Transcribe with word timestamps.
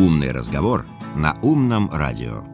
«Умный 0.00 0.30
разговор» 0.30 0.86
на 1.14 1.36
«Умном 1.42 1.90
радио». 1.92 2.44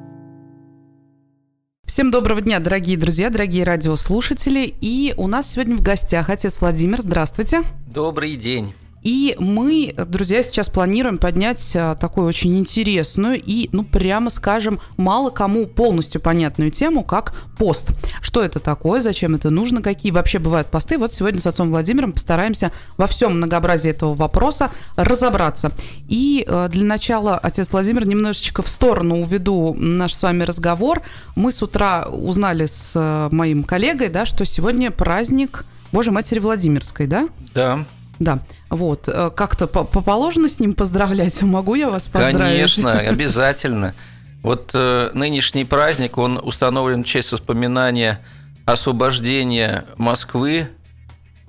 Всем 1.85 2.11
доброго 2.11 2.41
дня, 2.41 2.59
дорогие 2.59 2.97
друзья, 2.97 3.31
дорогие 3.31 3.63
радиослушатели. 3.63 4.75
И 4.81 5.15
у 5.17 5.29
нас 5.29 5.53
сегодня 5.53 5.77
в 5.77 5.81
гостях 5.81 6.29
отец 6.29 6.61
Владимир. 6.61 7.01
Здравствуйте. 7.01 7.63
Добрый 7.87 8.35
день. 8.35 8.75
И 9.07 9.37
мы, 9.39 9.95
друзья, 10.09 10.43
сейчас 10.43 10.69
планируем 10.69 11.19
поднять 11.19 11.77
а, 11.77 11.95
такую 11.95 12.27
очень 12.27 12.59
интересную 12.59 13.41
и, 13.41 13.69
ну, 13.71 13.85
прямо 13.85 14.31
скажем, 14.31 14.81
мало 14.97 15.31
кому 15.31 15.69
полностью 15.69 16.21
понятную 16.21 16.73
тему, 16.73 17.05
как 17.05 17.33
пост. 17.57 17.93
Что 18.21 18.43
это 18.43 18.59
такое, 18.59 19.01
зачем 19.01 19.37
это 19.37 19.49
нужно, 19.51 19.81
какие 19.81 20.11
вообще 20.11 20.41
бывают 20.41 20.73
посты. 20.73 20.99
Вот 20.99 21.15
сегодня 21.15 21.39
с 21.39 21.47
отцом 21.47 21.71
Владимиром 21.71 22.15
постараемся 22.15 22.73
во 22.97 23.07
всем 23.07 23.37
многообразии 23.37 23.93
этого 23.93 24.13
вопроса 24.15 24.73
разобраться. 24.97 25.71
И 26.09 26.45
э, 26.45 26.69
для 26.69 26.85
начала, 26.85 27.39
отец 27.39 27.71
Владимир, 27.71 28.09
немножечко 28.09 28.63
в 28.63 28.69
сторону 28.69 29.21
уведу 29.21 29.73
наш 29.79 30.15
с 30.15 30.23
вами 30.25 30.43
разговор. 30.43 31.03
Мы 31.37 31.53
с 31.53 31.63
утра 31.63 32.09
узнали 32.11 32.67
с 32.67 32.91
э, 32.97 33.29
моим 33.31 33.63
коллегой, 33.63 34.09
да, 34.09 34.27
что 34.27 34.45
сегодня 34.45 34.91
праздник 34.91 35.65
Божьей 35.93 36.13
Матери 36.13 36.41
Владимирской, 36.41 37.07
да? 37.07 37.29
Да. 37.55 37.87
Да, 38.19 38.41
вот. 38.71 39.09
Э, 39.09 39.31
как-то 39.31 39.67
положено 39.67 40.49
с 40.49 40.59
ним 40.59 40.75
поздравлять? 40.75 41.41
Могу 41.43 41.75
я 41.75 41.89
вас 41.91 42.09
поздравить? 42.09 42.39
Конечно, 42.39 42.93
обязательно. 42.99 43.95
Вот 44.43 44.71
э, 44.75 45.11
нынешний 45.13 45.65
праздник, 45.65 46.19
он 46.19 46.39
установлен 46.43 47.03
в 47.03 47.07
честь 47.07 47.33
воспоминания 47.33 48.21
освобождения 48.65 49.85
Москвы 49.97 50.69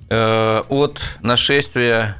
э, 0.08 0.62
от 0.68 1.00
нашествия 1.20 2.16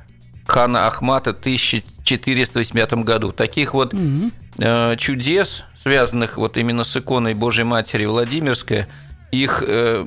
хана 0.47 0.87
Ахмата 0.87 1.35
в 1.35 1.38
1485 1.38 2.93
году. 3.05 3.33
Таких 3.33 3.74
вот 3.74 3.93
угу. 3.93 4.30
э, 4.59 4.96
чудес, 4.96 5.65
связанных 5.83 6.37
вот 6.37 6.57
именно 6.57 6.85
с 6.85 6.96
иконой 6.96 7.35
Божьей 7.35 7.65
Матери 7.65 8.07
Владимирской, 8.07 8.87
их 9.30 9.63
э, 9.66 10.07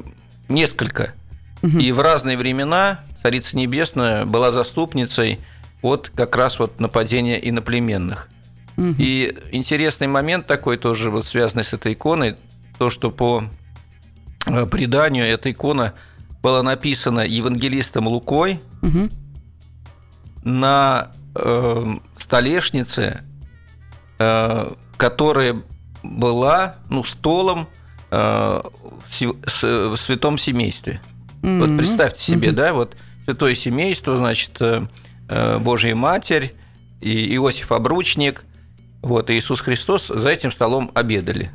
несколько. 0.50 1.14
Угу. 1.62 1.78
И 1.78 1.92
в 1.92 2.00
разные 2.00 2.38
времена 2.38 3.02
Царица 3.22 3.56
Небесная 3.58 4.26
была 4.26 4.52
заступницей 4.52 5.40
от 5.82 6.12
как 6.16 6.36
раз 6.36 6.60
вот 6.60 6.80
нападения 6.80 7.38
иноплеменных. 7.38 8.30
Угу. 8.78 8.96
И 8.98 9.38
интересный 9.52 10.08
момент 10.08 10.48
такой 10.48 10.78
тоже 10.78 11.10
вот 11.10 11.26
связанный 11.26 11.64
с 11.64 11.74
этой 11.74 11.94
иконой, 11.94 12.36
то, 12.78 12.90
что 12.90 13.12
по 13.12 13.44
э, 14.48 14.66
преданию 14.66 15.26
эта 15.26 15.52
икона 15.52 15.94
была 16.42 16.64
написана 16.64 17.22
евангелистом 17.22 18.08
Лукой 18.08 18.60
угу. 18.82 19.10
на 20.44 21.12
э, 21.36 21.86
столешнице, 22.18 23.22
э, 24.20 24.72
которая 24.98 25.62
была 26.04 26.76
ну, 26.90 27.04
столом 27.04 27.68
э, 28.10 28.62
в, 29.10 29.34
в 29.52 29.98
святом 29.98 30.38
семействе. 30.38 31.02
Mm-hmm. 31.42 31.60
Вот 31.60 31.78
представьте 31.78 32.22
себе, 32.24 32.50
mm-hmm. 32.50 32.54
да, 32.54 32.74
вот 32.74 32.96
святое 33.26 33.56
семейство, 33.56 34.18
значит, 34.18 34.52
э, 34.60 34.88
э, 35.30 35.58
Божья 35.60 35.96
Матерь, 35.96 36.54
и 37.02 37.36
Иосиф 37.36 37.72
Обручник, 37.72 38.46
вот, 39.02 39.30
и 39.30 39.38
Иисус 39.38 39.62
Христос 39.62 40.08
за 40.08 40.30
этим 40.30 40.52
столом 40.52 40.92
обедали. 40.94 41.52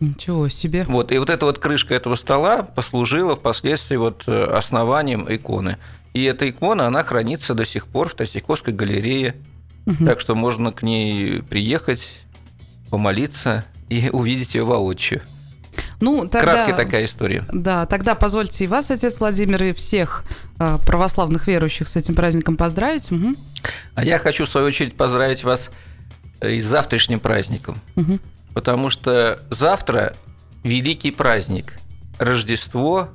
Ничего 0.00 0.48
себе. 0.48 0.84
Вот, 0.88 1.10
и 1.12 1.18
вот 1.18 1.30
эта 1.30 1.46
вот 1.46 1.58
крышка 1.58 1.94
этого 1.94 2.16
стола 2.16 2.62
послужила 2.62 3.36
впоследствии 3.36 3.96
вот 3.96 4.24
э, 4.26 4.44
основанием 4.44 5.26
иконы. 5.28 5.78
И 6.12 6.24
эта 6.24 6.48
икона, 6.48 6.86
она 6.86 7.02
хранится 7.02 7.54
до 7.54 7.64
сих 7.64 7.86
пор 7.86 8.08
в 8.08 8.14
Третьяковской 8.14 8.74
галерее. 8.74 9.36
Угу. 9.86 10.04
Так 10.04 10.20
что 10.20 10.34
можно 10.34 10.72
к 10.72 10.82
ней 10.82 11.42
приехать, 11.42 12.10
помолиться 12.90 13.64
и 13.88 14.10
увидеть 14.10 14.54
ее 14.54 14.64
воочию. 14.64 15.22
Ну, 16.00 16.28
тогда, 16.28 16.52
Краткая 16.52 16.76
такая 16.76 17.04
история. 17.04 17.44
Да, 17.52 17.86
тогда 17.86 18.14
позвольте 18.14 18.64
и 18.64 18.66
вас, 18.66 18.90
отец 18.90 19.20
Владимир, 19.20 19.62
и 19.64 19.72
всех 19.72 20.24
э, 20.58 20.78
православных 20.86 21.46
верующих 21.46 21.88
с 21.88 21.96
этим 21.96 22.14
праздником 22.14 22.56
поздравить. 22.56 23.10
Угу. 23.10 23.36
А 23.94 24.04
я 24.04 24.18
хочу, 24.18 24.44
в 24.44 24.48
свою 24.48 24.66
очередь, 24.66 24.96
поздравить 24.96 25.44
вас 25.44 25.70
э, 26.40 26.52
и 26.52 26.60
с 26.60 26.66
завтрашним 26.66 27.20
праздником. 27.20 27.80
Угу. 27.96 28.18
Потому 28.54 28.90
что 28.90 29.40
завтра 29.50 30.16
великий 30.62 31.10
праздник. 31.10 31.74
Рождество 32.18 33.10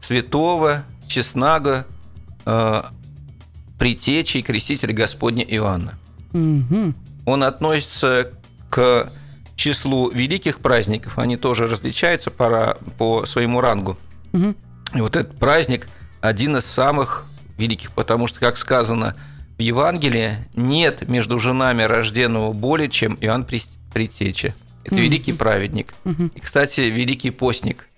святого, 0.00 0.84
честнага, 1.08 1.86
э, 2.44 2.82
притечи 3.78 4.38
и 4.38 4.42
крестителя 4.42 4.94
Господня 4.94 5.44
Иоанна. 5.44 5.98
Угу. 6.32 6.94
Он 7.26 7.42
относится 7.42 8.30
к 8.70 9.10
числу 9.56 10.10
великих 10.10 10.60
праздников, 10.60 11.18
они 11.18 11.36
тоже 11.36 11.66
различаются 11.66 12.30
по, 12.30 12.78
по 12.98 13.26
своему 13.26 13.60
рангу. 13.60 13.98
Угу. 14.32 14.54
И 14.94 15.00
вот 15.00 15.16
этот 15.16 15.38
праздник 15.38 15.88
один 16.20 16.56
из 16.58 16.66
самых 16.66 17.24
великих, 17.58 17.90
потому 17.92 18.26
что, 18.26 18.38
как 18.38 18.58
сказано 18.58 19.16
в 19.58 19.62
Евангелии, 19.62 20.46
нет 20.54 21.08
между 21.08 21.40
женами 21.40 21.82
рожденного 21.82 22.52
более, 22.52 22.90
чем 22.90 23.16
Иоанн 23.20 23.44
Притеча. 23.44 24.54
Это 24.84 24.94
угу. 24.94 25.02
великий 25.02 25.32
праведник. 25.32 25.94
Угу. 26.04 26.30
И, 26.34 26.40
кстати, 26.40 26.82
великий 26.82 27.30
постник. 27.30 27.88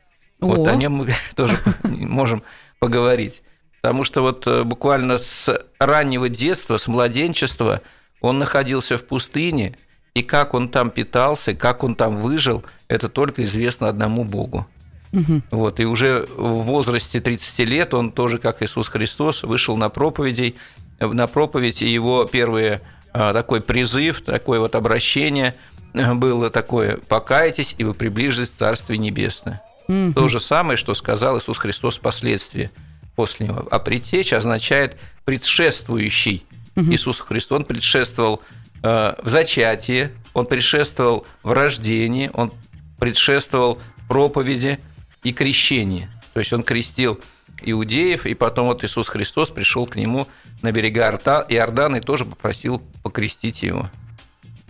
О. 0.40 0.46
Вот 0.46 0.68
о 0.68 0.76
нем 0.76 0.92
мы 0.92 1.14
тоже 1.34 1.58
можем 1.82 2.44
поговорить. 2.78 3.42
Потому 3.82 4.04
что 4.04 4.22
вот 4.22 4.46
э, 4.46 4.62
буквально 4.64 5.18
с 5.18 5.64
раннего 5.78 6.28
детства, 6.28 6.76
с 6.76 6.86
младенчества 6.86 7.82
он 8.20 8.38
находился 8.38 8.96
в 8.96 9.04
пустыне– 9.04 9.76
и 10.18 10.22
как 10.22 10.52
он 10.52 10.68
там 10.68 10.90
питался, 10.90 11.54
как 11.54 11.84
он 11.84 11.94
там 11.94 12.16
выжил, 12.16 12.64
это 12.88 13.08
только 13.08 13.44
известно 13.44 13.88
одному 13.88 14.24
Богу. 14.24 14.66
Угу. 15.12 15.42
Вот, 15.52 15.78
и 15.78 15.84
уже 15.84 16.26
в 16.36 16.64
возрасте 16.64 17.20
30 17.20 17.58
лет 17.60 17.94
он 17.94 18.10
тоже, 18.10 18.38
как 18.38 18.60
Иисус 18.60 18.88
Христос, 18.88 19.44
вышел 19.44 19.76
на 19.76 19.88
проповедей, 19.90 20.56
на 20.98 21.28
проповедь, 21.28 21.82
и 21.82 21.88
его 21.88 22.24
первый 22.24 22.80
а, 23.12 23.32
такой 23.32 23.60
призыв, 23.60 24.22
такое 24.22 24.58
вот 24.58 24.74
обращение 24.74 25.54
а, 25.94 26.16
было 26.16 26.50
такое 26.50 26.98
«покайтесь, 27.08 27.76
и 27.78 27.84
вы 27.84 27.94
приближитесь 27.94 28.50
к 28.50 28.56
Царствию 28.56 28.98
Небесное». 28.98 29.62
Угу. 29.86 30.14
То 30.14 30.26
же 30.26 30.40
самое, 30.40 30.76
что 30.76 30.94
сказал 30.94 31.38
Иисус 31.38 31.58
Христос 31.58 31.98
впоследствии 31.98 32.72
после 33.14 33.46
него. 33.46 33.68
А 33.70 33.78
предтечь 33.78 34.32
означает 34.32 34.96
предшествующий. 35.24 36.44
Угу. 36.74 36.90
Иисус 36.90 37.20
Христос, 37.20 37.60
он 37.60 37.64
предшествовал 37.64 38.42
Э, 38.42 38.44
в 38.82 39.16
зачатии, 39.24 40.10
он 40.34 40.46
предшествовал 40.46 41.26
в 41.42 41.52
рождении, 41.52 42.30
он 42.32 42.52
предшествовал 42.98 43.78
проповеди 44.08 44.78
и 45.22 45.32
крещении. 45.32 46.08
То 46.32 46.40
есть 46.40 46.52
он 46.52 46.62
крестил 46.62 47.20
иудеев, 47.62 48.26
и 48.26 48.34
потом 48.34 48.66
вот 48.66 48.84
Иисус 48.84 49.08
Христос 49.08 49.48
пришел 49.48 49.86
к 49.86 49.96
нему 49.96 50.28
на 50.62 50.72
берега 50.72 51.10
Иордана 51.48 51.96
и 51.96 52.00
тоже 52.00 52.24
попросил 52.24 52.82
покрестить 53.02 53.62
его. 53.62 53.90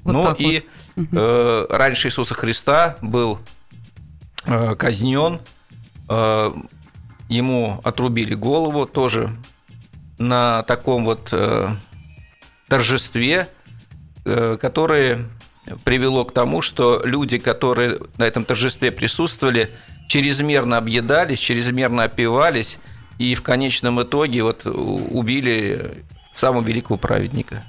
Вот 0.04 0.12
ну 0.12 0.34
и 0.34 0.64
вот. 0.96 1.08
э, 1.12 1.66
раньше 1.68 2.08
Иисуса 2.08 2.34
Христа 2.34 2.96
был 3.02 3.40
э, 4.46 4.74
казнен, 4.74 5.40
э, 6.08 6.52
ему 7.28 7.80
отрубили 7.84 8.34
голову 8.34 8.86
тоже 8.86 9.36
на 10.18 10.62
таком 10.62 11.04
вот 11.04 11.28
э, 11.32 11.68
торжестве, 12.68 13.48
Э, 13.48 13.57
которые 14.24 15.26
привело 15.84 16.24
к 16.24 16.32
тому, 16.32 16.62
что 16.62 17.02
люди, 17.04 17.38
которые 17.38 17.98
на 18.16 18.24
этом 18.24 18.44
торжестве 18.44 18.90
присутствовали, 18.90 19.70
чрезмерно 20.08 20.78
объедались, 20.78 21.38
чрезмерно 21.38 22.04
опивались, 22.04 22.78
и 23.18 23.34
в 23.34 23.42
конечном 23.42 24.02
итоге 24.02 24.42
вот 24.42 24.64
убили 24.64 26.04
самого 26.34 26.64
великого 26.64 26.96
праведника. 26.96 27.64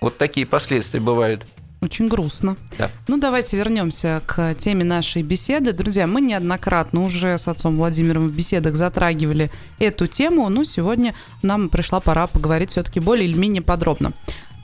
Вот 0.00 0.18
такие 0.18 0.46
последствия 0.46 1.00
бывают. 1.00 1.46
Очень 1.80 2.06
грустно. 2.06 2.56
Да. 2.78 2.90
Ну, 3.08 3.18
давайте 3.18 3.56
вернемся 3.56 4.22
к 4.24 4.54
теме 4.54 4.84
нашей 4.84 5.22
беседы. 5.22 5.72
Друзья, 5.72 6.06
мы 6.06 6.20
неоднократно 6.20 7.02
уже 7.02 7.36
с 7.36 7.48
отцом 7.48 7.76
Владимиром 7.76 8.28
в 8.28 8.32
беседах 8.32 8.76
затрагивали 8.76 9.50
эту 9.80 10.06
тему, 10.06 10.48
но 10.48 10.62
сегодня 10.62 11.12
нам 11.42 11.68
пришла 11.70 11.98
пора 11.98 12.28
поговорить 12.28 12.70
все-таки 12.70 13.00
более 13.00 13.28
или 13.28 13.36
менее 13.36 13.62
подробно 13.62 14.12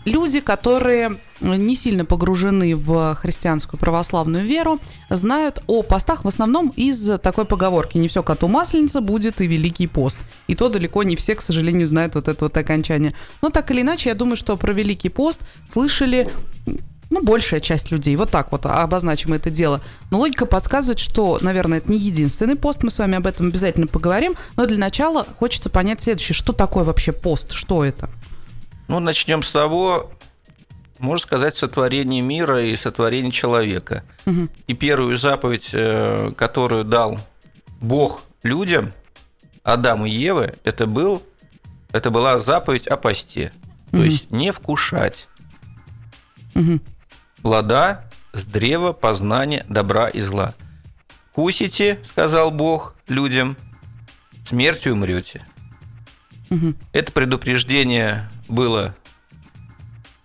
люди, 0.09 0.41
которые 0.41 1.19
не 1.41 1.77
сильно 1.77 2.05
погружены 2.05 2.75
в 2.75 3.15
христианскую 3.15 3.79
православную 3.79 4.45
веру, 4.45 4.81
знают 5.09 5.63
о 5.67 5.83
постах 5.83 6.25
в 6.25 6.29
основном 6.29 6.71
из 6.71 7.13
такой 7.21 7.45
поговорки 7.45 7.97
«не 7.97 8.09
все 8.09 8.23
коту 8.23 8.49
масленица 8.49 9.01
будет 9.01 9.41
и 9.41 9.47
Великий 9.47 9.87
пост». 9.87 10.19
И 10.49 10.55
то 10.55 10.69
далеко 10.69 11.03
не 11.05 11.15
все, 11.17 11.35
к 11.35 11.43
сожалению, 11.43 11.87
знают 11.87 12.17
вот 12.17 12.29
это 12.29 12.47
вот 12.47 12.57
окончание. 12.57 13.15
Но 13.41 13.51
так 13.51 13.71
или 13.71 13.83
иначе, 13.83 14.09
я 14.09 14.15
думаю, 14.15 14.37
что 14.37 14.57
про 14.57 14.73
Великий 14.73 15.11
пост 15.11 15.41
слышали 15.69 16.29
ну, 17.11 17.23
большая 17.23 17.61
часть 17.61 17.91
людей. 17.91 18.17
Вот 18.17 18.31
так 18.31 18.53
вот 18.53 18.67
обозначим 18.67 19.33
это 19.33 19.51
дело. 19.51 19.81
Но 20.11 20.19
логика 20.19 20.47
подсказывает, 20.47 20.99
что, 20.99 21.39
наверное, 21.41 21.79
это 21.79 21.91
не 21.91 21.99
единственный 21.99 22.57
пост. 22.57 22.83
Мы 22.83 22.91
с 22.91 22.99
вами 22.99 23.17
об 23.17 23.27
этом 23.27 23.47
обязательно 23.47 23.87
поговорим. 23.87 24.35
Но 24.57 24.67
для 24.67 24.79
начала 24.79 25.27
хочется 25.39 25.71
понять 25.71 26.03
следующее. 26.03 26.35
Что 26.35 26.53
такое 26.53 26.85
вообще 26.85 27.13
пост? 27.13 27.53
Что 27.53 27.85
это? 27.85 28.11
Ну, 28.89 29.01
начнем 29.01 29.43
с 29.43 29.53
того, 29.53 30.11
можно 30.99 31.23
сказать, 31.23 31.57
сотворение 31.57 32.21
мира 32.23 32.65
и 32.65 32.75
сотворение 32.77 33.31
человека. 33.31 34.03
Угу. 34.27 34.49
И 34.67 34.75
первую 34.75 35.19
заповедь, 35.19 35.71
э, 35.73 36.33
которую 36.37 36.85
дал 36.85 37.21
Бог 37.81 38.23
людям, 38.43 38.93
Адаму 39.63 40.07
и 40.07 40.11
Евы, 40.11 40.55
это, 40.65 40.87
был, 40.87 41.23
это 41.93 42.11
была 42.11 42.39
заповедь 42.39 42.87
о 42.87 42.97
посте. 42.97 43.53
То 43.91 43.99
угу. 43.99 44.05
есть 44.05 44.31
не 44.31 44.53
вкушать 44.53 45.29
угу. 46.55 46.81
плода 47.43 48.05
с 48.33 48.45
древа 48.45 48.93
познания 48.93 49.65
добра 49.69 50.09
и 50.09 50.21
зла. 50.21 50.55
Кусите, 51.33 52.01
сказал 52.09 52.51
Бог 52.51 52.95
людям, 53.07 53.57
смертью 54.45 54.95
умрете. 54.95 55.47
Угу. 56.51 56.75
Это 56.93 57.13
предупреждение 57.13 58.29
было 58.49 58.95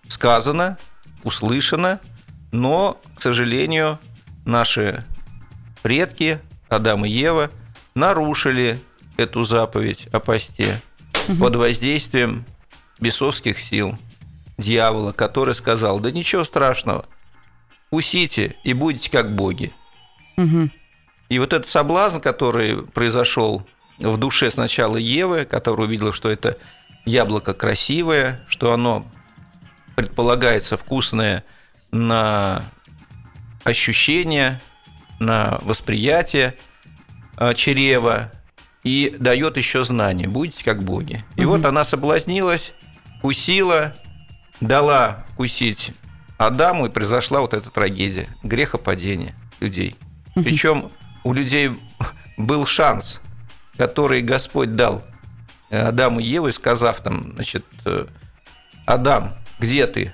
сказано, 0.07 0.77
услышано, 1.23 1.99
но, 2.51 2.99
к 3.15 3.21
сожалению, 3.21 3.99
наши 4.45 5.03
предки, 5.81 6.39
Адам 6.69 7.05
и 7.05 7.09
Ева, 7.09 7.51
нарушили 7.95 8.79
эту 9.17 9.43
заповедь 9.43 10.07
о 10.11 10.19
посте 10.19 10.81
угу. 11.27 11.37
под 11.37 11.55
воздействием 11.55 12.45
бесовских 12.99 13.59
сил, 13.59 13.97
дьявола, 14.57 15.11
который 15.11 15.55
сказал, 15.55 15.99
да 15.99 16.11
ничего 16.11 16.43
страшного, 16.43 17.05
усите 17.91 18.55
и 18.63 18.73
будете 18.73 19.11
как 19.11 19.35
боги. 19.35 19.73
Угу. 20.37 20.69
И 21.29 21.39
вот 21.39 21.53
этот 21.53 21.67
соблазн, 21.67 22.19
который 22.19 22.83
произошел 22.83 23.65
в 23.97 24.17
душе 24.17 24.49
сначала 24.51 24.97
Евы, 24.97 25.45
которая 25.45 25.87
увидела, 25.87 26.13
что 26.13 26.29
это 26.29 26.57
яблоко 27.05 27.53
красивое, 27.53 28.41
что 28.47 28.73
оно 28.73 29.05
предполагается 29.95 30.77
вкусное 30.77 31.44
на 31.91 32.63
ощущение, 33.63 34.61
на 35.19 35.59
восприятие 35.61 36.55
а, 37.38 37.53
чрева 37.53 38.31
и 38.83 39.15
дает 39.19 39.57
еще 39.57 39.83
знание. 39.83 40.27
Будете 40.27 40.63
как 40.63 40.83
боги. 40.83 41.23
И 41.35 41.45
угу. 41.45 41.57
вот 41.57 41.65
она 41.65 41.85
соблазнилась, 41.85 42.73
кусила, 43.21 43.95
дала 44.59 45.25
вкусить 45.31 45.91
Адаму, 46.38 46.88
и 46.88 46.89
произошла 46.89 47.41
вот 47.41 47.53
эта 47.53 47.69
трагедия 47.69 48.27
грехопадения 48.44 49.35
людей. 49.59 49.95
Угу. 50.35 50.44
Причем 50.44 50.91
у 51.23 51.33
людей 51.33 51.71
был 52.38 52.65
шанс, 52.65 53.21
который 53.77 54.21
Господь 54.21 54.73
дал 54.73 55.03
Адаму 55.75 56.19
и 56.19 56.23
Еве, 56.23 56.51
сказав 56.51 57.01
там, 57.01 57.33
значит, 57.33 57.65
э, 57.85 58.05
Адам, 58.85 59.35
где 59.59 59.87
ты? 59.87 60.13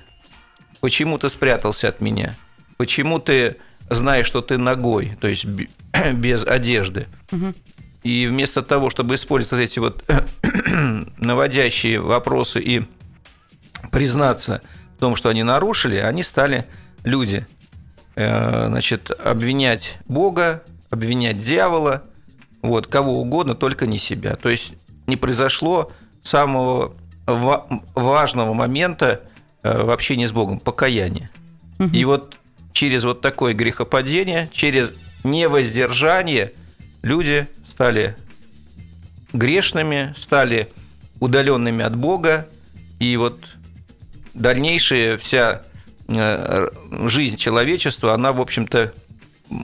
Почему 0.80 1.18
ты 1.18 1.28
спрятался 1.28 1.88
от 1.88 2.00
меня? 2.00 2.36
Почему 2.76 3.18
ты 3.18 3.56
знаешь, 3.90 4.26
что 4.26 4.40
ты 4.40 4.56
ногой, 4.56 5.16
то 5.20 5.28
есть 5.28 5.44
без 6.14 6.44
одежды? 6.44 7.06
Угу. 7.32 7.54
И 8.02 8.26
вместо 8.26 8.62
того, 8.62 8.88
чтобы 8.88 9.16
использовать 9.16 9.70
эти 9.70 9.78
вот 9.78 10.04
наводящие 11.18 12.00
вопросы 12.00 12.60
и 12.60 12.86
признаться 13.92 14.62
в 14.96 15.00
том, 15.00 15.16
что 15.16 15.28
они 15.28 15.42
нарушили, 15.42 15.96
они 15.96 16.22
стали 16.22 16.66
люди, 17.04 17.46
э, 18.14 18.68
значит, 18.68 19.10
обвинять 19.10 19.98
Бога, 20.06 20.62
обвинять 20.88 21.42
дьявола, 21.42 22.04
вот, 22.62 22.86
кого 22.86 23.20
угодно, 23.20 23.54
только 23.54 23.86
не 23.86 23.98
себя. 23.98 24.36
То 24.36 24.48
есть 24.48 24.74
не 25.10 25.16
произошло 25.16 25.90
самого 26.22 26.94
важного 27.26 28.54
момента 28.54 29.20
Э, 29.62 29.82
в 29.82 29.90
общении 29.90 30.24
с 30.24 30.32
Богом, 30.32 30.58
покаяние. 30.58 31.28
Угу. 31.78 31.90
И 31.94 32.04
вот 32.04 32.36
через 32.72 33.04
вот 33.04 33.20
такое 33.20 33.52
грехопадение, 33.52 34.48
через 34.52 34.90
невоздержание 35.22 36.52
люди 37.02 37.46
стали 37.68 38.16
грешными, 39.34 40.14
стали 40.18 40.70
удаленными 41.20 41.84
от 41.84 41.94
Бога, 41.94 42.48
и 43.00 43.18
вот 43.18 43.38
дальнейшая 44.32 45.18
вся 45.18 45.60
э, 46.08 46.68
жизнь 47.04 47.36
человечества, 47.36 48.14
она, 48.14 48.32
в 48.32 48.40
общем-то, 48.40 48.94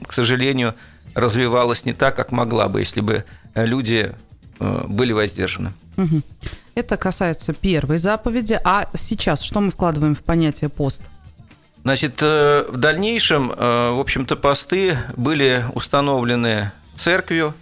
к 0.05 0.13
сожалению, 0.13 0.75
развивалась 1.15 1.85
не 1.85 1.93
так, 1.93 2.15
как 2.15 2.31
могла 2.31 2.67
бы, 2.67 2.81
если 2.81 3.01
бы 3.01 3.25
люди 3.55 4.13
были 4.59 5.11
воздержаны. 5.11 5.73
Угу. 5.97 6.21
Это 6.75 6.95
касается 6.95 7.53
первой 7.53 7.97
заповеди. 7.97 8.59
А 8.63 8.87
сейчас 8.95 9.41
что 9.41 9.59
мы 9.59 9.71
вкладываем 9.71 10.15
в 10.15 10.19
понятие 10.19 10.69
пост? 10.69 11.01
Значит, 11.81 12.17
э, 12.21 12.65
в 12.69 12.77
дальнейшем, 12.77 13.51
э, 13.51 13.91
в 13.91 13.99
общем-то, 13.99 14.35
посты 14.35 14.97
были 15.15 15.65
установлены 15.73 16.71
церковью, 16.95 17.55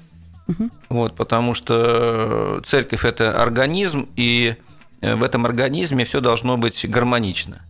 угу. 0.48 0.70
вот, 0.90 1.16
потому 1.16 1.54
что 1.54 2.62
церковь– 2.66 3.04
это 3.06 3.42
организм, 3.42 4.10
и 4.16 4.56
в 5.02 5.24
этом 5.24 5.46
организме 5.46 6.06
все 6.06 6.22
должно 6.22 6.58
быть 6.58 6.90
гармонично. 6.90 7.62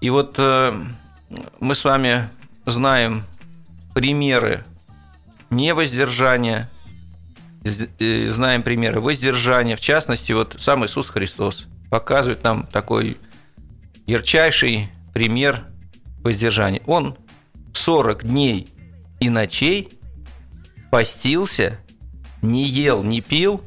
И 0.00 0.10
вот 0.10 0.36
э, 0.38 0.72
мы 1.58 1.74
с 1.74 1.84
вами 1.84 2.30
знаем 2.64 3.24
примеры 3.92 4.64
невоздержания– 5.50 6.70
знаем 7.64 8.62
примеры 8.62 9.00
воздержания. 9.00 9.76
В 9.76 9.80
частности, 9.80 10.32
вот 10.32 10.56
сам 10.58 10.84
Иисус 10.84 11.08
Христос 11.08 11.66
показывает 11.90 12.42
нам 12.42 12.66
такой 12.66 13.18
ярчайший 14.06 14.88
пример 15.12 15.64
воздержания. 16.22 16.82
Он 16.86 17.16
40 17.74 18.24
дней 18.24 18.68
и 19.20 19.28
ночей 19.28 19.90
постился, 20.90 21.78
не 22.42 22.66
ел, 22.66 23.02
не 23.02 23.20
пил 23.20 23.62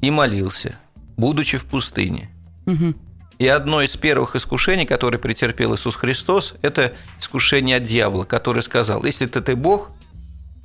и 0.00 0.10
молился, 0.10 0.76
будучи 1.16 1.58
в 1.58 1.64
пустыне. 1.64 2.30
Угу. 2.66 2.94
И 3.38 3.46
одно 3.46 3.82
из 3.82 3.96
первых 3.96 4.34
искушений, 4.36 4.84
которое 4.84 5.18
претерпел 5.18 5.74
Иисус 5.74 5.94
Христос, 5.94 6.54
это 6.60 6.94
искушение 7.20 7.76
от 7.76 7.84
дьявола, 7.84 8.24
который 8.24 8.62
сказал, 8.62 9.04
если 9.04 9.26
ты, 9.26 9.40
ты 9.40 9.54
Бог, 9.54 9.90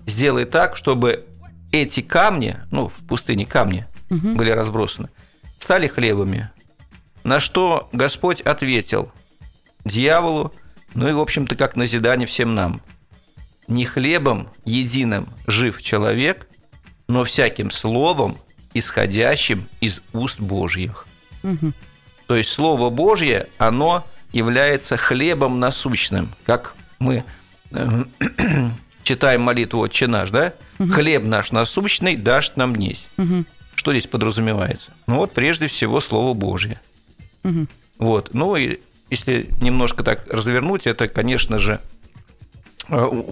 сделай 0.08 0.46
так, 0.46 0.76
чтобы 0.76 1.26
эти 1.74 2.02
камни, 2.02 2.58
ну, 2.72 2.88
в 2.88 2.94
пустыне 3.08 3.46
камни 3.46 3.86
угу. 4.10 4.36
были 4.36 4.52
разбросаны, 4.52 5.10
стали 5.60 5.88
хлебами. 5.88 6.50
На 7.24 7.40
что 7.40 7.90
Господь 7.92 8.42
ответил 8.42 9.12
дьяволу, 9.84 10.54
ну 10.94 11.10
и, 11.10 11.14
в 11.14 11.20
общем-то, 11.20 11.56
как 11.56 11.76
назидание 11.76 12.28
всем 12.28 12.54
нам. 12.54 12.82
Не 13.68 13.86
хлебом 13.86 14.50
единым 14.66 15.28
жив 15.48 15.82
человек, 15.82 16.48
но 17.08 17.24
всяким 17.24 17.72
словом, 17.72 18.38
исходящим 18.74 19.68
из 19.82 20.02
уст 20.14 20.40
Божьих. 20.40 21.08
Угу. 21.44 21.74
То 22.28 22.36
есть 22.36 22.52
Слово 22.52 22.90
Божье, 22.90 23.48
оно 23.58 24.06
является 24.32 24.98
хлебом 24.98 25.60
насущным, 25.60 26.30
как 26.46 26.76
мы 27.00 27.24
э, 27.72 28.04
читаем 29.04 29.42
молитву 29.42 29.80
«Отче 29.80 30.08
наш», 30.08 30.30
да? 30.30 30.54
Угу. 30.80 30.92
«Хлеб 30.92 31.24
наш 31.24 31.52
насущный 31.52 32.16
дашь 32.16 32.56
нам 32.56 32.76
днесь». 32.76 33.06
Угу. 33.18 33.46
Что 33.76 33.92
здесь 33.92 34.08
подразумевается? 34.08 34.92
Ну 35.08 35.18
вот 35.18 35.34
прежде 35.34 35.68
всего 35.68 36.00
Слово 36.00 36.34
Божье. 36.34 36.80
Угу. 37.44 37.68
Вот. 38.00 38.34
Ну 38.34 38.56
и 38.56 38.80
если 39.10 39.48
немножко 39.62 40.04
так 40.04 40.26
развернуть, 40.32 40.88
это, 40.88 41.08
конечно 41.08 41.60
же, 41.60 41.80
э, 42.90 43.24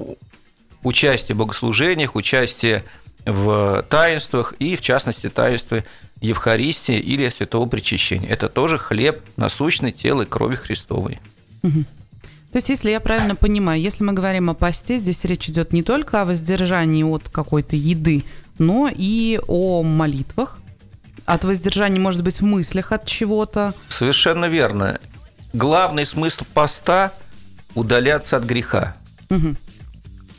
участие 0.83 1.35
в 1.35 1.39
богослужениях, 1.39 2.15
участие 2.15 2.83
в 3.25 3.85
таинствах 3.89 4.53
и, 4.59 4.75
в 4.75 4.81
частности, 4.81 5.29
таинстве 5.29 5.85
Евхаристии 6.21 6.99
или 6.99 7.29
Святого 7.29 7.67
Причащения. 7.67 8.29
Это 8.29 8.49
тоже 8.49 8.77
хлеб 8.77 9.23
насущный 9.37 9.91
тела 9.91 10.23
и 10.23 10.25
крови 10.25 10.55
Христовой. 10.55 11.19
Угу. 11.63 11.85
То 12.51 12.57
есть, 12.57 12.69
если 12.69 12.89
я 12.89 12.99
правильно 12.99 13.35
понимаю, 13.35 13.81
если 13.81 14.03
мы 14.03 14.13
говорим 14.13 14.49
о 14.49 14.53
посте, 14.53 14.97
здесь 14.97 15.23
речь 15.23 15.47
идет 15.49 15.71
не 15.71 15.83
только 15.83 16.21
о 16.21 16.25
воздержании 16.25 17.03
от 17.03 17.29
какой-то 17.29 17.75
еды, 17.75 18.23
но 18.57 18.89
и 18.93 19.39
о 19.47 19.83
молитвах. 19.83 20.59
От 21.25 21.45
воздержания, 21.45 21.99
может 21.99 22.23
быть, 22.23 22.41
в 22.41 22.43
мыслях 22.43 22.91
от 22.91 23.05
чего-то. 23.05 23.73
Совершенно 23.89 24.45
верно. 24.45 24.99
Главный 25.53 26.05
смысл 26.05 26.45
поста– 26.53 27.13
удаляться 27.75 28.37
от 28.37 28.43
греха. 28.43 28.95
Угу. 29.29 29.55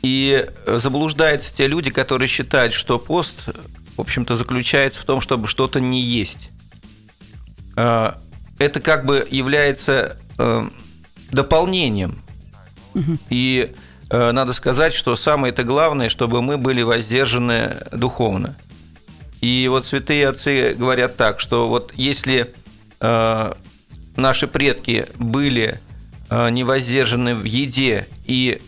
И 0.01 0.49
заблуждаются 0.67 1.55
те 1.55 1.67
люди, 1.67 1.89
которые 1.89 2.27
считают, 2.27 2.73
что 2.73 2.99
пост, 2.99 3.33
в 3.95 4.01
общем-то, 4.01 4.35
заключается 4.35 4.99
в 4.99 5.05
том, 5.05 5.21
чтобы 5.21 5.47
что-то 5.47 5.79
не 5.79 6.01
есть. 6.01 6.49
А, 7.75 8.19
это 8.59 8.79
как 8.81 9.05
бы 9.05 9.25
является 9.29 10.17
э, 10.37 10.67
дополнением. 11.33 12.19
Угу. 12.93 13.17
И 13.29 13.71
э, 14.09 14.31
надо 14.31 14.53
сказать, 14.53 14.93
что 14.93 15.15
самое 15.15 15.51
это 15.51 15.63
главное, 15.63 16.09
чтобы 16.09 16.41
мы 16.41 16.57
были 16.57 16.81
воздержаны 16.81 17.77
духовно. 17.91 18.55
И 19.41 19.67
вот 19.69 19.85
святые 19.85 20.29
отцы 20.29 20.73
говорят 20.73 21.17
так, 21.17 21.39
что 21.39 21.67
вот 21.67 21.91
если 21.95 22.53
э, 23.01 23.53
наши 24.15 24.47
предки 24.47 25.07
были 25.17 25.79
э, 26.29 26.49
не 26.49 26.63
воздержаны 26.63 27.35
в 27.35 27.43
еде 27.43 28.07
и 28.25 28.61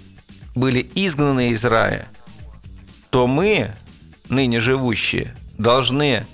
были 0.55 0.86
изгнаны 0.95 1.51
из 1.51 1.63
рая, 1.63 2.07
то 3.10 3.27
мы, 3.27 3.72
ныне 4.27 4.60
живущие, 4.60 5.34
должны 5.57 6.25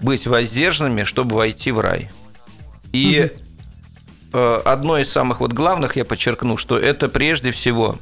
быть 0.00 0.26
воздержанными, 0.26 1.04
чтобы 1.04 1.36
войти 1.36 1.70
в 1.72 1.80
рай. 1.80 2.10
И 2.92 3.30
угу. 3.32 3.43
Одно 4.34 4.98
из 4.98 5.10
самых 5.10 5.40
вот 5.40 5.52
главных, 5.52 5.96
я 5.96 6.04
подчеркну, 6.04 6.56
что 6.56 6.78
это 6.78 7.08
прежде 7.08 7.52
всего 7.52 7.98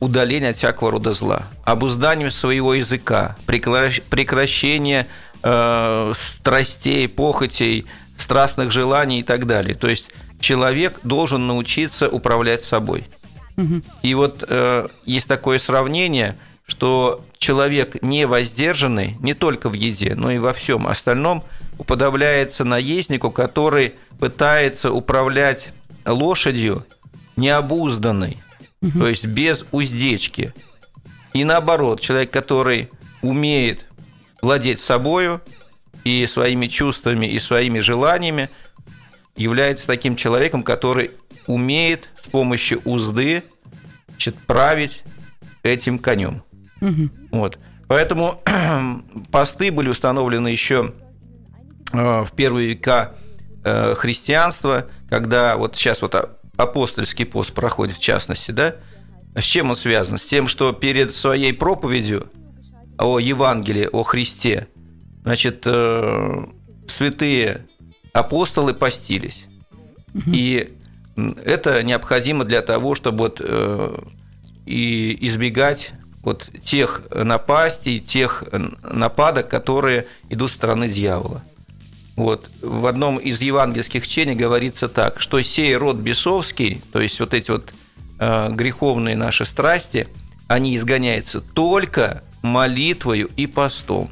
удаление 0.00 0.50
от 0.50 0.56
всякого 0.56 0.92
рода 0.92 1.12
зла, 1.12 1.42
обуздание 1.64 2.30
своего 2.30 2.74
языка, 2.74 3.36
прекращение 3.46 5.06
э, 5.42 6.12
страстей, 6.38 7.08
похотей, 7.08 7.86
страстных 8.18 8.70
желаний 8.70 9.20
и 9.20 9.22
так 9.22 9.46
далее. 9.46 9.74
То 9.74 9.88
есть 9.88 10.08
человек 10.40 11.00
должен 11.02 11.46
научиться 11.46 12.08
управлять 12.08 12.64
собой. 12.64 13.04
Угу. 13.56 13.82
И 14.02 14.14
вот 14.14 14.44
э, 14.46 14.88
есть 15.04 15.28
такое 15.28 15.58
сравнение, 15.58 16.36
что 16.66 17.24
человек 17.38 18.02
не 18.02 18.26
воздержанный 18.26 19.16
не 19.20 19.34
только 19.34 19.68
в 19.70 19.72
еде, 19.72 20.14
но 20.14 20.30
и 20.30 20.38
во 20.38 20.52
всем 20.52 20.86
остальном 20.86 21.42
уподобляется 21.78 22.64
наезднику, 22.64 23.30
который 23.30 23.94
пытается 24.18 24.92
управлять 24.92 25.70
лошадью 26.04 26.86
необузданной, 27.36 28.38
угу. 28.80 28.98
то 29.00 29.08
есть 29.08 29.26
без 29.26 29.64
уздечки. 29.72 30.54
И 31.32 31.44
наоборот, 31.44 32.00
человек, 32.00 32.30
который 32.30 32.88
умеет 33.20 33.84
владеть 34.40 34.80
собою 34.80 35.42
и 36.04 36.24
своими 36.26 36.66
чувствами, 36.66 37.26
и 37.26 37.38
своими 37.38 37.80
желаниями, 37.80 38.48
является 39.36 39.86
таким 39.86 40.16
человеком, 40.16 40.62
который 40.62 41.10
умеет 41.46 42.08
с 42.22 42.28
помощью 42.28 42.80
узды 42.84 43.42
значит, 44.08 44.36
править 44.46 45.02
этим 45.62 45.98
конем. 45.98 46.42
Угу. 46.80 47.10
Вот. 47.32 47.58
Поэтому 47.88 48.42
посты 49.30 49.70
были 49.70 49.88
установлены 49.88 50.48
еще 50.48 50.94
в 51.92 52.28
первые 52.34 52.68
века 52.68 53.14
э, 53.64 53.94
христианства, 53.94 54.86
когда 55.08 55.56
вот 55.56 55.76
сейчас 55.76 56.02
вот 56.02 56.14
апостольский 56.56 57.26
пост 57.26 57.52
проходит 57.52 57.96
в 57.96 58.00
частности, 58.00 58.50
да, 58.50 58.76
с 59.34 59.42
чем 59.42 59.70
он 59.70 59.76
связан? 59.76 60.18
С 60.18 60.22
тем, 60.22 60.48
что 60.48 60.72
перед 60.72 61.14
своей 61.14 61.52
проповедью 61.52 62.28
о 62.98 63.18
Евангелии, 63.18 63.88
о 63.92 64.02
Христе, 64.02 64.66
значит, 65.22 65.62
э, 65.66 66.46
святые 66.88 67.66
апостолы 68.12 68.72
постились. 68.72 69.44
И 70.26 70.72
это 71.44 71.82
необходимо 71.82 72.44
для 72.44 72.62
того, 72.62 72.94
чтобы 72.94 73.18
вот, 73.18 73.40
э, 73.44 73.98
и 74.64 75.26
избегать 75.26 75.92
вот 76.22 76.48
тех 76.64 77.02
напастей, 77.10 78.00
тех 78.00 78.44
нападок, 78.82 79.48
которые 79.48 80.06
идут 80.28 80.50
со 80.50 80.56
стороны 80.56 80.88
дьявола. 80.88 81.42
Вот. 82.16 82.48
В 82.62 82.86
одном 82.86 83.18
из 83.18 83.40
евангельских 83.40 84.08
чтений 84.08 84.34
говорится 84.34 84.88
так, 84.88 85.20
что 85.20 85.40
сей 85.42 85.76
род 85.76 85.96
бесовский, 85.96 86.80
то 86.92 87.00
есть 87.00 87.20
вот 87.20 87.34
эти 87.34 87.50
вот 87.50 87.72
э, 88.18 88.48
греховные 88.50 89.16
наши 89.16 89.44
страсти, 89.44 90.08
они 90.48 90.74
изгоняются 90.76 91.40
только 91.40 92.24
молитвою 92.42 93.30
и 93.36 93.46
постом. 93.46 94.10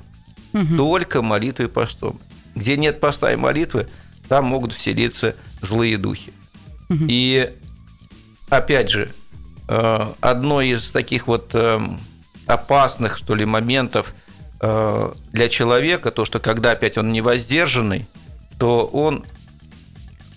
Угу. 0.52 0.76
Только 0.76 1.22
молитвой 1.22 1.66
и 1.66 1.70
постом. 1.70 2.20
Где 2.54 2.76
нет 2.76 3.00
поста 3.00 3.32
и 3.32 3.36
молитвы, 3.36 3.88
там 4.28 4.44
могут 4.44 4.74
вселиться 4.74 5.34
злые 5.62 5.96
духи. 5.96 6.32
Угу. 6.90 7.06
И 7.08 7.52
опять 8.50 8.90
же, 8.90 9.10
э, 9.68 10.06
одно 10.20 10.60
из 10.60 10.90
таких 10.90 11.26
вот 11.26 11.50
э, 11.54 11.80
опасных, 12.46 13.16
что 13.16 13.34
ли, 13.34 13.46
моментов 13.46 14.14
для 15.32 15.48
человека, 15.48 16.10
то, 16.10 16.24
что 16.24 16.38
когда 16.38 16.72
опять 16.72 16.98
он 16.98 17.12
не 17.12 17.20
воздержанный, 17.20 18.06
то 18.58 18.86
он 18.86 19.24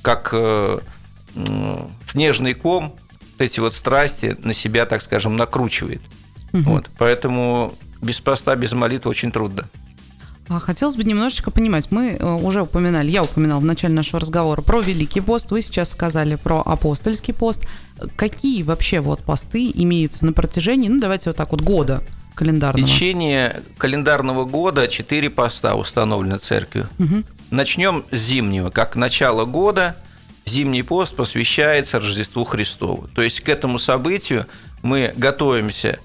как 0.01 0.33
снежный 2.07 2.53
ком 2.53 2.95
эти 3.37 3.59
вот 3.59 3.75
страсти 3.75 4.35
на 4.39 4.53
себя, 4.53 4.85
так 4.85 5.01
скажем, 5.01 5.35
накручивает. 5.35 6.01
Угу. 6.53 6.63
Вот, 6.63 6.89
поэтому 6.97 7.73
без 8.01 8.19
поста, 8.19 8.55
без 8.55 8.71
молитвы 8.71 9.11
очень 9.11 9.31
трудно. 9.31 9.65
А 10.49 10.59
хотелось 10.59 10.95
бы 10.95 11.03
немножечко 11.03 11.51
понимать, 11.51 11.91
мы 11.91 12.11
э, 12.11 12.33
уже 12.33 12.61
упоминали, 12.61 13.11
я 13.11 13.23
упоминал 13.23 13.59
в 13.59 13.65
начале 13.65 13.93
нашего 13.93 14.21
разговора 14.21 14.61
про 14.61 14.79
Великий 14.79 15.19
пост, 15.19 15.51
вы 15.51 15.61
сейчас 15.61 15.91
сказали 15.91 16.35
про 16.35 16.61
апостольский 16.61 17.33
пост. 17.33 17.67
Какие 18.15 18.63
вообще 18.63 19.01
вот 19.01 19.19
посты 19.19 19.69
имеются 19.73 20.25
на 20.25 20.31
протяжении, 20.31 20.87
ну 20.87 21.01
давайте 21.01 21.29
вот 21.29 21.35
так 21.35 21.51
вот, 21.51 21.61
года 21.61 22.01
календарного? 22.37 22.85
В 22.85 22.89
течение 22.89 23.61
календарного 23.77 24.45
года 24.45 24.87
четыре 24.87 25.29
поста 25.29 25.75
установлены 25.75 26.37
церковью. 26.37 26.87
Угу. 26.99 27.23
Начнем 27.51 28.05
с 28.11 28.17
зимнего. 28.17 28.69
Как 28.69 28.95
начало 28.95 29.45
года 29.45 29.97
зимний 30.45 30.83
пост 30.83 31.15
посвящается 31.15 31.99
Рождеству 31.99 32.43
Христову. 32.45 33.07
То 33.13 33.21
есть 33.21 33.41
к 33.41 33.49
этому 33.49 33.79
событию 33.79 34.45
мы 34.81 35.13
готовимся 35.17 35.99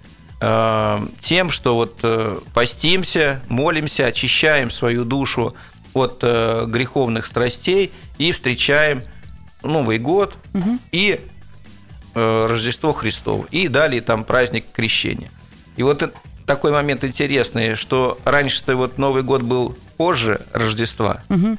Э, 0.44 1.00
тем, 1.20 1.50
что 1.50 1.76
вот 1.76 2.00
э, 2.02 2.40
постимся, 2.52 3.40
молимся, 3.48 4.06
очищаем 4.06 4.72
свою 4.72 5.04
душу 5.04 5.54
от 5.94 6.18
э, 6.22 6.64
греховных 6.66 7.26
страстей 7.26 7.92
и 8.18 8.32
встречаем 8.32 9.02
Новый 9.62 9.98
год 9.98 10.34
угу. 10.52 10.78
и 10.90 11.20
Рождество 12.14 12.92
Христово. 12.92 13.46
И 13.52 13.68
далее 13.68 14.02
там 14.02 14.24
праздник 14.24 14.64
крещения. 14.72 15.30
И 15.76 15.82
вот 15.82 16.14
такой 16.46 16.72
момент 16.72 17.04
интересный, 17.04 17.76
что 17.76 18.18
раньше-то 18.24 18.76
вот 18.76 18.98
Новый 18.98 19.22
год 19.22 19.42
был 19.42 19.76
позже 19.96 20.40
Рождества. 20.52 21.22
Угу. 21.28 21.56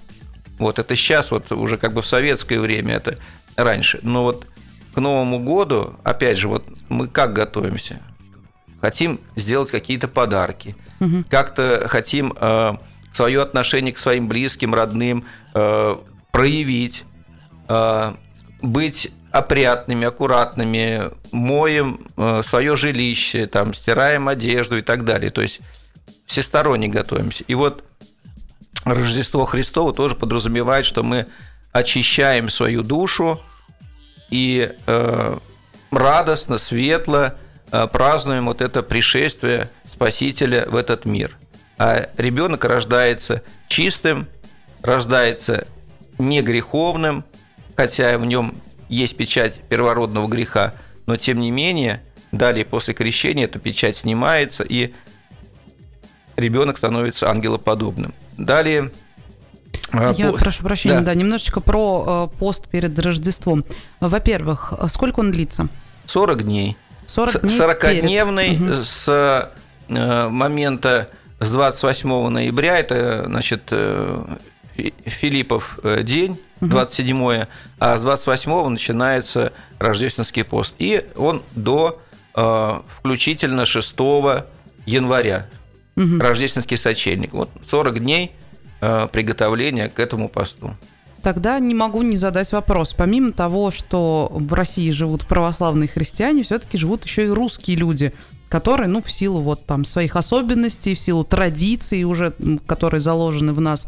Вот 0.60 0.79
это 0.79 0.96
сейчас 0.96 1.32
вот 1.32 1.51
уже 1.51 1.77
как 1.77 1.93
бы 1.93 2.01
в 2.01 2.05
советское 2.05 2.60
время 2.60 2.96
это 2.96 3.17
раньше. 3.55 4.00
Но 4.03 4.24
вот 4.24 4.48
к 4.93 5.00
Новому 5.00 5.39
году, 5.39 5.96
опять 6.03 6.38
же, 6.38 6.48
вот 6.48 6.63
мы 6.89 7.08
как 7.08 7.34
готовимся? 7.34 8.00
хотим 8.84 9.22
сделать 9.38 9.72
какие-то 9.72 10.10
подарки, 10.10 10.75
угу. 11.00 11.24
как-то 11.29 11.86
хотим 11.88 12.34
э, 12.36 12.74
свое 13.13 13.41
отношение 13.41 13.93
к 13.93 13.98
своим 13.98 14.27
близким, 14.27 14.75
родным 14.75 15.24
э, 15.53 15.96
проявить, 16.32 17.05
э, 17.70 18.13
быть 18.62 19.10
опрятными, 19.34 20.08
аккуратными, 20.08 21.12
моем 21.34 22.08
э, 22.16 22.42
свое 22.48 22.78
жилище, 22.78 23.48
там, 23.48 23.74
стираем 23.74 24.30
одежду 24.30 24.78
и 24.78 24.82
так 24.82 25.04
далее. 25.04 25.30
То 25.30 25.42
есть 25.42 25.60
всесторонне 26.25 26.88
готовимся. 26.88 27.44
И 27.48 27.56
вот 27.56 27.84
Рождество 28.86 29.44
Христово 29.44 29.94
тоже 29.94 30.16
подразумевает, 30.16 30.86
что 30.86 31.04
мы 31.04 31.25
очищаем 31.74 32.50
свою 32.50 32.84
душу 32.84 33.42
и 34.30 34.72
э, 34.88 35.38
радостно, 35.92 36.58
светло 36.58 37.34
Э, 37.74 37.88
празднуем 37.88 38.46
вот 38.46 38.62
это 38.62 38.84
пришествие 38.84 39.68
Спасителя 39.92 40.66
в 40.68 40.75
этот 40.75 41.06
мир. 41.06 41.36
А 41.80 42.08
ребенок 42.18 42.66
рождается 42.66 43.42
чистым, 43.68 44.28
рождается 44.84 45.66
не 46.20 46.44
греховным, 46.44 47.25
хотя 47.75 48.20
в 48.20 48.25
нем 48.25 48.54
есть 48.94 49.18
печать 49.18 49.56
первородного 49.70 50.28
греха, 50.28 50.74
но 51.06 51.16
тем 51.18 51.40
не 51.40 51.52
менее, 51.52 52.02
далее 52.32 52.66
после 52.66 52.94
крещения 52.94 53.46
эта 53.46 53.60
печать 53.60 53.98
снимается, 53.98 54.64
и 54.64 54.94
ребенок 56.36 56.78
становится 56.78 57.30
ангелоподобным. 57.30 58.14
Далее 58.38 58.92
э, 59.92 60.14
я 60.18 60.32
по... 60.32 60.38
прошу 60.38 60.64
прощения, 60.64 61.00
да. 61.00 61.06
да, 61.06 61.14
немножечко 61.14 61.62
про 61.62 62.30
э, 62.34 62.38
пост 62.38 62.68
перед 62.68 62.98
Рождеством. 63.00 63.64
Во-первых, 64.00 64.74
сколько 64.90 65.20
он 65.20 65.32
длится? 65.32 65.68
40 66.08 66.44
дней. 66.44 66.78
40 67.06 67.42
дней 67.42 67.60
40-дневный 67.60 68.58
перед. 68.58 68.86
с 68.86 69.52
э, 69.90 70.30
момента 70.30 71.10
с 71.40 71.50
28 71.50 72.30
ноября, 72.30 72.80
это, 72.80 73.24
значит, 73.26 73.64
э, 73.72 74.38
Филиппов 75.06 75.80
день, 76.02 76.40
27 76.70 77.22
угу. 77.22 77.48
а 77.79 77.98
с 77.98 78.01
28 78.01 78.67
начинается 78.70 79.53
рождественский 79.79 80.43
пост. 80.43 80.74
И 80.79 81.05
он 81.15 81.43
до 81.55 82.01
включительно 82.34 83.65
6 83.65 83.93
января, 84.86 85.48
угу. 85.96 86.20
рождественский 86.20 86.77
сочельник. 86.77 87.34
Вот 87.34 87.50
40 87.70 88.00
дней 88.00 88.32
приготовления 88.79 89.88
к 89.88 90.00
этому 90.00 90.29
посту. 90.29 90.75
Тогда 91.24 91.58
не 91.60 91.74
могу 91.74 92.01
не 92.01 92.17
задать 92.17 92.51
вопрос. 92.51 92.93
Помимо 92.93 93.32
того, 93.32 93.72
что 93.72 94.27
в 94.29 94.53
России 94.53 94.91
живут 94.91 95.25
православные 95.25 95.88
христиане, 95.88 96.43
все-таки 96.43 96.77
живут 96.77 97.05
еще 97.05 97.25
и 97.25 97.29
русские 97.29 97.77
люди, 97.77 98.13
который, 98.53 98.86
ну, 98.86 99.01
в 99.01 99.12
силу 99.12 99.41
вот 99.41 99.65
там 99.65 99.83
своих 99.83 100.15
особенностей, 100.15 100.93
в 100.93 101.00
силу 101.00 101.24
традиций 101.24 102.03
уже, 102.03 102.36
которые 102.67 103.00
заложены 103.00 103.51
в 103.51 103.60
нас, 103.60 103.88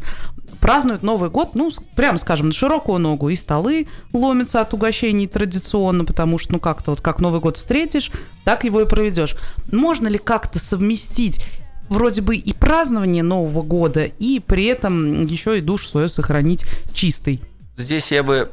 празднуют 0.58 1.04
Новый 1.04 1.30
год, 1.30 1.50
ну, 1.54 1.70
прямо 1.94 2.18
скажем, 2.18 2.48
на 2.48 2.52
широкую 2.52 2.98
ногу. 2.98 3.28
И 3.28 3.36
столы 3.36 3.86
ломятся 4.12 4.60
от 4.60 4.74
угощений 4.74 5.28
традиционно, 5.28 6.04
потому 6.04 6.38
что, 6.38 6.54
ну, 6.54 6.58
как-то 6.58 6.90
вот 6.90 7.00
как 7.00 7.20
Новый 7.20 7.38
год 7.38 7.58
встретишь, 7.58 8.10
так 8.42 8.64
его 8.64 8.80
и 8.80 8.88
проведешь. 8.88 9.36
Можно 9.70 10.08
ли 10.08 10.18
как-то 10.18 10.58
совместить 10.58 11.44
вроде 11.88 12.22
бы 12.22 12.34
и 12.34 12.52
празднование 12.52 13.22
Нового 13.22 13.62
года, 13.62 14.06
и 14.06 14.40
при 14.40 14.64
этом 14.64 15.26
еще 15.26 15.58
и 15.58 15.60
душ 15.60 15.86
свою 15.86 16.08
сохранить 16.08 16.64
чистой? 16.92 17.40
Здесь 17.76 18.10
я 18.10 18.24
бы 18.24 18.50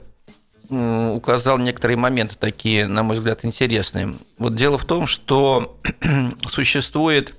указал 1.16 1.58
некоторые 1.58 1.98
моменты 1.98 2.36
такие, 2.40 2.88
на 2.88 3.04
мой 3.04 3.18
взгляд, 3.18 3.44
интересные. 3.44 4.14
Вот 4.38 4.56
дело 4.56 4.78
в 4.78 4.86
том, 4.86 5.08
что 5.08 5.78
существует 6.48 7.36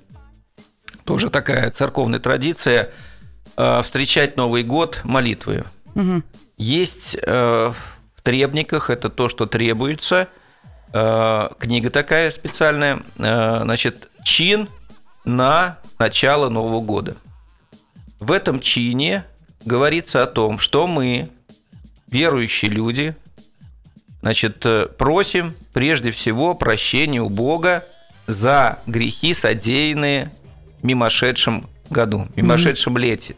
тоже 1.05 1.31
такая 1.31 1.71
церковная 1.71 2.19
традиция 2.19 2.91
э, 3.57 3.83
встречать 3.83 4.37
Новый 4.37 4.63
год 4.63 5.01
молитвой. 5.05 5.65
Угу. 5.95 6.23
Есть 6.57 7.17
э, 7.21 7.73
в 8.17 8.23
требниках, 8.23 8.91
это 8.91 9.11
то, 9.11 9.29
что 9.29 9.47
требуется, 9.47 10.29
э, 10.93 11.49
книга 11.59 11.91
такая 11.91 12.31
специальная, 12.31 13.03
значит, 13.17 14.09
чин 14.25 14.69
на 15.25 15.79
начало 15.99 16.49
Нового 16.49 16.81
года. 16.81 17.17
В 18.21 18.33
этом 18.33 18.61
чине 18.61 19.25
говорится 19.65 20.23
о 20.23 20.27
том, 20.27 20.59
что 20.59 20.87
мы, 20.87 21.31
верующие 22.07 22.71
люди, 22.71 23.15
значит, 24.25 24.65
э, 24.65 24.87
просим 24.87 25.55
прежде 25.75 26.11
всего 26.11 26.55
прощения 26.55 27.21
у 27.21 27.29
Бога 27.29 27.85
за 28.27 28.79
грехи, 28.87 29.35
содеянные 29.35 30.31
в 30.81 30.85
мимошедшем 30.85 31.67
году, 31.91 32.27
мимошедшем 32.35 32.97
mm-hmm. 32.97 33.01
лете. 33.01 33.37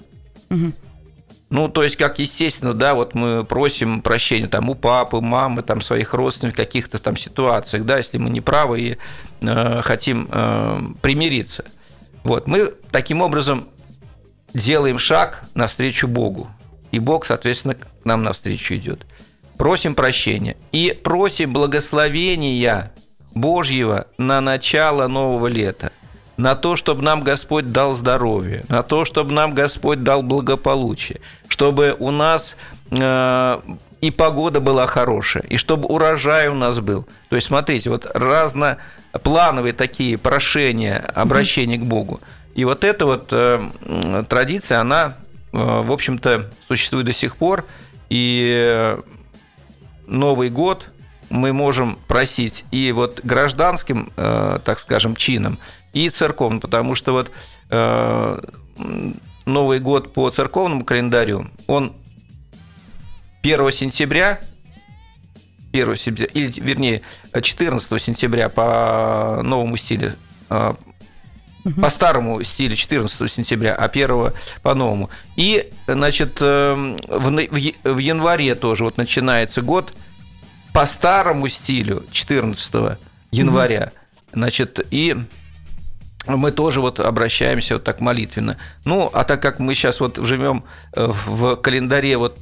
Mm-hmm. 0.48 0.74
Ну, 1.50 1.68
то 1.68 1.82
есть, 1.82 1.96
как 1.96 2.20
естественно, 2.20 2.72
да, 2.72 2.94
вот 2.94 3.14
мы 3.14 3.42
просим 3.42 4.00
прощения 4.00 4.46
там 4.46 4.70
у 4.70 4.76
папы, 4.76 5.20
мамы, 5.20 5.64
там 5.64 5.80
своих 5.80 6.14
родственников 6.14 6.54
в 6.54 6.62
каких-то 6.64 6.98
там 6.98 7.16
ситуациях, 7.16 7.84
да, 7.84 7.96
если 7.96 8.18
мы 8.18 8.30
не 8.30 8.40
правы 8.40 8.80
и 8.80 8.96
э, 9.42 9.80
хотим 9.82 10.28
э, 10.30 10.80
примириться. 11.02 11.64
Вот, 12.22 12.46
мы 12.46 12.72
таким 12.92 13.22
образом 13.22 13.66
делаем 14.54 15.00
шаг 15.00 15.42
навстречу 15.54 16.06
Богу. 16.06 16.48
И 16.92 17.00
Бог, 17.00 17.26
соответственно, 17.26 17.74
к 17.74 17.88
нам 18.04 18.22
навстречу 18.22 18.74
идет. 18.74 19.04
Просим 19.58 19.94
прощения. 19.94 20.56
И 20.72 20.98
просим 21.02 21.52
благословения 21.52 22.92
Божьего 23.34 24.06
на 24.18 24.40
начало 24.40 25.06
нового 25.06 25.46
лета. 25.46 25.92
На 26.36 26.54
то, 26.54 26.76
чтобы 26.76 27.02
нам 27.02 27.22
Господь 27.22 27.72
дал 27.72 27.94
здоровье, 27.94 28.64
на 28.68 28.82
то, 28.82 29.06
чтобы 29.06 29.32
нам 29.32 29.54
Господь 29.54 30.02
дал 30.02 30.22
благополучие, 30.22 31.20
чтобы 31.48 31.96
у 31.98 32.10
нас 32.10 32.56
э, 32.90 33.60
и 34.02 34.10
погода 34.10 34.60
была 34.60 34.86
хорошая, 34.86 35.44
и 35.44 35.56
чтобы 35.56 35.88
урожай 35.88 36.48
у 36.48 36.54
нас 36.54 36.80
был. 36.80 37.06
То 37.30 37.36
есть, 37.36 37.48
смотрите, 37.48 37.88
вот 37.88 38.06
разноплановые 38.12 39.72
такие 39.72 40.18
прошения, 40.18 40.98
обращения 41.14 41.78
к 41.78 41.84
Богу. 41.84 42.20
И 42.54 42.64
вот 42.64 42.84
эта 42.84 43.06
вот 43.06 43.28
э, 43.30 44.24
традиция, 44.28 44.80
она, 44.80 45.14
э, 45.52 45.56
в 45.56 45.90
общем-то, 45.90 46.50
существует 46.68 47.06
до 47.06 47.12
сих 47.12 47.36
пор. 47.36 47.64
И 48.08 48.96
Новый 50.06 50.50
год 50.50 50.88
мы 51.30 51.52
можем 51.52 51.98
просить 52.06 52.64
и 52.70 52.92
вот 52.92 53.20
гражданским, 53.22 54.12
э, 54.16 54.60
так 54.64 54.78
скажем, 54.78 55.16
чином, 55.16 55.58
и 55.92 56.08
церковным, 56.10 56.60
потому 56.60 56.94
что 56.94 57.12
вот 57.12 57.30
э, 57.70 58.40
Новый 59.44 59.78
год 59.78 60.12
по 60.12 60.28
церковному 60.30 60.84
календарю, 60.84 61.48
он 61.66 61.94
1 63.42 63.72
сентября, 63.72 64.40
1 65.72 65.96
сентября, 65.96 66.30
или 66.34 66.60
вернее 66.60 67.02
14 67.40 68.02
сентября 68.02 68.48
по 68.48 69.40
новому 69.42 69.76
стилю, 69.76 70.14
э, 71.66 71.80
по 71.80 71.90
старому 71.90 72.42
стилю 72.42 72.76
14 72.76 73.30
сентября, 73.30 73.74
а 73.74 73.84
1 73.86 74.32
по 74.62 74.74
новому. 74.74 75.10
И, 75.36 75.70
значит, 75.86 76.40
в, 76.40 76.96
в 77.08 77.98
январе 77.98 78.54
тоже 78.54 78.84
вот 78.84 78.96
начинается 78.96 79.62
год 79.62 79.92
по 80.72 80.86
старому 80.86 81.48
стилю 81.48 82.04
14 82.10 82.98
января. 83.30 83.92
Значит, 84.32 84.86
и 84.90 85.16
мы 86.26 86.50
тоже 86.50 86.80
вот 86.80 87.00
обращаемся 87.00 87.74
вот 87.74 87.84
так 87.84 88.00
молитвенно. 88.00 88.56
Ну, 88.84 89.10
а 89.12 89.24
так 89.24 89.40
как 89.40 89.58
мы 89.58 89.74
сейчас 89.74 90.00
вот 90.00 90.18
живем 90.18 90.64
э, 90.94 91.06
в 91.26 91.56
календаре 91.56 92.16
вот 92.16 92.38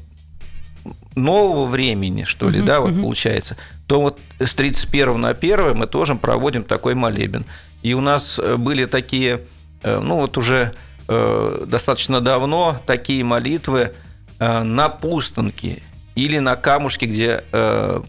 нового 1.14 1.66
времени, 1.66 2.24
что 2.24 2.48
ли, 2.48 2.60
uh-huh, 2.60 2.64
да, 2.64 2.80
вот 2.80 2.90
uh-huh. 2.90 3.02
получается, 3.02 3.56
то 3.86 4.00
вот 4.00 4.18
с 4.38 4.52
31 4.54 5.20
на 5.20 5.30
1 5.30 5.76
мы 5.76 5.86
тоже 5.86 6.14
проводим 6.14 6.64
такой 6.64 6.94
молебен. 6.94 7.44
И 7.84 7.94
у 7.94 8.00
нас 8.00 8.40
э, 8.40 8.56
были 8.56 8.86
такие, 8.86 9.42
э, 9.84 10.00
ну 10.00 10.16
вот 10.16 10.36
уже 10.36 10.74
достаточно 11.06 12.22
давно 12.22 12.80
такие 12.86 13.22
молитвы 13.22 13.92
на 14.38 14.88
пустынке 14.88 15.82
или 16.14 16.38
на 16.38 16.56
камушке, 16.56 17.04
где 17.04 17.44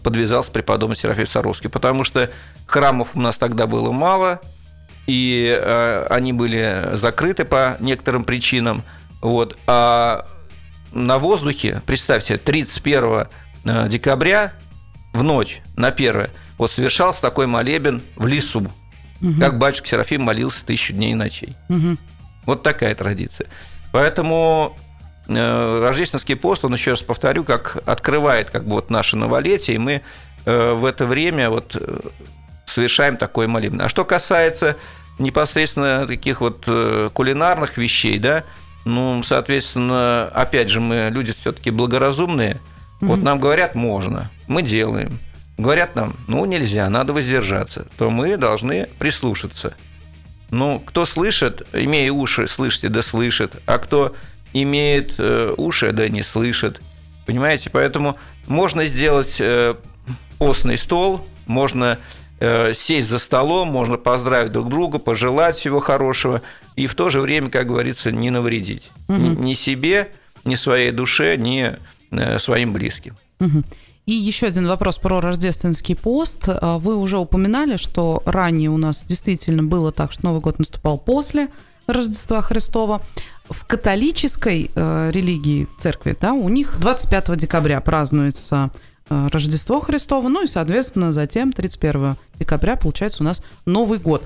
подвязался 0.02 0.50
преподобный 0.50 0.96
Серафим 0.96 1.26
Саровский, 1.26 1.68
потому 1.68 2.04
что 2.04 2.30
храмов 2.64 3.10
у 3.12 3.20
нас 3.20 3.36
тогда 3.36 3.66
было 3.66 3.92
мало, 3.92 4.40
и 5.06 5.62
они 6.08 6.32
были 6.32 6.88
закрыты 6.94 7.44
по 7.44 7.76
некоторым 7.80 8.24
причинам, 8.24 8.82
вот, 9.20 9.58
а 9.66 10.26
на 10.92 11.18
воздухе, 11.18 11.82
представьте, 11.86 12.38
31 12.38 13.26
э, 13.64 13.88
декабря 13.88 14.52
в 15.12 15.22
ночь 15.22 15.60
на 15.76 15.88
1 15.88 16.28
вот 16.58 16.72
совершался 16.72 17.20
такой 17.20 17.46
молебен 17.46 18.02
в 18.16 18.26
лесу, 18.26 18.70
угу. 19.20 19.40
как 19.40 19.58
батюшка 19.58 19.88
Серафим 19.88 20.22
молился 20.22 20.64
тысячу 20.64 20.92
дней 20.92 21.12
и 21.12 21.14
ночей. 21.14 21.54
Угу. 21.68 21.96
Вот 22.46 22.62
такая 22.62 22.94
традиция. 22.94 23.48
Поэтому 23.92 24.76
э, 25.28 25.80
рождественский 25.82 26.36
пост, 26.36 26.64
он 26.64 26.74
еще 26.74 26.92
раз 26.92 27.02
повторю, 27.02 27.44
как 27.44 27.78
открывает 27.86 28.50
как 28.50 28.64
бы 28.64 28.72
вот 28.72 28.90
наше 28.90 29.16
новолетие, 29.16 29.76
и 29.76 29.78
мы 29.78 30.02
э, 30.44 30.72
в 30.72 30.84
это 30.84 31.06
время 31.06 31.50
вот 31.50 31.76
э, 31.76 32.00
совершаем 32.66 33.16
такой 33.16 33.46
молебен. 33.46 33.80
А 33.80 33.88
что 33.88 34.04
касается 34.04 34.76
непосредственно 35.18 36.06
таких 36.06 36.40
вот 36.40 36.64
э, 36.66 37.10
кулинарных 37.12 37.78
вещей, 37.78 38.18
да, 38.18 38.44
ну, 38.84 39.22
соответственно, 39.24 40.30
опять 40.32 40.68
же, 40.68 40.80
мы 40.80 41.10
люди 41.12 41.32
все-таки 41.40 41.70
благоразумные. 41.70 42.54
Mm-hmm. 43.00 43.06
Вот 43.06 43.22
нам 43.22 43.40
говорят, 43.40 43.74
можно, 43.74 44.30
мы 44.46 44.62
делаем. 44.62 45.18
Говорят 45.58 45.96
нам, 45.96 46.14
ну, 46.28 46.44
нельзя, 46.44 46.88
надо 46.90 47.12
воздержаться. 47.12 47.86
То 47.96 48.10
мы 48.10 48.36
должны 48.36 48.88
прислушаться. 48.98 49.74
Ну, 50.50 50.80
кто 50.84 51.06
слышит, 51.06 51.66
имея 51.72 52.12
уши, 52.12 52.46
слышите, 52.46 52.88
да 52.88 53.02
слышит. 53.02 53.56
А 53.66 53.78
кто 53.78 54.14
имеет 54.52 55.14
э, 55.18 55.54
уши, 55.56 55.92
да 55.92 56.08
не 56.08 56.22
слышит. 56.22 56.80
Понимаете? 57.24 57.70
Поэтому 57.70 58.16
можно 58.46 58.84
сделать 58.86 59.36
э, 59.40 59.74
постный 60.38 60.76
стол, 60.76 61.26
можно 61.46 61.98
Э, 62.38 62.74
сесть 62.74 63.08
за 63.08 63.18
столом, 63.18 63.68
можно 63.68 63.96
поздравить 63.96 64.52
друг 64.52 64.68
друга, 64.68 64.98
пожелать 64.98 65.56
всего 65.56 65.80
хорошего, 65.80 66.42
и 66.74 66.86
в 66.86 66.94
то 66.94 67.08
же 67.08 67.20
время, 67.20 67.48
как 67.48 67.66
говорится, 67.66 68.12
не 68.12 68.28
навредить 68.28 68.90
угу. 69.08 69.16
ни, 69.16 69.28
ни 69.28 69.54
себе, 69.54 70.12
ни 70.44 70.54
своей 70.54 70.90
душе, 70.90 71.38
ни 71.38 71.76
э, 72.10 72.38
своим 72.38 72.74
близким. 72.74 73.16
Угу. 73.40 73.64
И 74.06 74.12
еще 74.12 74.46
один 74.46 74.68
вопрос 74.68 74.96
про 74.98 75.20
рождественский 75.20 75.96
пост. 75.96 76.44
А, 76.46 76.78
вы 76.78 76.96
уже 76.96 77.18
упоминали, 77.18 77.76
что 77.76 78.22
ранее 78.24 78.70
у 78.70 78.76
нас 78.76 79.04
действительно 79.04 79.62
было 79.62 79.92
так, 79.92 80.12
что 80.12 80.24
Новый 80.24 80.40
год 80.40 80.58
наступал 80.58 80.98
после 80.98 81.48
Рождества 81.86 82.40
Христова. 82.42 83.02
В 83.48 83.64
католической 83.64 84.72
э, 84.74 85.10
религии 85.12 85.68
церкви, 85.78 86.16
да, 86.20 86.32
у 86.32 86.48
них 86.48 86.80
25 86.80 87.36
декабря 87.36 87.80
празднуется 87.80 88.72
Э, 89.08 89.28
Рождество 89.30 89.80
Христово, 89.80 90.28
ну 90.28 90.44
и, 90.44 90.46
соответственно, 90.46 91.12
затем 91.12 91.52
31 91.52 92.16
декабря 92.38 92.76
получается 92.76 93.22
у 93.22 93.24
нас 93.24 93.42
Новый 93.64 93.98
год. 93.98 94.24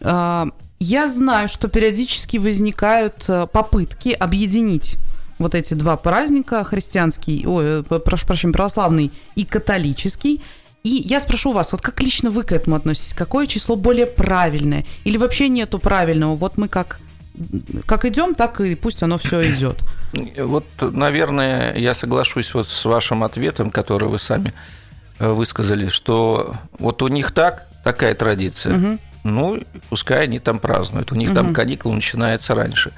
Э, 0.00 0.46
я 0.80 1.08
знаю, 1.08 1.48
что 1.48 1.68
периодически 1.68 2.36
возникают 2.36 3.24
э, 3.28 3.46
попытки 3.50 4.10
объединить 4.10 4.96
вот 5.38 5.54
эти 5.54 5.74
два 5.74 5.96
праздника, 5.96 6.64
христианский, 6.64 7.46
ой, 7.46 7.82
прошу 7.82 8.26
прощения, 8.26 8.52
православный 8.52 9.12
и 9.34 9.44
католический. 9.44 10.42
И 10.82 10.90
я 10.90 11.20
спрошу 11.20 11.52
вас, 11.52 11.72
вот 11.72 11.80
как 11.80 12.00
лично 12.00 12.30
вы 12.30 12.44
к 12.44 12.52
этому 12.52 12.76
относитесь? 12.76 13.12
Какое 13.12 13.46
число 13.46 13.76
более 13.76 14.06
правильное? 14.06 14.84
Или 15.04 15.16
вообще 15.16 15.48
нету 15.48 15.78
правильного? 15.78 16.36
Вот 16.36 16.56
мы 16.56 16.68
как 16.68 17.00
как 17.86 18.04
идем, 18.04 18.34
так 18.34 18.60
и 18.60 18.74
пусть 18.74 19.02
оно 19.02 19.18
все 19.18 19.48
идет. 19.52 19.80
Вот, 20.38 20.64
наверное, 20.80 21.76
я 21.76 21.94
соглашусь 21.94 22.52
вот 22.54 22.68
с 22.68 22.84
вашим 22.84 23.22
ответом, 23.22 23.70
который 23.70 24.08
вы 24.08 24.18
сами 24.18 24.52
э, 25.20 25.30
высказали, 25.30 25.88
что 25.88 26.56
вот 26.78 27.02
у 27.02 27.08
них 27.08 27.30
так, 27.32 27.68
такая 27.84 28.14
традиция. 28.14 28.76
Угу. 28.76 28.98
ну, 29.24 29.60
пускай 29.88 30.24
они 30.24 30.40
там 30.40 30.58
празднуют. 30.58 31.12
У 31.12 31.14
них 31.14 31.28
угу. 31.28 31.36
там 31.36 31.54
каникулы 31.54 31.94
начинаются 31.94 32.54
раньше. 32.54 32.92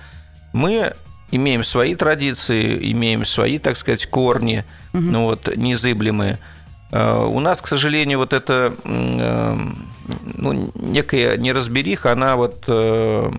Мы 0.52 0.94
имеем 1.30 1.64
свои 1.64 1.94
традиции, 1.94 2.90
имеем 2.92 3.24
свои, 3.24 3.58
так 3.58 3.76
сказать, 3.76 4.06
корни, 4.06 4.64
угу. 4.92 5.02
ну 5.02 5.24
вот, 5.24 5.54
незыблемые. 5.56 6.38
А, 6.90 7.24
у 7.26 7.40
нас, 7.40 7.60
к 7.60 7.68
сожалению, 7.68 8.18
вот 8.18 8.32
эта 8.32 8.74
э, 8.84 9.56
ну, 10.34 10.72
некая 10.74 11.36
неразбериха, 11.36 12.12
она 12.12 12.36
вот 12.36 12.64
э, 12.66 13.30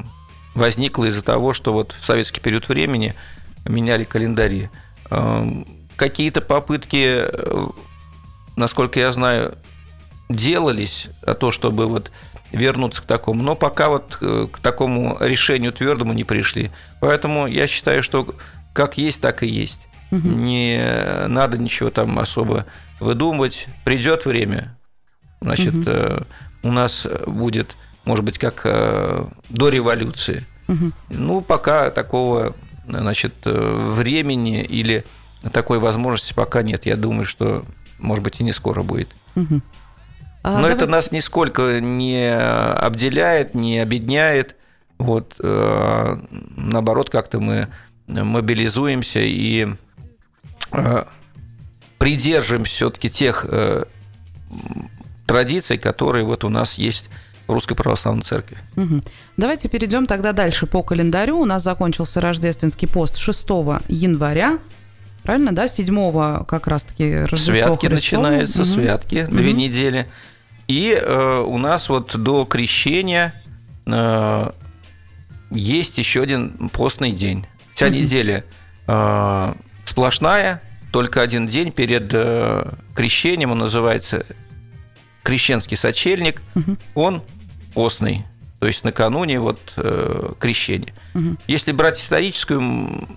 возникла 0.56 1.06
из-за 1.06 1.21
того, 1.21 1.54
что 1.54 1.73
вот 1.73 1.95
в 1.99 2.06
советский 2.06 2.41
период 2.41 2.67
времени 2.69 3.13
меняли 3.65 4.04
календари. 4.04 4.69
Какие-то 5.97 6.41
попытки, 6.41 7.25
э, 7.27 7.67
насколько 8.56 8.99
я 8.99 9.12
знаю, 9.12 9.56
делались, 10.30 11.10
а 11.25 11.36
то, 11.36 11.51
чтобы 11.51 11.86
вот 11.88 12.12
вернуться 12.51 13.01
к 13.01 13.06
такому. 13.06 13.43
Но 13.43 13.56
пока 13.56 13.89
вот 13.89 14.17
э, 14.21 14.47
к 14.51 14.60
такому 14.60 15.17
решению 15.19 15.73
твердому 15.73 16.13
не 16.13 16.23
пришли. 16.23 16.71
Поэтому 17.01 17.47
я 17.47 17.67
считаю, 17.67 18.03
что 18.03 18.35
как 18.73 18.97
есть, 18.97 19.19
так 19.19 19.43
и 19.43 19.47
есть. 19.47 19.81
Угу. 20.11 20.27
Не 20.27 21.27
надо 21.27 21.57
ничего 21.57 21.89
там 21.89 22.17
особо 22.19 22.65
выдумывать. 22.99 23.67
Придет 23.83 24.25
время, 24.25 24.77
значит, 25.41 25.73
угу. 25.75 26.25
у 26.63 26.71
нас 26.71 27.07
будет, 27.25 27.75
может 28.05 28.23
быть, 28.23 28.37
как 28.37 28.61
э, 28.65 29.25
до 29.49 29.69
революции. 29.69 30.45
Угу. 30.67 30.91
Ну, 31.09 31.41
пока 31.41 31.89
такого, 31.89 32.55
значит, 32.87 33.33
времени 33.43 34.63
или 34.63 35.03
такой 35.51 35.79
возможности 35.79 36.33
пока 36.33 36.61
нет. 36.61 36.85
Я 36.85 36.97
думаю, 36.97 37.25
что, 37.25 37.65
может 37.97 38.23
быть, 38.23 38.39
и 38.39 38.43
не 38.43 38.51
скоро 38.51 38.83
будет. 38.83 39.09
Угу. 39.35 39.61
А, 40.43 40.49
Но 40.51 40.57
давайте... 40.57 40.77
это 40.77 40.87
нас 40.87 41.11
нисколько 41.11 41.79
не 41.81 42.31
обделяет, 42.37 43.55
не 43.55 43.79
обедняет. 43.79 44.55
Вот, 45.01 45.35
э, 45.39 46.17
наоборот, 46.55 47.09
как-то 47.09 47.39
мы 47.39 47.69
мобилизуемся 48.07 49.19
и 49.21 49.67
э, 50.71 51.03
придерживаемся 51.97 52.73
все-таки 52.73 53.09
тех 53.09 53.45
э, 53.49 53.85
традиций, 55.25 55.77
которые 55.77 56.23
вот 56.23 56.43
у 56.43 56.49
нас 56.49 56.77
есть 56.77 57.09
в 57.47 57.51
Русской 57.51 57.75
Православной 57.75 58.23
Церкви. 58.23 58.57
Угу. 58.75 59.01
Давайте 59.37 59.69
перейдем 59.69 60.05
тогда 60.05 60.33
дальше 60.33 60.67
по 60.67 60.83
календарю. 60.83 61.39
У 61.39 61.45
нас 61.45 61.63
закончился 61.63 62.21
рождественский 62.21 62.87
пост 62.87 63.17
6 63.17 63.47
января. 63.87 64.59
Правильно, 65.23 65.51
да? 65.51 65.67
7 65.67 66.45
как 66.45 66.67
раз-таки 66.67 67.21
Рождество 67.21 67.53
Святки 67.53 67.85
Христово. 67.87 68.21
начинаются, 68.21 68.61
угу. 68.61 68.69
святки, 68.69 69.23
угу. 69.27 69.35
две 69.35 69.53
недели. 69.53 70.07
И 70.67 70.97
э, 70.99 71.43
у 71.45 71.57
нас 71.57 71.89
вот 71.89 72.15
до 72.15 72.45
крещения 72.45 73.33
э, 73.85 74.51
есть 75.51 75.97
еще 75.97 76.21
один 76.21 76.69
постный 76.69 77.11
день. 77.11 77.45
Вся 77.75 77.87
mm-hmm. 77.87 77.91
неделя 77.91 78.43
э, 78.87 79.53
сплошная, 79.85 80.61
только 80.91 81.21
один 81.21 81.47
день 81.47 81.71
перед 81.71 82.13
э, 82.13 82.73
крещением, 82.95 83.51
он 83.51 83.59
называется 83.59 84.25
крещенский 85.23 85.77
сочельник, 85.77 86.41
mm-hmm. 86.55 86.77
он 86.95 87.23
постный, 87.73 88.25
то 88.59 88.67
есть 88.67 88.83
накануне 88.83 89.39
вот 89.39 89.59
э, 89.77 90.33
крещения. 90.39 90.93
Mm-hmm. 91.13 91.39
Если 91.47 91.71
брать 91.71 91.99
историческую 91.99 93.07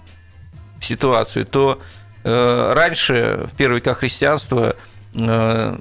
ситуацию, 0.81 1.47
то 1.47 1.81
э, 2.23 2.73
раньше, 2.75 3.49
в 3.53 3.57
первые 3.57 3.81
века 3.81 3.95
христианства, 3.95 4.77
э, 5.15 5.79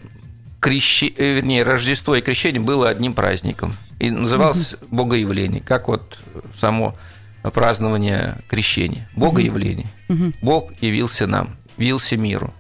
крещи... 0.59 1.13
Э, 1.17 1.35
вернее, 1.35 1.63
Рождество 1.63 2.15
и 2.15 2.21
крещение 2.21 2.61
было 2.61 2.89
одним 2.89 3.13
праздником. 3.13 3.75
И 3.99 4.09
называлось 4.11 4.73
угу. 4.73 4.97
Богоявление, 4.97 5.61
как 5.61 5.87
вот 5.87 6.17
само 6.59 6.95
празднование 7.41 8.37
крещения. 8.47 9.07
Богоявление. 9.15 9.87
Угу. 10.09 10.33
Бог 10.41 10.73
явился 10.81 11.27
нам, 11.27 11.55
явился 11.77 12.17
миру. 12.17 12.53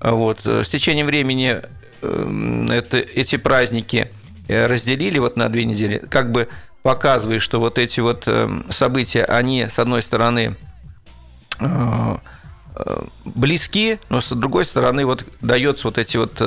Вот. 0.00 0.46
С 0.46 0.68
течением 0.68 1.06
времени 1.06 1.60
эм, 2.02 2.70
это, 2.70 2.98
эти 2.98 3.36
праздники 3.36 4.10
э, 4.48 4.66
разделили 4.66 5.18
вот 5.18 5.36
на 5.36 5.48
две 5.48 5.64
недели, 5.64 5.98
как 5.98 6.32
бы 6.32 6.48
показывая, 6.82 7.38
что 7.38 7.60
вот 7.60 7.76
эти 7.78 8.00
вот 8.00 8.24
эм, 8.26 8.64
события, 8.70 9.22
они, 9.24 9.66
с 9.68 9.78
одной 9.78 10.02
стороны, 10.02 10.56
э, 11.58 12.16
близки, 13.26 13.98
но 14.08 14.22
с 14.22 14.30
другой 14.30 14.64
стороны, 14.64 15.04
вот 15.04 15.24
дается 15.42 15.88
вот 15.88 15.98
эти 15.98 16.16
вот 16.16 16.40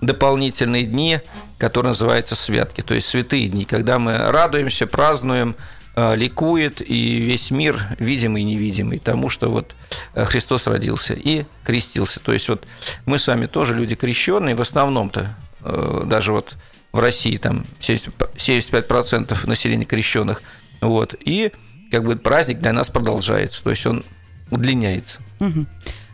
дополнительные 0.00 0.84
дни, 0.84 1.20
которые 1.58 1.90
называются 1.90 2.34
святки, 2.36 2.82
то 2.82 2.94
есть 2.94 3.08
святые 3.08 3.48
дни, 3.48 3.64
когда 3.64 3.98
мы 3.98 4.16
радуемся, 4.16 4.86
празднуем, 4.86 5.56
э, 5.96 6.14
ликует, 6.14 6.80
и 6.80 7.18
весь 7.18 7.50
мир, 7.50 7.96
видимый 7.98 8.42
и 8.42 8.44
невидимый, 8.44 8.98
тому, 8.98 9.28
что 9.28 9.50
вот 9.50 9.74
э, 10.14 10.24
Христос 10.24 10.66
родился 10.66 11.14
и 11.14 11.44
крестился. 11.64 12.20
То 12.20 12.32
есть 12.32 12.48
вот 12.48 12.64
мы 13.06 13.18
с 13.18 13.26
вами 13.26 13.46
тоже 13.46 13.74
люди 13.74 13.96
крещенные, 13.96 14.54
в 14.54 14.60
основном-то, 14.60 15.34
э, 15.62 16.02
даже 16.06 16.32
вот 16.32 16.54
в 16.92 17.00
России 17.00 17.36
там 17.36 17.66
75% 17.80 19.46
населения 19.46 19.84
крещенных, 19.84 20.42
вот, 20.80 21.14
и 21.18 21.52
как 21.90 22.04
бы 22.04 22.16
праздник 22.16 22.60
для 22.60 22.72
нас 22.72 22.88
продолжается, 22.88 23.62
то 23.62 23.70
есть 23.70 23.84
он 23.86 24.04
удлиняется. 24.50 25.20
Угу. 25.40 25.66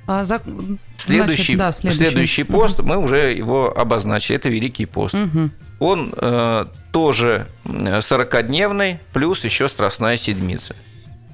А, 0.06 0.24
за... 0.24 0.40
Следующий, 1.04 1.56
Значит, 1.56 1.58
да, 1.58 1.72
следующий. 1.72 2.10
следующий 2.10 2.42
пост, 2.44 2.80
угу. 2.80 2.88
мы 2.88 2.96
уже 2.98 3.32
его 3.32 3.76
обозначили, 3.76 4.36
это 4.36 4.48
Великий 4.48 4.86
пост. 4.86 5.14
Угу. 5.14 5.50
Он 5.80 6.14
э, 6.16 6.66
тоже 6.92 7.46
40-дневный, 7.64 8.98
плюс 9.12 9.44
еще 9.44 9.68
Страстная 9.68 10.16
Седмица. 10.16 10.74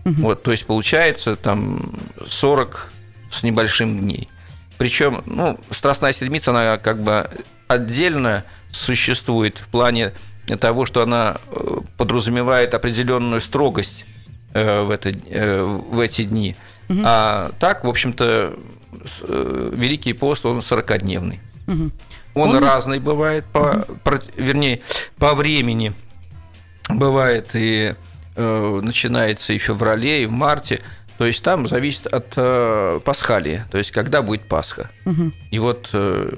Угу. 0.04 0.14
Вот, 0.22 0.42
то 0.42 0.50
есть 0.50 0.66
получается 0.66 1.36
там 1.36 1.94
40 2.26 2.92
с 3.30 3.42
небольшим 3.42 4.00
дней. 4.00 4.28
Причем, 4.78 5.22
ну, 5.26 5.58
Страстная 5.70 6.12
Седмица, 6.12 6.50
она 6.50 6.78
как 6.78 7.02
бы 7.02 7.30
отдельно 7.68 8.44
существует 8.72 9.58
в 9.58 9.68
плане 9.68 10.12
того, 10.58 10.86
что 10.86 11.02
она 11.02 11.36
э, 11.50 11.78
подразумевает 11.96 12.74
определенную 12.74 13.40
строгость 13.40 14.04
э, 14.54 14.82
в, 14.82 14.90
это, 14.90 15.10
э, 15.10 15.62
в 15.62 16.00
эти 16.00 16.24
дни. 16.24 16.56
Угу. 16.88 17.00
А 17.04 17.52
так, 17.60 17.84
в 17.84 17.88
общем-то, 17.88 18.24
э, 18.24 18.56
Великий 19.22 20.12
пост, 20.12 20.46
он 20.46 20.58
40-дневный. 20.58 21.40
Угу. 21.66 21.90
Он, 22.34 22.50
он 22.50 22.64
разный 22.64 22.98
бывает, 22.98 23.44
по, 23.52 23.84
угу. 23.88 23.98
по, 24.04 24.20
вернее, 24.36 24.80
по 25.18 25.34
времени. 25.34 25.92
Бывает 26.88 27.50
и 27.54 27.94
э, 28.36 28.80
начинается 28.82 29.52
и 29.52 29.58
в 29.58 29.62
феврале, 29.62 30.24
и 30.24 30.26
в 30.26 30.32
марте. 30.32 30.80
То 31.18 31.26
есть 31.26 31.42
там 31.44 31.66
зависит 31.66 32.06
от 32.06 32.32
э, 32.36 33.00
пасхалии, 33.04 33.64
то 33.70 33.78
есть 33.78 33.90
когда 33.90 34.22
будет 34.22 34.42
Пасха. 34.48 34.90
Угу. 35.04 35.32
И 35.50 35.58
вот 35.58 35.90
э, 35.92 36.32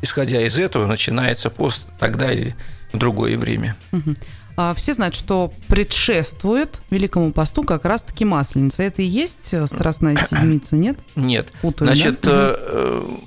исходя 0.00 0.40
из 0.40 0.58
этого 0.58 0.86
начинается 0.86 1.50
пост 1.50 1.84
тогда 1.98 2.32
или 2.32 2.56
в 2.92 2.98
другое 2.98 3.36
время. 3.36 3.76
Угу. 3.92 4.14
А, 4.56 4.74
все 4.74 4.92
знают, 4.92 5.14
что 5.14 5.52
предшествует 5.68 6.82
Великому 6.90 7.32
посту 7.32 7.62
как 7.62 7.84
раз-таки 7.84 8.24
Масленица. 8.24 8.82
Это 8.82 9.02
и 9.02 9.06
есть 9.06 9.54
э, 9.54 9.66
Страстная 9.66 10.16
Седмица, 10.16 10.76
нет? 10.76 10.98
Нет. 11.16 11.52
Путаю, 11.62 11.86
Значит, 11.86 12.20
да? 12.22 12.54
Э, 12.56 13.18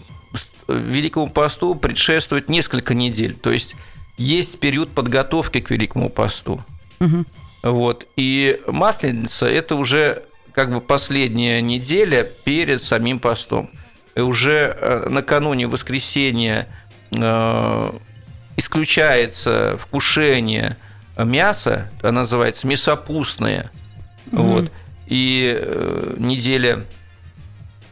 э, 0.67 0.77
Великому 0.77 1.29
посту 1.29 1.75
предшествует 1.75 2.49
несколько 2.49 2.93
недель. 2.93 3.33
То 3.35 3.51
есть 3.51 3.75
есть 4.17 4.59
период 4.59 4.91
подготовки 4.91 5.61
к 5.61 5.71
Великому 5.71 6.09
посту. 6.09 6.63
Угу. 6.99 7.25
Вот. 7.63 8.07
И 8.17 8.61
Масленица– 8.67 9.45
это 9.47 9.75
уже 9.75 10.23
как 10.51 10.71
бы 10.71 10.79
последняя 10.79 11.61
неделя 11.61 12.23
перед 12.23 12.81
самим 12.81 13.19
постом. 13.19 13.69
И 14.15 14.21
уже 14.21 15.03
накануне 15.09 15.67
воскресенья 15.67 16.69
исключается 18.55 19.77
вкушение 19.81 20.77
мясо, 21.23 21.89
она 22.01 22.21
называется 22.21 22.67
мясопустное. 22.67 23.71
Mm-hmm. 24.27 24.41
Вот. 24.41 24.71
И 25.07 25.57
э, 25.57 26.15
неделя 26.17 26.83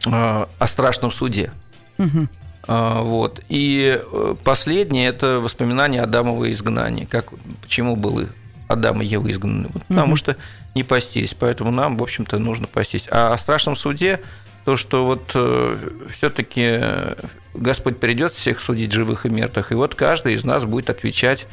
э, 0.06 0.10
о 0.10 0.66
страшном 0.66 1.12
суде. 1.12 1.52
Mm-hmm. 1.98 2.28
Э, 2.68 3.00
вот. 3.02 3.40
И 3.48 4.00
э, 4.02 4.34
последнее 4.42 5.08
это 5.08 5.38
воспоминание 5.38 6.02
Адамова 6.02 6.50
изгнания. 6.50 7.06
Как, 7.06 7.32
почему 7.62 7.96
было 7.96 8.28
Адам 8.68 9.02
и 9.02 9.06
Ева 9.06 9.30
изгнаны? 9.30 9.68
Вот, 9.72 9.82
mm-hmm. 9.82 9.88
Потому 9.88 10.16
что 10.16 10.36
не 10.74 10.82
постились. 10.82 11.34
Поэтому 11.34 11.70
нам, 11.70 11.96
в 11.96 12.02
общем-то, 12.02 12.38
нужно 12.38 12.66
постись. 12.66 13.06
А 13.10 13.32
о 13.32 13.38
страшном 13.38 13.76
суде 13.76 14.20
то, 14.64 14.76
что 14.76 15.04
вот 15.04 15.30
э, 15.34 15.76
все-таки 16.10 16.80
Господь 17.54 18.00
придет 18.00 18.32
всех 18.32 18.60
судить 18.60 18.92
живых 18.92 19.26
и 19.26 19.28
мертвых, 19.28 19.72
и 19.72 19.74
вот 19.74 19.94
каждый 19.94 20.34
из 20.34 20.44
нас 20.44 20.64
будет 20.64 20.90
отвечать 20.90 21.46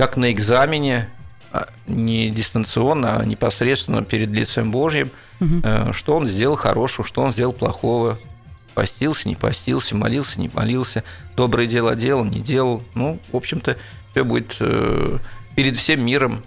как 0.00 0.16
на 0.16 0.32
экзамене, 0.32 1.10
а, 1.52 1.68
не 1.86 2.30
дистанционно, 2.30 3.18
а 3.18 3.24
непосредственно 3.26 4.02
перед 4.02 4.30
лицем 4.30 4.70
Божьим, 4.70 5.10
угу. 5.40 5.92
что 5.92 6.16
он 6.16 6.26
сделал 6.26 6.56
хорошего, 6.56 7.06
что 7.06 7.20
он 7.20 7.32
сделал 7.32 7.52
плохого. 7.52 8.18
Постился, 8.72 9.28
не 9.28 9.36
постился, 9.36 9.94
молился, 9.94 10.40
не 10.40 10.48
молился, 10.48 11.04
доброе 11.36 11.66
дело 11.66 11.94
делал, 11.96 12.24
не 12.24 12.40
делал. 12.40 12.82
Ну, 12.94 13.20
в 13.30 13.36
общем-то, 13.36 13.76
все 14.12 14.24
будет 14.24 14.56
перед 15.54 15.76
всем 15.76 16.02
миром 16.02 16.44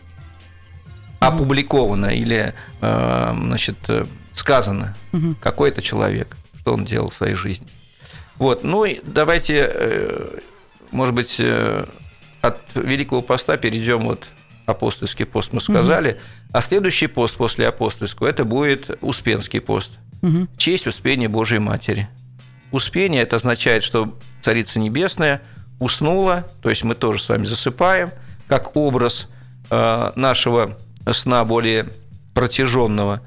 опубликовано 1.19 2.07
или 2.07 2.55
значит, 2.79 3.77
сказано, 4.33 4.97
угу. 5.11 5.35
какой 5.39 5.69
это 5.69 5.83
человек, 5.83 6.37
что 6.61 6.73
он 6.73 6.85
делал 6.85 7.11
в 7.11 7.13
своей 7.13 7.35
жизни. 7.35 7.67
Вот, 8.37 8.63
ну 8.63 8.83
и 8.83 8.99
давайте, 9.03 10.41
может 10.89 11.13
быть, 11.13 11.39
от 12.43 12.59
Великого 12.75 13.21
Поста 13.21 13.55
перейдем 13.55 14.05
вот 14.05 14.27
апостольский 14.65 15.25
пост 15.25 15.53
мы 15.53 15.61
сказали, 15.61 16.11
угу. 16.11 16.19
а 16.51 16.61
следующий 16.61 17.07
пост 17.07 17.37
после 17.37 17.67
апостольского 17.67 18.27
это 18.27 18.43
будет 18.43 18.97
Успенский 19.01 19.61
пост. 19.61 19.91
Угу. 20.21 20.47
Честь 20.57 20.85
Успения 20.85 21.29
Божией 21.29 21.59
Матери. 21.59 22.09
Успение 22.71 23.21
это 23.21 23.37
означает, 23.37 23.83
что 23.83 24.17
Царица 24.41 24.79
Небесная 24.79 25.41
уснула, 25.79 26.45
то 26.61 26.69
есть 26.69 26.83
мы 26.83 26.95
тоже 26.95 27.21
с 27.21 27.29
вами 27.29 27.45
засыпаем, 27.45 28.11
как 28.47 28.75
образ 28.75 29.27
э, 29.69 30.11
нашего 30.15 30.77
сна 31.11 31.45
более 31.45 31.87
протяженного. 32.33 33.21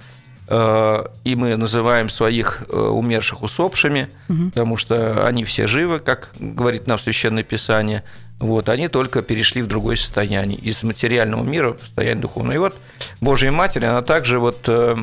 Э, 0.48 1.06
и 1.24 1.34
мы 1.34 1.56
называем 1.56 2.08
своих 2.08 2.62
э, 2.68 2.76
умерших 2.76 3.42
усопшими, 3.42 4.08
угу. 4.28 4.50
потому 4.50 4.76
что 4.76 5.26
они 5.26 5.44
все 5.44 5.66
живы, 5.66 5.98
как 5.98 6.30
говорит 6.38 6.86
нам 6.86 6.98
Священное 6.98 7.42
Писание. 7.42 8.04
Вот, 8.38 8.68
они 8.68 8.88
только 8.88 9.22
перешли 9.22 9.62
в 9.62 9.66
другое 9.66 9.96
состояние, 9.96 10.58
из 10.58 10.82
материального 10.82 11.42
мира 11.42 11.72
в 11.72 11.80
состояние 11.80 12.20
духовного. 12.20 12.54
И 12.54 12.58
вот 12.58 12.76
Божья 13.20 13.50
Матерь, 13.50 13.86
она 13.86 14.02
также 14.02 14.38
вот 14.38 14.68
э, 14.68 14.96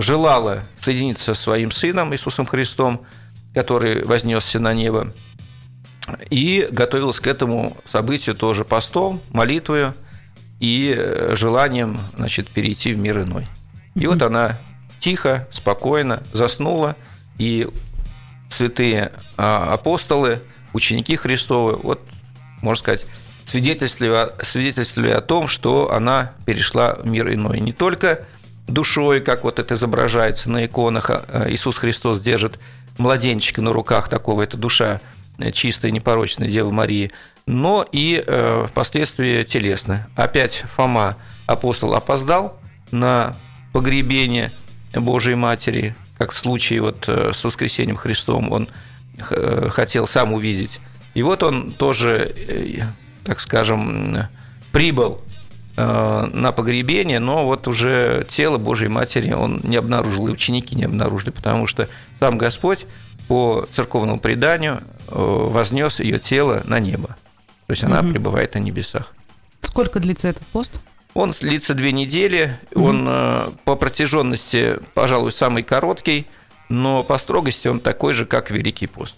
желала 0.00 0.62
соединиться 0.80 1.34
со 1.34 1.42
своим 1.42 1.72
Сыном 1.72 2.14
Иисусом 2.14 2.46
Христом, 2.46 3.04
который 3.54 4.04
вознесся 4.04 4.60
на 4.60 4.72
небо, 4.72 5.12
и 6.28 6.68
готовилась 6.70 7.18
к 7.18 7.26
этому 7.26 7.76
событию 7.90 8.34
тоже 8.34 8.64
постом, 8.64 9.20
молитвою 9.30 9.94
и 10.60 11.30
желанием 11.32 11.98
значит, 12.16 12.48
перейти 12.48 12.92
в 12.92 12.98
мир 12.98 13.22
иной. 13.22 13.46
И 13.94 14.06
вот 14.06 14.22
она 14.22 14.58
тихо, 15.00 15.46
спокойно 15.50 16.22
заснула, 16.32 16.96
и 17.38 17.68
святые 18.48 19.12
а, 19.36 19.74
апостолы, 19.74 20.40
ученики 20.72 21.16
Христовы, 21.16 21.76
вот, 21.76 22.00
можно 22.62 22.80
сказать, 22.80 23.04
свидетельствовали, 23.46 24.32
свидетельствовали 24.42 25.10
о 25.10 25.20
том, 25.20 25.48
что 25.48 25.92
она 25.92 26.32
перешла 26.46 26.94
в 26.94 27.06
мир 27.06 27.32
иной. 27.32 27.60
Не 27.60 27.72
только 27.72 28.24
душой, 28.66 29.20
как 29.20 29.44
вот 29.44 29.58
это 29.58 29.74
изображается 29.74 30.50
на 30.50 30.64
иконах, 30.64 31.10
а, 31.10 31.46
Иисус 31.48 31.76
Христос 31.76 32.20
держит 32.20 32.58
младенчика 32.98 33.60
на 33.60 33.72
руках, 33.72 34.08
такого 34.08 34.42
это 34.42 34.56
душа 34.56 35.00
чистой, 35.52 35.90
непорочной 35.90 36.48
Девы 36.48 36.70
Марии, 36.70 37.10
но 37.46 37.84
и 37.90 38.22
э, 38.24 38.66
впоследствии 38.68 39.42
телесно. 39.42 40.08
Опять 40.14 40.64
Фома, 40.76 41.16
апостол, 41.46 41.94
опоздал 41.94 42.58
на 42.92 43.36
погребение 43.74 44.52
Божией 44.94 45.34
Матери, 45.34 45.96
как 46.16 46.30
в 46.30 46.38
случае 46.38 46.80
вот 46.80 47.08
э, 47.08 47.32
с 47.34 47.42
воскресением 47.42 47.96
Христом, 47.96 48.52
он 48.52 48.68
э, 49.30 49.68
хотел 49.68 50.06
сам 50.06 50.32
увидеть. 50.32 50.78
И 51.14 51.24
вот 51.24 51.42
он 51.42 51.72
тоже, 51.72 52.32
э, 52.36 52.82
так 53.24 53.40
скажем, 53.40 54.28
прибыл 54.70 55.20
на 55.76 56.52
погребение, 56.52 57.18
но 57.18 57.46
вот 57.46 57.66
уже 57.66 58.24
тело 58.30 58.58
Божьей 58.58 58.86
Матери 58.86 59.32
он 59.32 59.60
не 59.64 59.74
обнаружил, 59.74 60.28
и 60.28 60.30
ученики 60.30 60.76
не 60.76 60.84
обнаружили, 60.84 61.30
потому 61.30 61.66
что 61.66 61.88
сам 62.20 62.38
Господь 62.38 62.86
по 63.26 63.66
церковному 63.72 64.20
преданию 64.20 64.84
вознес 65.08 65.98
ее 65.98 66.20
тело 66.20 66.62
на 66.64 66.78
небо. 66.78 67.16
То 67.66 67.72
есть 67.72 67.82
она 67.82 68.02
угу. 68.02 68.12
пребывает 68.12 68.54
на 68.54 68.60
небесах. 68.60 69.12
Сколько 69.62 69.98
длится 69.98 70.28
этот 70.28 70.46
пост? 70.46 70.80
Он 71.14 71.30
длится 71.30 71.74
две 71.74 71.92
недели, 71.92 72.58
он 72.74 73.06
э, 73.08 73.50
по 73.64 73.76
протяженности, 73.76 74.78
пожалуй, 74.94 75.30
самый 75.30 75.62
короткий, 75.62 76.26
но 76.68 77.04
по 77.04 77.18
строгости 77.18 77.68
он 77.68 77.78
такой 77.80 78.14
же, 78.14 78.26
как 78.26 78.50
Великий 78.50 78.88
пост. 78.88 79.16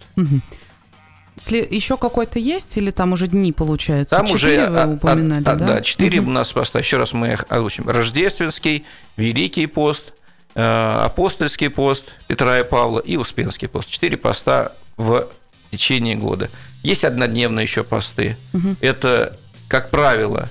Еще 1.39 1.97
какой-то 1.97 2.39
есть 2.39 2.77
или 2.79 2.91
там 2.91 3.13
уже 3.13 3.27
дни 3.29 3.53
получается? 3.53 4.17
Там 4.17 4.27
четыре 4.27 4.69
уже 4.69 4.71
вы 4.71 4.95
упоминали, 4.95 5.43
а, 5.47 5.55
да? 5.55 5.67
Да, 5.67 5.81
четыре 5.83 6.21
у 6.21 6.31
нас 6.31 6.53
поста. 6.53 6.79
Еще 6.79 6.97
раз 6.97 7.13
мы 7.13 7.33
их 7.33 7.45
озвучим. 7.49 7.89
Рождественский, 7.89 8.87
Великий 9.17 9.67
пост, 9.67 10.15
э, 10.55 10.63
Апостольский 10.63 11.69
пост 11.69 12.15
Петра 12.27 12.61
и 12.61 12.65
Павла 12.65 13.01
и 13.01 13.17
Успенский 13.17 13.69
пост. 13.69 13.91
Четыре 13.91 14.17
поста 14.17 14.73
в 14.97 15.29
течение 15.71 16.15
года. 16.15 16.49
Есть 16.83 17.05
однодневные 17.05 17.65
еще 17.65 17.85
посты. 17.85 18.39
Угу. 18.55 18.77
Это, 18.81 19.39
как 19.69 19.91
правило, 19.91 20.49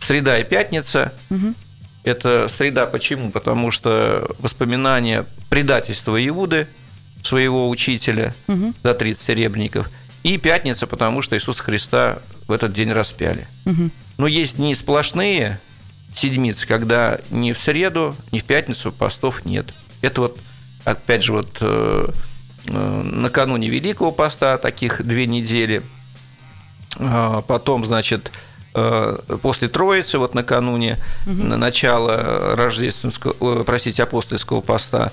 среда 0.00 0.38
и 0.38 0.44
пятница. 0.44 1.12
Угу. 1.30 1.54
Это 2.02 2.48
среда 2.48 2.86
почему? 2.86 3.30
Потому 3.30 3.70
что 3.70 4.34
воспоминания 4.38 5.26
предательства 5.48 6.26
Иуды, 6.26 6.66
своего 7.22 7.68
учителя 7.68 8.34
угу. 8.48 8.72
за 8.82 8.94
30 8.94 9.22
серебряников, 9.22 9.90
и 10.22 10.38
пятница, 10.38 10.86
потому 10.86 11.20
что 11.22 11.36
Иисус 11.36 11.58
Христа 11.60 12.20
в 12.48 12.52
этот 12.52 12.72
день 12.72 12.92
распяли. 12.92 13.46
Угу. 13.66 13.90
Но 14.18 14.26
есть 14.26 14.56
дни 14.56 14.74
сплошные, 14.74 15.60
седмицы, 16.14 16.66
когда 16.66 17.20
ни 17.30 17.52
в 17.52 17.58
среду, 17.58 18.16
ни 18.32 18.38
в 18.38 18.44
пятницу 18.44 18.90
постов 18.90 19.44
нет. 19.44 19.74
Это 20.00 20.22
вот, 20.22 20.38
опять 20.84 21.22
же, 21.22 21.32
вот 21.32 21.58
э, 21.60 22.08
э, 22.66 23.02
накануне 23.02 23.68
Великого 23.68 24.12
поста, 24.12 24.56
таких 24.56 25.04
две 25.04 25.26
недели, 25.26 25.82
а 26.98 27.42
потом, 27.42 27.84
значит, 27.84 28.30
Э, 28.32 28.49
после 28.72 29.68
Троицы, 29.68 30.18
вот 30.18 30.34
накануне 30.34 30.98
угу. 31.26 31.34
начала 31.42 32.54
рождественского, 32.54 33.64
простите, 33.64 34.02
апостольского 34.02 34.60
поста, 34.60 35.12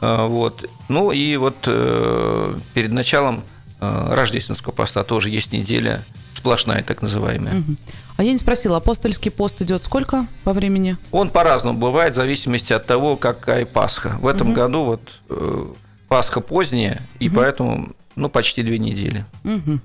э, 0.00 0.26
вот. 0.26 0.68
Ну 0.88 1.10
и 1.10 1.36
вот 1.36 1.56
э, 1.66 2.54
перед 2.74 2.92
началом 2.92 3.44
рождественского 3.80 4.72
поста 4.72 5.04
тоже 5.04 5.30
есть 5.30 5.52
неделя 5.52 6.04
сплошная, 6.34 6.82
так 6.82 7.00
называемая. 7.00 7.60
Угу. 7.60 7.76
А 8.16 8.24
я 8.24 8.32
не 8.32 8.38
спросила, 8.38 8.78
апостольский 8.78 9.30
пост 9.30 9.62
идет 9.62 9.84
сколько 9.84 10.26
по 10.42 10.52
времени? 10.52 10.96
Он 11.12 11.30
по-разному 11.30 11.78
бывает, 11.78 12.14
в 12.14 12.16
зависимости 12.16 12.72
от 12.72 12.86
того, 12.86 13.16
какая 13.16 13.64
Пасха. 13.64 14.18
В 14.20 14.26
этом 14.26 14.48
угу. 14.48 14.56
году 14.56 14.84
вот 14.84 15.76
Пасха 16.08 16.40
поздняя, 16.40 17.02
и 17.20 17.28
угу. 17.28 17.36
поэтому 17.36 17.92
ну, 18.16 18.28
почти 18.28 18.62
две 18.62 18.78
недели. 18.78 19.24
Угу. 19.44 19.78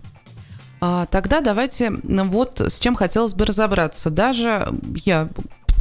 А, 0.85 1.05
тогда 1.05 1.39
давайте 1.39 1.93
вот 2.03 2.59
с 2.59 2.77
чем 2.77 2.95
хотелось 2.95 3.33
бы 3.33 3.45
разобраться. 3.45 4.09
Даже 4.09 4.67
я 5.05 5.29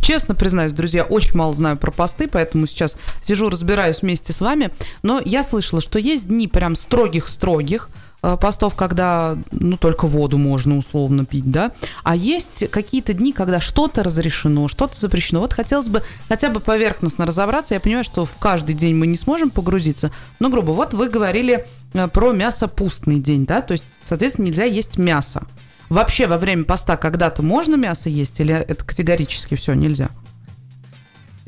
честно 0.01 0.37
признаюсь, 0.37 0.73
друзья, 0.73 1.03
очень 1.03 1.37
мало 1.37 1.53
знаю 1.55 1.77
про 1.77 1.91
посты, 1.91 2.29
поэтому 2.29 2.69
сейчас 2.69 2.97
сижу, 3.21 3.49
разбираюсь 3.49 4.03
вместе 4.03 4.33
с 4.33 4.41
вами. 4.41 4.71
Но 5.03 5.21
я 5.25 5.43
слышала, 5.43 5.81
что 5.81 5.99
есть 5.99 6.29
дни 6.29 6.47
прям 6.47 6.77
строгих-строгих, 6.77 7.89
постов, 8.23 8.77
когда 8.77 9.37
ну, 9.51 9.77
только 9.77 10.07
воду 10.07 10.39
можно 10.39 10.77
условно 10.77 11.25
пить, 11.25 11.51
да, 11.51 11.73
а 12.05 12.15
есть 12.15 12.71
какие-то 12.71 13.15
дни, 13.15 13.33
когда 13.33 13.61
что-то 13.61 14.05
разрешено, 14.05 14.69
что-то 14.69 14.99
запрещено. 14.99 15.41
Вот 15.41 15.53
хотелось 15.53 15.89
бы 15.89 16.03
хотя 16.29 16.49
бы 16.49 16.61
поверхностно 16.61 17.27
разобраться. 17.27 17.75
Я 17.75 17.81
понимаю, 17.81 18.05
что 18.05 18.25
в 18.25 18.37
каждый 18.37 18.75
день 18.75 18.95
мы 18.95 19.09
не 19.09 19.17
сможем 19.17 19.51
погрузиться, 19.51 20.13
но 20.39 20.51
грубо. 20.51 20.71
Вот 20.71 20.95
вы 20.95 21.09
говорили 21.09 21.67
э, 21.95 22.09
про 22.09 22.33
мясо 22.33 22.69
пустный 22.69 23.19
день, 23.19 23.45
да, 23.45 23.61
то 23.61 23.73
есть, 23.73 23.87
соответственно, 24.05 24.47
нельзя 24.47 24.65
есть 24.65 24.99
мясо. 24.99 25.45
Вообще 25.89 26.29
во 26.29 26.39
время 26.39 26.65
поста 26.65 26.97
когда-то 26.97 27.43
можно 27.43 27.75
мясо 27.75 28.09
есть 28.09 28.39
или 28.41 28.55
это 28.55 28.85
категорически 28.85 29.57
все 29.57 29.75
нельзя? 29.75 30.11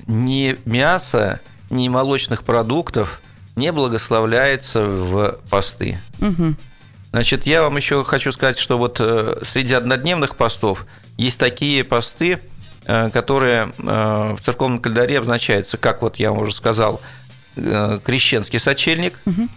Ни 0.07 0.59
мясо, 0.65 1.41
ни 1.71 1.89
молочных 1.89 2.43
продуктов– 2.43 3.21
не 3.57 3.73
благословляется 3.73 4.83
в 4.83 5.39
посты. 5.51 5.99
Угу. 6.21 6.55
Значит, 7.15 7.47
я 7.47 7.63
вам 7.63 7.77
еще 7.77 8.03
хочу 8.03 8.33
сказать, 8.33 8.59
что 8.59 8.77
вот 8.77 8.97
э, 8.99 9.41
среди 9.49 9.75
однодневных 9.75 10.35
постов 10.35 10.85
есть 11.17 11.39
такие 11.39 11.85
посты, 11.85 12.41
э, 12.87 13.11
которые 13.11 13.73
э, 13.79 14.37
в 14.37 14.41
церковном 14.45 14.81
календаре 14.81 15.19
обозначаются, 15.19 15.77
как 15.77 16.03
вот 16.03 16.17
я 16.17 16.33
вам 16.33 16.41
уже 16.41 16.53
сказал, 16.53 17.01
крещенский 17.55 18.59
сочельник, 18.59 19.21
угу. 19.27 19.49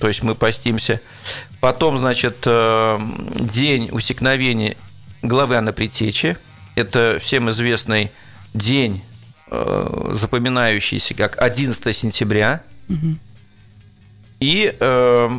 то 0.00 0.08
есть 0.08 0.24
мы 0.24 0.34
постимся. 0.34 1.00
Потом, 1.60 1.98
значит, 1.98 2.38
день 2.42 3.90
усекновения 3.92 4.76
главы 5.22 5.54
Анны 5.54 5.72
Притечи. 5.72 6.36
Это 6.74 7.20
всем 7.22 7.48
известный 7.50 8.10
день, 8.54 9.04
запоминающийся 9.48 11.14
как 11.14 11.40
11 11.40 11.96
сентября. 11.96 12.64
Угу. 12.88 13.18
И 14.40 14.74
э, 14.78 15.30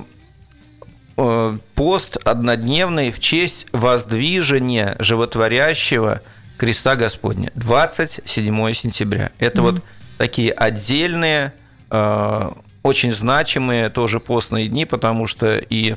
э, 1.18 1.58
пост 1.76 2.18
однодневный 2.24 3.12
в 3.12 3.20
честь 3.20 3.68
воздвижения 3.72 4.96
животворящего 5.00 6.22
креста 6.58 6.96
Господня. 6.96 7.52
27 7.56 8.74
сентября. 8.74 9.32
Это 9.40 9.60
mm-hmm. 9.60 9.64
вот 9.64 9.84
такие 10.18 10.52
отдельные, 10.52 11.54
э, 11.92 12.52
очень 12.84 13.12
значимые 13.12 13.90
тоже 13.90 14.20
постные 14.20 14.68
дни, 14.68 14.86
потому 14.86 15.28
что 15.28 15.58
и 15.58 15.96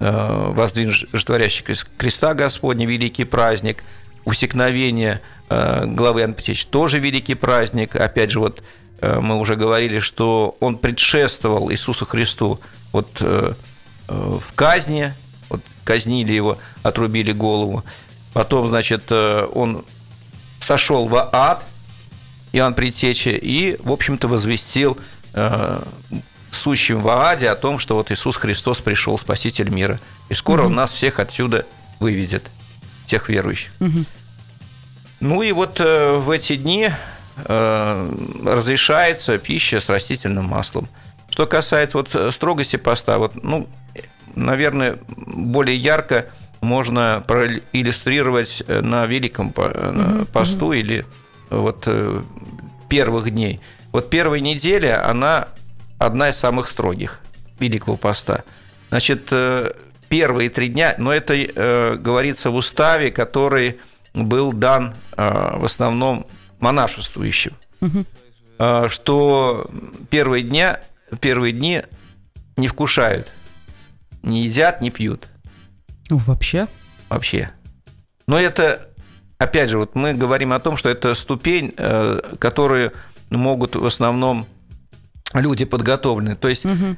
э, 0.00 0.52
воздвижен 0.52 1.08
житворящий 1.12 1.64
креста 1.96 2.34
Господня, 2.34 2.86
великий 2.86 3.24
праздник, 3.24 3.84
усекновение 4.24 5.20
э, 5.48 5.84
главы 5.86 6.22
Иоанна 6.22 6.34
тоже 6.70 6.98
великий 6.98 7.34
праздник. 7.34 7.96
Опять 7.96 8.30
же, 8.30 8.40
вот 8.40 8.62
мы 9.00 9.38
уже 9.38 9.56
говорили, 9.56 10.00
что 10.00 10.56
он 10.60 10.76
предшествовал 10.76 11.70
Иисусу 11.70 12.04
Христу 12.06 12.60
вот 12.92 13.20
в 13.20 14.44
казни, 14.54 15.14
вот 15.48 15.62
казнили 15.84 16.32
его, 16.32 16.58
отрубили 16.82 17.32
голову. 17.32 17.84
Потом, 18.32 18.68
значит, 18.68 19.10
он 19.10 19.84
сошел 20.60 21.08
в 21.08 21.30
ад, 21.32 21.64
Иоанн 22.52 22.74
Предтеча, 22.74 23.30
и, 23.30 23.76
в 23.82 23.92
общем-то, 23.92 24.28
возвестил 24.28 24.98
э, 25.34 25.82
сущим 26.50 27.00
в 27.00 27.08
Ааде 27.08 27.48
о 27.48 27.54
том, 27.54 27.78
что 27.78 27.94
вот 27.94 28.10
Иисус 28.10 28.36
Христос 28.36 28.78
пришел, 28.78 29.18
Спаситель 29.18 29.70
мира. 29.70 30.00
И 30.28 30.34
скоро 30.34 30.62
угу. 30.62 30.68
он 30.68 30.74
нас 30.74 30.92
всех 30.92 31.20
отсюда 31.20 31.66
выведет, 32.00 32.50
всех 33.06 33.28
верующих. 33.28 33.72
Угу. 33.80 34.04
Ну 35.20 35.42
и 35.42 35.52
вот 35.52 35.80
э, 35.80 36.16
в 36.16 36.30
эти 36.30 36.56
дни 36.56 36.90
э, 36.90 36.92
разрешается 37.46 39.38
пища 39.38 39.80
с 39.80 39.88
растительным 39.88 40.46
маслом. 40.46 40.88
Что 41.30 41.46
касается 41.46 41.98
вот 41.98 42.34
строгости 42.34 42.76
поста, 42.76 43.18
вот, 43.18 43.42
ну, 43.42 43.68
наверное, 44.34 44.98
более 45.06 45.76
ярко 45.76 46.26
можно 46.60 47.22
проиллюстрировать 47.26 48.62
на 48.66 49.06
Великом 49.06 49.52
посту 49.52 50.66
угу. 50.66 50.72
или 50.72 51.06
вот 51.50 51.84
э, 51.86 52.22
первых 52.88 53.30
дней. 53.30 53.60
Вот 53.92 54.08
первая 54.08 54.40
неделя, 54.40 55.08
она 55.08 55.48
одна 55.98 56.30
из 56.30 56.36
самых 56.36 56.68
строгих 56.68 57.20
Великого 57.58 57.96
Поста. 57.96 58.44
Значит, 58.88 59.28
э, 59.30 59.72
первые 60.08 60.48
три 60.48 60.68
дня, 60.68 60.94
но 60.96 61.12
это 61.12 61.34
э, 61.34 61.96
говорится 61.96 62.50
в 62.50 62.54
уставе, 62.54 63.10
который 63.10 63.80
был 64.14 64.52
дан 64.52 64.94
в 65.16 65.64
основном 65.64 66.26
монашествующим, 66.60 67.52
угу. 67.80 68.04
что 68.88 69.70
первые, 70.10 70.44
дня, 70.44 70.80
первые 71.20 71.52
дни 71.52 71.82
не 72.56 72.68
вкушают, 72.68 73.28
не 74.22 74.44
едят, 74.44 74.80
не 74.80 74.90
пьют. 74.90 75.26
Ну, 76.10 76.18
вообще? 76.18 76.68
Вообще. 77.08 77.50
Но 78.26 78.38
это 78.38 78.90
опять 79.40 79.70
же, 79.70 79.78
вот 79.78 79.96
мы 79.96 80.14
говорим 80.14 80.52
о 80.52 80.60
том, 80.60 80.76
что 80.76 80.88
это 80.88 81.14
ступень, 81.14 81.74
э, 81.76 82.20
которую 82.38 82.92
могут 83.30 83.74
в 83.74 83.84
основном 83.84 84.46
люди 85.32 85.64
подготовлены. 85.64 86.36
То 86.36 86.48
есть 86.48 86.64
угу. 86.64 86.96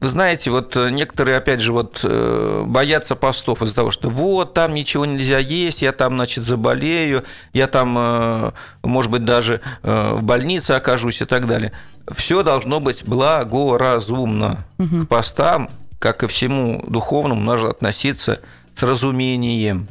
Вы 0.00 0.08
знаете, 0.08 0.50
вот 0.50 0.76
некоторые, 0.76 1.36
опять 1.36 1.60
же, 1.60 1.72
вот 1.72 2.00
э, 2.02 2.64
боятся 2.66 3.16
постов 3.16 3.62
из-за 3.62 3.74
того, 3.74 3.90
что 3.90 4.10
вот 4.10 4.54
там 4.54 4.74
ничего 4.74 5.04
нельзя 5.04 5.38
есть, 5.38 5.82
я 5.82 5.92
там, 5.92 6.16
значит, 6.16 6.44
заболею, 6.44 7.24
я 7.52 7.66
там, 7.66 7.96
э, 7.98 8.50
может 8.82 9.10
быть, 9.10 9.24
даже 9.24 9.60
в 9.82 10.22
больнице 10.22 10.72
окажусь 10.72 11.20
и 11.20 11.24
так 11.24 11.46
далее. 11.46 11.72
Все 12.14 12.42
должно 12.42 12.80
быть 12.80 13.04
благоразумно. 13.04 14.64
Угу. 14.78 15.04
К 15.04 15.08
постам, 15.08 15.70
как 15.98 16.22
и 16.22 16.26
всему 16.26 16.84
духовному, 16.86 17.40
нужно 17.40 17.70
относиться 17.70 18.40
с 18.76 18.82
разумением. 18.82 19.88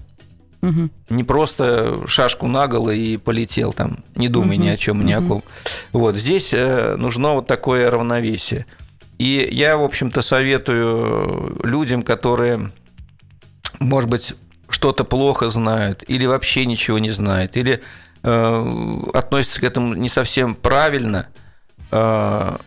Угу. 0.61 0.89
Не 1.09 1.23
просто 1.23 1.97
шашку 2.07 2.47
наголо 2.47 2.91
и 2.91 3.17
полетел 3.17 3.73
там, 3.73 3.97
не 4.15 4.29
думай 4.29 4.55
угу. 4.55 4.63
ни 4.65 4.69
о 4.69 4.77
чем, 4.77 5.05
ни 5.05 5.11
о 5.11 5.21
ком. 5.21 5.43
Вот 5.91 6.15
здесь 6.15 6.53
э, 6.53 6.95
нужно 6.97 7.33
вот 7.33 7.47
такое 7.47 7.91
равновесие. 7.91 8.65
И 9.17 9.47
я, 9.51 9.77
в 9.77 9.83
общем-то, 9.83 10.21
советую 10.21 11.59
людям, 11.63 12.01
которые, 12.01 12.71
может 13.79 14.09
быть, 14.09 14.33
что-то 14.69 15.03
плохо 15.03 15.49
знают, 15.49 16.03
или 16.07 16.25
вообще 16.25 16.65
ничего 16.65 16.99
не 16.99 17.11
знают, 17.11 17.55
или 17.55 17.81
э, 18.23 18.99
относятся 19.13 19.61
к 19.61 19.63
этому 19.63 19.93
не 19.93 20.09
совсем 20.09 20.55
правильно, 20.55 21.27
э, 21.91 22.57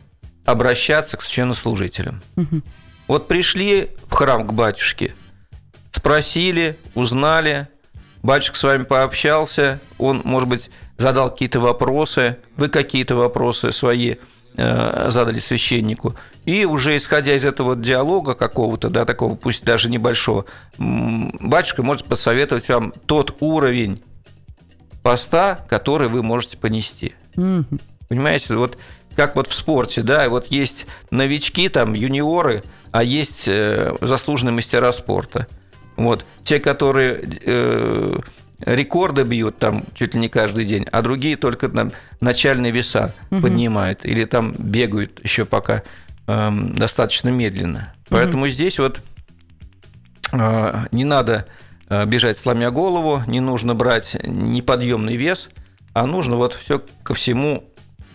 обращаться 0.44 1.16
к 1.16 1.22
священнослужителям. 1.22 2.22
Угу. 2.36 2.62
Вот 3.08 3.28
пришли 3.28 3.90
в 4.08 4.14
храм 4.14 4.46
к 4.46 4.52
батюшке, 4.52 5.14
спросили, 5.92 6.78
узнали, 6.94 7.68
батюшка 8.22 8.56
с 8.56 8.62
вами 8.62 8.84
пообщался, 8.84 9.80
он, 9.98 10.22
может 10.24 10.48
быть, 10.48 10.70
задал 10.98 11.30
какие-то 11.30 11.60
вопросы, 11.60 12.38
вы 12.56 12.68
какие-то 12.68 13.16
вопросы 13.16 13.72
свои 13.72 14.16
задали 14.56 15.38
священнику. 15.38 16.14
И 16.44 16.64
уже 16.64 16.96
исходя 16.96 17.34
из 17.34 17.44
этого 17.44 17.76
диалога 17.76 18.34
какого-то, 18.34 18.88
да, 18.88 19.04
такого, 19.04 19.34
пусть 19.34 19.64
даже 19.64 19.90
небольшого, 19.90 20.46
батюшка 20.78 21.82
может 21.82 22.06
посоветовать 22.06 22.68
вам 22.68 22.92
тот 23.06 23.36
уровень 23.40 24.02
поста, 25.02 25.64
который 25.68 26.08
вы 26.08 26.22
можете 26.22 26.56
понести. 26.56 27.14
Mm-hmm. 27.34 27.80
Понимаете, 28.08 28.54
вот 28.54 28.78
как 29.16 29.34
вот 29.34 29.48
в 29.48 29.54
спорте, 29.54 30.02
да, 30.02 30.28
вот 30.28 30.46
есть 30.48 30.86
новички, 31.10 31.68
там, 31.68 31.94
юниоры, 31.94 32.62
а 32.92 33.02
есть 33.02 33.44
э, 33.46 33.96
заслуженные 34.00 34.52
мастера 34.52 34.92
спорта. 34.92 35.46
Вот. 35.96 36.24
Те, 36.44 36.60
которые 36.60 37.28
э, 37.44 38.18
рекорды 38.60 39.22
бьют 39.24 39.58
там 39.58 39.84
чуть 39.94 40.14
ли 40.14 40.20
не 40.20 40.28
каждый 40.28 40.64
день, 40.64 40.86
а 40.90 41.02
другие 41.02 41.36
только 41.36 41.68
там 41.68 41.92
начальные 42.20 42.72
веса 42.72 43.14
угу. 43.30 43.42
поднимают 43.42 44.04
или 44.04 44.24
там 44.24 44.54
бегают 44.58 45.22
еще 45.22 45.44
пока 45.44 45.82
э, 46.26 46.50
достаточно 46.50 47.28
медленно. 47.28 47.94
Угу. 48.06 48.16
Поэтому 48.16 48.48
здесь 48.48 48.78
вот 48.78 49.00
э, 50.32 50.84
не 50.90 51.04
надо 51.04 51.46
э, 51.88 52.04
бежать 52.06 52.38
сломя 52.38 52.70
голову, 52.70 53.22
не 53.26 53.40
нужно 53.40 53.74
брать 53.74 54.16
неподъемный 54.24 55.16
вес, 55.16 55.48
а 55.92 56.06
нужно 56.06 56.36
вот 56.36 56.54
все 56.54 56.82
ко 57.02 57.14
всему 57.14 57.64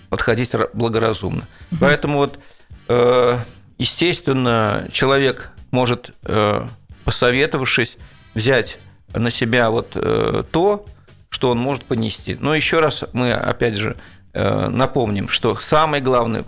подходить 0.10 0.52
благоразумно. 0.74 1.44
Угу. 1.72 1.80
Поэтому 1.82 2.18
вот, 2.18 2.40
э, 2.88 3.38
естественно, 3.78 4.88
человек 4.92 5.52
может 5.70 6.12
э, 6.24 6.68
посоветовавшись, 7.06 7.98
взять 8.34 8.78
на 9.14 9.30
себя 9.30 9.70
вот 9.70 9.92
э, 9.96 10.44
то, 10.52 10.86
что 11.30 11.50
он 11.50 11.58
может 11.58 11.86
понести. 11.86 12.38
Но 12.40 12.54
еще 12.54 12.80
раз 12.80 13.04
мы, 13.14 13.32
опять 13.32 13.76
же, 13.76 13.98
э, 14.34 14.68
напомним, 14.70 15.30
что 15.30 15.56
самый 15.56 16.02
главный 16.02 16.44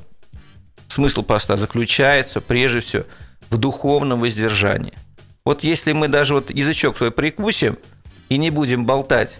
смысл 0.88 1.24
поста 1.24 1.58
заключается, 1.58 2.42
прежде 2.42 2.80
всего, 2.82 3.04
в 3.50 3.58
духовном 3.58 4.20
воздержании. 4.20 4.94
Вот 5.46 5.64
если 5.64 5.92
мы 5.94 6.08
даже 6.08 6.34
вот 6.34 6.50
язычок 6.50 6.98
свой 6.98 7.12
прикусим 7.12 7.78
и 8.30 8.38
не 8.38 8.50
будем 8.50 8.86
болтать 8.86 9.38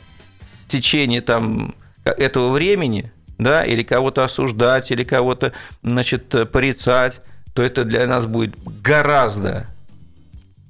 в 0.66 0.72
течение 0.72 1.22
там 1.22 1.76
этого 2.04 2.52
времени, 2.52 3.12
да, 3.38 3.64
или 3.64 3.84
кого-то 3.84 4.24
осуждать, 4.24 4.92
или 4.92 5.04
кого-то, 5.04 5.54
значит, 5.82 6.30
порицать, 6.52 7.22
то 7.54 7.62
это 7.62 7.84
для 7.84 8.08
нас 8.08 8.26
будет 8.26 8.56
гораздо 8.82 9.68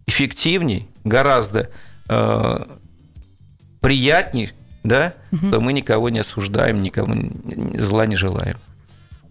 эффективней, 0.06 0.90
гораздо 1.04 1.70
э, 2.14 2.66
приятней, 3.82 4.52
да, 4.84 5.14
угу. 5.32 5.52
то 5.52 5.60
мы 5.60 5.74
никого 5.74 6.10
не 6.10 6.20
осуждаем, 6.20 6.82
никому 6.82 7.32
зла 7.78 8.06
не 8.06 8.16
желаем. 8.16 8.58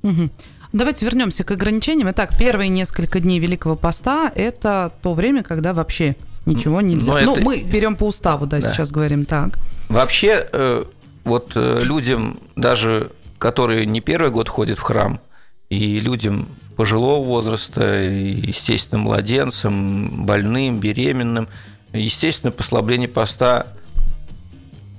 Угу. 0.03 0.31
Давайте 0.73 1.05
вернемся 1.05 1.45
к 1.45 1.51
ограничениям. 1.51 2.11
Итак, 2.11 2.37
первые 2.39 2.71
несколько 2.71 3.21
дней 3.21 3.39
Великого 3.39 3.77
Поста– 3.77 4.33
это 4.35 4.93
то 5.03 5.13
время, 5.13 5.43
когда 5.43 5.75
вообще 5.75 6.17
ничего 6.47 6.81
нельзя. 6.81 7.13
Но 7.13 7.21
ну, 7.21 7.33
это... 7.35 7.43
мы 7.43 7.63
берем 7.63 7.97
по 7.97 8.05
уставу, 8.05 8.47
да, 8.47 8.61
да, 8.61 8.73
сейчас 8.73 8.91
говорим 8.91 9.27
так. 9.27 9.59
Вообще, 9.89 10.47
э, 10.51 10.85
вот 11.25 11.53
э, 11.55 11.81
людям, 11.83 12.39
даже 12.57 13.13
которые 13.39 13.87
не 13.87 14.01
первый 14.01 14.31
год 14.31 14.49
ходят 14.49 14.79
в 14.79 14.83
храм, 14.83 15.21
и 15.69 16.01
людям 16.01 16.49
пожилого 16.77 17.25
возраста, 17.25 18.03
естественно, 18.03 19.01
младенцам, 19.01 20.27
больным, 20.27 20.79
беременным. 20.79 21.49
Естественно, 21.93 22.51
послабление 22.53 23.09
поста 23.09 23.67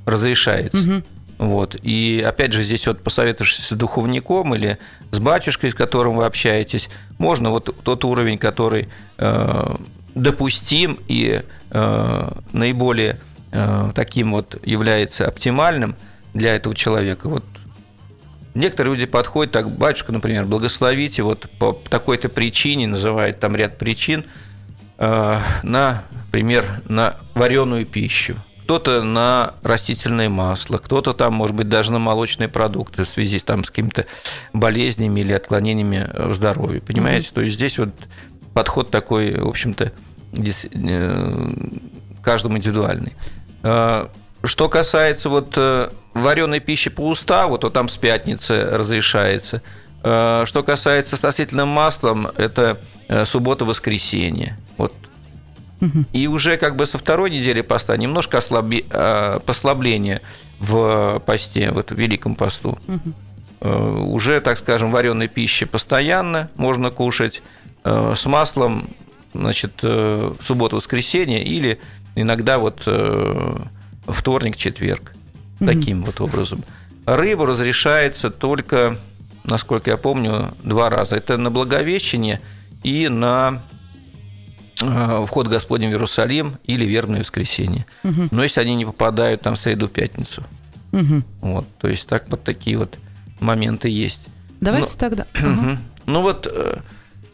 разрешается. 0.05 0.77
Угу. 0.77 1.03
Вот. 1.39 1.75
И 1.81 2.23
опять 2.25 2.53
же, 2.53 2.63
здесь 2.63 2.85
вот 2.87 3.01
посоветовавшись 3.01 3.67
с 3.67 3.71
духовником 3.71 4.53
или 4.55 4.77
с 5.11 5.19
батюшкой, 5.19 5.71
с 5.71 5.75
которым 5.75 6.15
вы 6.17 6.25
общаетесь, 6.25 6.89
можно 7.17 7.49
вот 7.49 7.75
тот 7.83 8.05
уровень, 8.05 8.37
который 8.37 8.89
э, 9.17 9.75
допустим 10.15 10.99
и 11.07 11.41
э, 11.71 12.31
наиболее 12.53 13.19
э, 13.51 13.91
таким 13.95 14.31
вот 14.31 14.57
является 14.63 15.27
оптимальным 15.27 15.95
для 16.33 16.55
этого 16.55 16.75
человека, 16.75 17.29
вот 17.29 17.43
Некоторые 18.55 18.93
люди 18.93 19.07
подходят 19.07 19.51
так, 19.51 19.75
батюшка, 19.75 20.11
например, 20.11 20.45
благословите, 20.45 21.23
вот 21.23 21.49
по 21.57 21.73
такой-то 21.89 22.29
причине, 22.29 22.85
называет 22.85 23.39
там 23.39 23.55
ряд 23.55 23.79
причин, 23.79 24.25
э, 24.97 25.39
на, 25.63 26.03
например, 26.11 26.81
на 26.87 27.17
вареную 27.33 27.85
пищу, 27.85 28.35
кто-то 28.63 29.03
на 29.03 29.55
растительное 29.61 30.29
масло, 30.29 30.77
кто-то 30.77 31.13
там, 31.13 31.33
может 31.33 31.55
быть, 31.55 31.67
даже 31.69 31.91
на 31.91 31.99
молочные 31.99 32.47
продукты 32.47 33.03
в 33.03 33.07
связи 33.07 33.39
там, 33.39 33.63
с 33.63 33.69
какими-то 33.69 34.05
болезнями 34.53 35.19
или 35.19 35.33
отклонениями 35.33 36.09
в 36.13 36.33
здоровье. 36.33 36.81
Понимаете? 36.81 37.27
Mm-hmm. 37.27 37.33
То 37.33 37.41
есть 37.41 37.55
здесь 37.55 37.77
вот 37.77 37.89
подход 38.53 38.89
такой, 38.89 39.35
в 39.35 39.47
общем-то, 39.47 39.91
каждому 42.21 42.57
индивидуальный. 42.57 43.13
Что 43.61 44.69
касается 44.69 45.29
вот 45.29 45.57
вареной 46.13 46.59
пищи 46.59 46.89
по 46.89 47.09
уставу, 47.09 47.57
то 47.57 47.69
там 47.69 47.89
с 47.89 47.97
пятницы 47.97 48.61
разрешается. 48.61 49.61
Что 50.03 50.63
касается 50.65 51.15
с 51.15 51.23
растительным 51.23 51.69
маслом, 51.69 52.27
это 52.35 52.81
суббота-воскресенье. 53.23 54.57
Вот 54.77 54.93
и 56.11 56.27
уже 56.27 56.57
как 56.57 56.75
бы 56.75 56.85
со 56.85 56.97
второй 56.97 57.29
недели 57.29 57.61
поста 57.61 57.95
немножко 57.95 58.39
ослаби, 58.39 58.85
послабление 59.45 60.21
в 60.59 61.21
посте, 61.25 61.71
в 61.71 61.77
этом 61.77 61.97
великом 61.97 62.35
посту. 62.35 62.77
Уже, 63.61 64.41
так 64.41 64.57
скажем, 64.57 64.91
вареной 64.91 65.29
пищи 65.29 65.65
постоянно 65.65 66.49
можно 66.55 66.91
кушать. 66.91 67.41
Э, 67.83 68.13
с 68.15 68.25
маслом, 68.25 68.89
значит, 69.33 69.79
э, 69.83 70.33
суббота-воскресенье 70.41 71.43
или 71.43 71.79
иногда 72.15 72.57
вот 72.57 72.83
э, 72.85 73.57
вторник-четверг. 74.07 75.13
Таким 75.59 76.03
вот 76.03 76.19
образом. 76.19 76.63
Рыбу 77.05 77.45
разрешается 77.45 78.29
только, 78.29 78.97
насколько 79.43 79.91
я 79.91 79.97
помню, 79.97 80.53
два 80.63 80.89
раза. 80.89 81.15
Это 81.15 81.37
на 81.37 81.51
Благовещение 81.51 82.41
и 82.83 83.07
на 83.09 83.61
вход 84.75 85.47
Господень 85.47 85.89
в 85.89 85.93
Иерусалим 85.93 86.57
или 86.63 86.85
вербное 86.85 87.19
воскресенье. 87.19 87.85
Угу. 88.03 88.29
Но 88.31 88.43
если 88.43 88.61
они 88.61 88.75
не 88.75 88.85
попадают 88.85 89.41
там 89.41 89.55
в 89.55 89.59
среду-пятницу. 89.59 90.43
Угу. 90.91 91.23
Вот, 91.41 91.67
то 91.77 91.87
есть 91.87 92.07
так 92.07 92.25
вот 92.27 92.43
такие 92.43 92.77
вот 92.77 92.97
моменты 93.39 93.89
есть. 93.89 94.21
Давайте 94.59 94.93
Но, 94.93 94.99
тогда. 94.99 95.27
Угу. 95.39 95.77
Ну 96.05 96.21
вот 96.21 96.47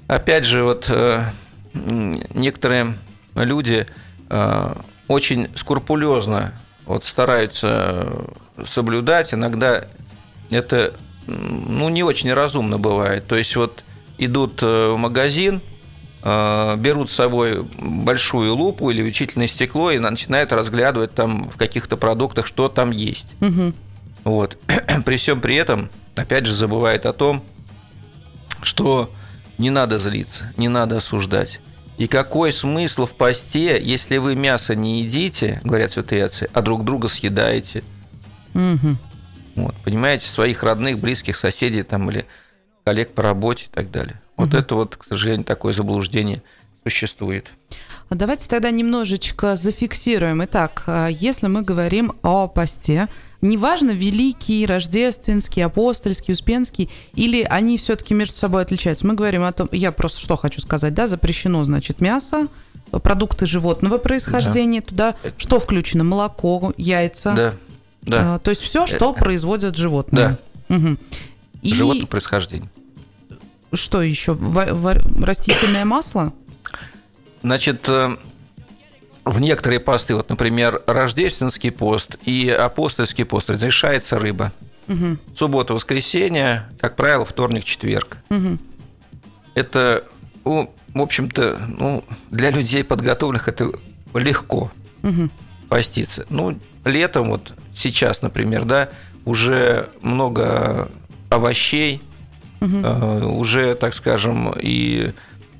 опять 0.10 0.45
же, 0.45 0.64
вот 0.64 0.89
э, 0.89 1.26
некоторые 1.74 2.95
люди 3.36 3.88
э, 4.30 4.76
очень 5.07 5.49
скрупулезно 5.55 6.53
вот 6.86 7.05
стараются 7.05 8.26
соблюдать, 8.66 9.34
иногда 9.34 9.86
это 10.49 10.95
ну, 11.30 11.89
не 11.89 12.03
очень 12.03 12.34
разумно 12.34 12.77
бывает. 12.77 13.27
То 13.27 13.36
есть 13.36 13.55
вот 13.55 13.84
идут 14.17 14.61
э, 14.61 14.91
в 14.91 14.97
магазин, 14.97 15.61
берут 16.21 17.09
с 17.09 17.13
собой 17.13 17.65
большую 17.80 18.53
лупу 18.53 18.89
или 18.89 18.99
увеличительное 19.01 19.47
стекло 19.47 19.89
и 19.89 19.99
начинают 19.99 20.51
разглядывать 20.51 21.13
там 21.13 21.49
в 21.49 21.55
каких-то 21.55 21.95
продуктах, 21.95 22.45
что 22.45 22.67
там 22.67 22.91
есть. 22.91 23.27
Угу. 23.39 23.73
Вот. 24.25 24.57
При 25.05 25.15
всем 25.15 25.39
при 25.39 25.55
этом, 25.55 25.89
опять 26.15 26.45
же, 26.45 26.53
забывает 26.53 27.05
о 27.05 27.13
том, 27.13 27.41
что 28.61 29.09
не 29.57 29.69
надо 29.69 29.97
злиться, 29.97 30.51
не 30.57 30.67
надо 30.67 30.97
осуждать. 30.97 31.59
И 31.97 32.07
какой 32.07 32.53
смысл 32.53 33.05
в 33.05 33.13
посте, 33.13 33.82
если 33.82 34.17
вы 34.17 34.36
мясо 34.36 34.73
не 34.73 35.01
едите, 35.01 35.59
говорят 35.65 35.91
святые 35.91 36.23
отцы, 36.23 36.49
а 36.53 36.61
друг 36.61 36.86
друга 36.86 37.09
съедаете? 37.09 37.84
Угу. 38.53 38.97
Вот, 39.64 39.76
понимаете, 39.84 40.28
своих 40.28 40.64
родных, 40.64 40.99
близких, 40.99 41.38
соседей 41.38 41.84
там 41.84 42.10
или 42.10 42.26
коллег 42.84 43.14
по 43.14 43.22
работе 43.22 43.66
и 43.66 43.70
так 43.70 43.91
далее. 43.91 44.22
Вот 44.36 44.49
угу. 44.49 44.57
это 44.57 44.76
вот, 44.76 44.95
к 44.95 45.05
сожалению, 45.05 45.45
такое 45.45 45.74
заблуждение 45.74 46.41
существует. 46.84 47.51
А 48.10 48.16
давайте 48.16 48.49
тогда 48.49 48.72
немножечко 48.72 49.55
зафиксируем. 49.55 50.43
Итак, 50.45 50.84
а, 50.88 51.07
если 51.07 51.47
мы 51.47 51.62
говорим 51.62 52.14
о 52.24 52.47
посте, 52.47 53.07
неважно, 53.41 53.91
великий, 53.91 54.66
рождественский, 54.66 55.64
апостольский, 55.64 56.34
успенский, 56.34 56.89
или 57.14 57.43
они 57.43 57.78
все-таки 57.78 58.16
между 58.16 58.36
собой 58.36 58.64
отличаются. 58.64 59.05
Мы 59.05 59.14
говорим 59.14 59.43
о 59.43 59.51
том, 59.51 59.70
я 59.72 59.91
просто 59.91 60.20
что 60.20 60.38
хочу 60.38 60.60
сказать, 60.62 60.95
да, 60.95 61.05
запрещено, 61.05 61.64
значит, 61.64 62.01
мясо, 62.01 62.47
продукты 62.91 63.45
животного 63.45 63.99
происхождения, 63.99 64.82
да. 64.82 64.88
туда 64.88 65.16
что 65.38 65.60
включено? 65.60 66.03
Молоко, 66.03 66.74
яйца. 66.78 67.34
Да. 67.36 67.53
Да. 68.10 68.36
А, 68.36 68.39
то 68.39 68.49
есть 68.49 68.62
все, 68.62 68.88
что 68.88 69.12
Это... 69.12 69.20
производят 69.20 69.76
животные. 69.76 70.38
Да. 70.68 70.76
Угу. 70.76 70.97
И... 71.62 71.74
Животное 71.74 72.05
происхождение. 72.05 72.70
Что 73.74 74.01
еще? 74.01 74.34
Растительное 74.34 75.86
масло? 75.86 76.34
Значит, 77.41 77.88
э, 77.88 78.18
в 79.26 79.39
некоторые 79.39 79.80
посты, 79.80 80.16
вот, 80.16 80.30
например, 80.30 80.82
рождественский 80.88 81.72
пост 81.72 82.18
и 82.26 82.49
апостольский 82.49 83.26
пост, 83.26 83.49
разрешается 83.49 84.18
рыба. 84.18 84.51
Угу. 84.88 85.18
Суббота, 85.38 85.74
воскресенье, 85.74 86.68
как 86.80 86.95
правило, 86.95 87.26
вторник, 87.26 87.64
четверг. 87.64 88.18
Угу. 88.30 88.57
Это, 89.53 90.03
ну, 90.43 90.74
в 90.93 91.01
общем-то, 91.01 91.60
ну, 91.68 92.03
для 92.32 92.49
людей 92.49 92.84
подготовленных 92.84 93.47
это 93.47 93.72
легко 94.16 94.72
угу. 95.03 95.30
поститься. 95.70 96.26
Ну, 96.30 96.57
летом, 96.90 97.30
вот 97.30 97.54
сейчас, 97.74 98.22
например, 98.22 98.66
да, 98.66 98.90
уже 99.26 99.90
много 100.02 100.90
овощей, 101.30 102.02
угу. 102.60 102.78
э, 102.78 103.26
уже, 103.26 103.76
так 103.76 103.94
скажем, 103.94 104.54
и 104.60 105.12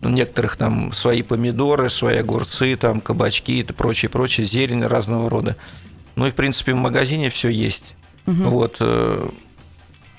у 0.02 0.10
некоторых 0.10 0.56
там 0.56 0.94
свои 0.94 1.22
помидоры, 1.22 1.90
свои 1.90 2.18
огурцы, 2.18 2.76
там 2.76 3.02
кабачки 3.02 3.60
и 3.60 3.64
прочее, 3.64 4.10
прочее, 4.10 4.48
зелень 4.48 4.84
разного 4.84 5.30
рода. 5.30 5.56
Ну 6.16 6.28
и, 6.28 6.32
в 6.32 6.36
принципе, 6.36 6.74
в 6.74 6.78
магазине 6.78 7.30
все 7.30 7.50
есть. 7.50 7.96
Угу. 8.26 8.44
Вот. 8.44 8.78
Э, 8.80 9.30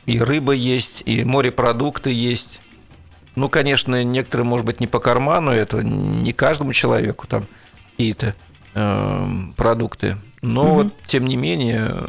и 0.06 0.18
рыба 0.18 0.52
есть, 0.52 1.02
и 1.06 1.24
морепродукты 1.24 2.10
есть. 2.10 2.60
Ну, 3.36 3.48
конечно, 3.48 4.02
некоторые, 4.02 4.46
может 4.46 4.66
быть, 4.66 4.80
не 4.80 4.86
по 4.86 4.98
карману, 4.98 5.52
это 5.52 5.82
не 5.82 6.32
каждому 6.32 6.72
человеку 6.72 7.26
там 7.26 7.46
какие-то 7.92 8.34
продукты. 9.56 10.16
Но 10.42 10.64
угу. 10.64 10.74
вот, 10.74 10.94
тем 11.06 11.26
не 11.26 11.36
менее, 11.36 12.06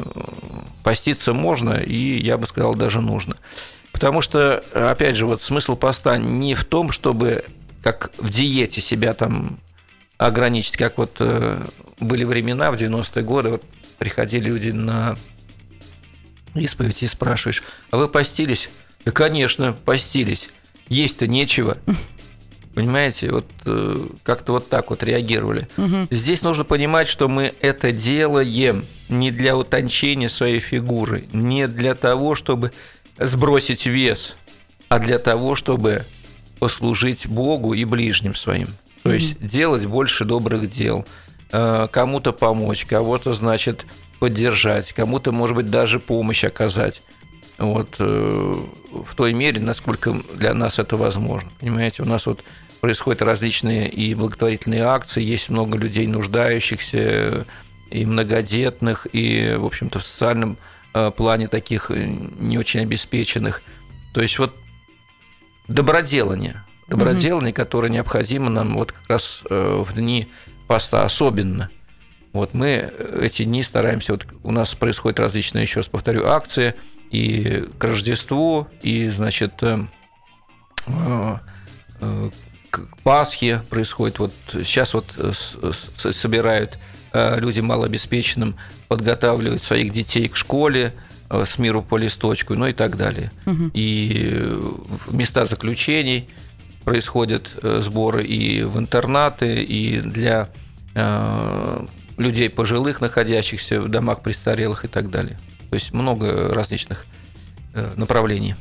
поститься 0.82 1.32
можно, 1.32 1.74
и 1.74 2.18
я 2.18 2.38
бы 2.38 2.46
сказал, 2.46 2.74
даже 2.74 3.00
нужно. 3.00 3.36
Потому 3.92 4.22
что, 4.22 4.64
опять 4.72 5.16
же, 5.16 5.26
вот 5.26 5.42
смысл 5.42 5.76
поста 5.76 6.16
не 6.16 6.54
в 6.54 6.64
том, 6.64 6.90
чтобы 6.90 7.44
как 7.82 8.12
в 8.16 8.30
диете 8.30 8.80
себя 8.80 9.12
там 9.12 9.58
ограничить, 10.16 10.76
как 10.76 10.98
вот 10.98 11.16
э, 11.18 11.62
были 11.98 12.24
времена 12.24 12.70
в 12.70 12.76
90-е 12.76 13.22
годы, 13.22 13.50
вот 13.50 13.64
приходили 13.98 14.44
люди 14.44 14.70
на 14.70 15.16
исповедь 16.54 17.02
и 17.02 17.06
спрашиваешь, 17.06 17.62
а 17.90 17.96
вы 17.96 18.08
постились? 18.08 18.70
Да, 19.04 19.10
конечно, 19.10 19.72
постились. 19.72 20.48
Есть-то 20.88 21.26
нечего. 21.26 21.78
Понимаете, 22.74 23.30
вот 23.30 23.46
э, 23.66 24.06
как-то 24.22 24.52
вот 24.52 24.68
так 24.68 24.90
вот 24.90 25.02
реагировали. 25.02 25.68
Угу. 25.76 26.08
Здесь 26.10 26.42
нужно 26.42 26.64
понимать, 26.64 27.06
что 27.06 27.28
мы 27.28 27.52
это 27.60 27.92
делаем 27.92 28.86
не 29.10 29.30
для 29.30 29.56
утончения 29.56 30.28
своей 30.28 30.58
фигуры, 30.58 31.26
не 31.32 31.68
для 31.68 31.94
того, 31.94 32.34
чтобы 32.34 32.72
сбросить 33.18 33.84
вес, 33.84 34.36
а 34.88 34.98
для 34.98 35.18
того, 35.18 35.54
чтобы 35.54 36.06
послужить 36.58 37.26
Богу 37.26 37.74
и 37.74 37.84
ближним 37.84 38.34
своим. 38.34 38.68
То 39.02 39.10
mm-hmm. 39.10 39.14
есть 39.14 39.46
делать 39.46 39.86
больше 39.86 40.24
добрых 40.24 40.70
дел, 40.70 41.04
э, 41.50 41.88
кому-то 41.90 42.32
помочь, 42.32 42.86
кого-то, 42.86 43.34
значит, 43.34 43.84
поддержать, 44.18 44.92
кому-то, 44.92 45.32
может 45.32 45.56
быть, 45.56 45.70
даже 45.70 46.00
помощь 46.00 46.44
оказать. 46.44 47.02
Вот 47.58 47.96
э, 47.98 48.64
в 48.92 49.14
той 49.14 49.32
мере, 49.34 49.60
насколько 49.60 50.16
для 50.34 50.54
нас 50.54 50.78
это 50.78 50.96
возможно. 50.96 51.50
Понимаете, 51.60 52.02
у 52.02 52.06
нас 52.06 52.26
вот 52.26 52.42
происходят 52.82 53.22
различные 53.22 53.88
и 53.88 54.12
благотворительные 54.14 54.82
акции, 54.82 55.22
есть 55.22 55.48
много 55.48 55.78
людей 55.78 56.06
нуждающихся, 56.06 57.46
и 57.92 58.06
многодетных, 58.06 59.06
и, 59.12 59.54
в 59.56 59.66
общем-то, 59.66 60.00
в 60.00 60.04
социальном 60.04 60.56
э, 60.94 61.10
плане 61.10 61.46
таких 61.46 61.90
не 61.90 62.58
очень 62.58 62.80
обеспеченных. 62.80 63.62
То 64.14 64.22
есть 64.22 64.38
вот 64.38 64.56
доброделание. 65.68 66.62
Доброделание, 66.88 67.52
mm-hmm. 67.52 67.56
которое 67.56 67.88
необходимо 67.88 68.50
нам 68.50 68.76
вот 68.76 68.92
как 68.92 69.08
раз 69.08 69.42
э, 69.48 69.84
в 69.86 69.94
дни 69.94 70.28
поста 70.66 71.04
особенно. 71.04 71.70
Вот 72.32 72.54
мы 72.54 72.92
эти 73.20 73.44
дни 73.44 73.62
стараемся, 73.62 74.12
вот 74.12 74.26
у 74.42 74.50
нас 74.50 74.74
происходят 74.74 75.20
различные, 75.20 75.62
еще 75.62 75.80
раз 75.80 75.88
повторю, 75.88 76.26
акции 76.26 76.74
и 77.10 77.68
к 77.78 77.84
Рождеству, 77.84 78.66
и, 78.82 79.08
значит, 79.10 79.62
э, 79.62 79.84
э, 80.88 82.30
к 82.72 82.98
Пасхе 83.04 83.62
происходит, 83.70 84.18
вот 84.18 84.32
сейчас 84.50 84.94
вот 84.94 85.06
собирают 85.96 86.78
людям 87.12 87.66
малообеспеченным, 87.66 88.56
подготавливают 88.88 89.62
своих 89.62 89.92
детей 89.92 90.28
к 90.28 90.36
школе, 90.36 90.92
Э, 91.32 91.44
с 91.46 91.58
миру 91.58 91.82
по 91.82 91.96
листочку, 91.96 92.54
ну 92.54 92.66
и 92.66 92.74
так 92.74 92.96
далее. 92.96 93.32
Угу. 93.46 93.70
И 93.72 94.54
в 95.06 95.14
места 95.14 95.46
заключений 95.46 96.28
происходят 96.84 97.48
э, 97.62 97.80
сборы 97.80 98.22
и 98.24 98.62
в 98.64 98.78
интернаты, 98.78 99.62
и 99.62 100.00
для 100.00 100.50
э, 100.94 101.86
людей 102.18 102.50
пожилых, 102.50 103.00
находящихся 103.00 103.80
в 103.80 103.88
домах 103.88 104.20
престарелых 104.20 104.84
и 104.84 104.88
так 104.88 105.10
далее. 105.10 105.38
То 105.70 105.74
есть 105.74 105.94
много 105.94 106.52
различных 106.52 107.06
направлений. 107.96 108.54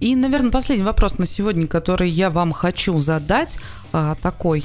И, 0.00 0.14
наверное, 0.14 0.50
последний 0.50 0.84
вопрос 0.84 1.18
на 1.18 1.26
сегодня, 1.26 1.66
который 1.66 2.08
я 2.08 2.30
вам 2.30 2.52
хочу 2.52 2.98
задать, 2.98 3.58
такой 3.92 4.64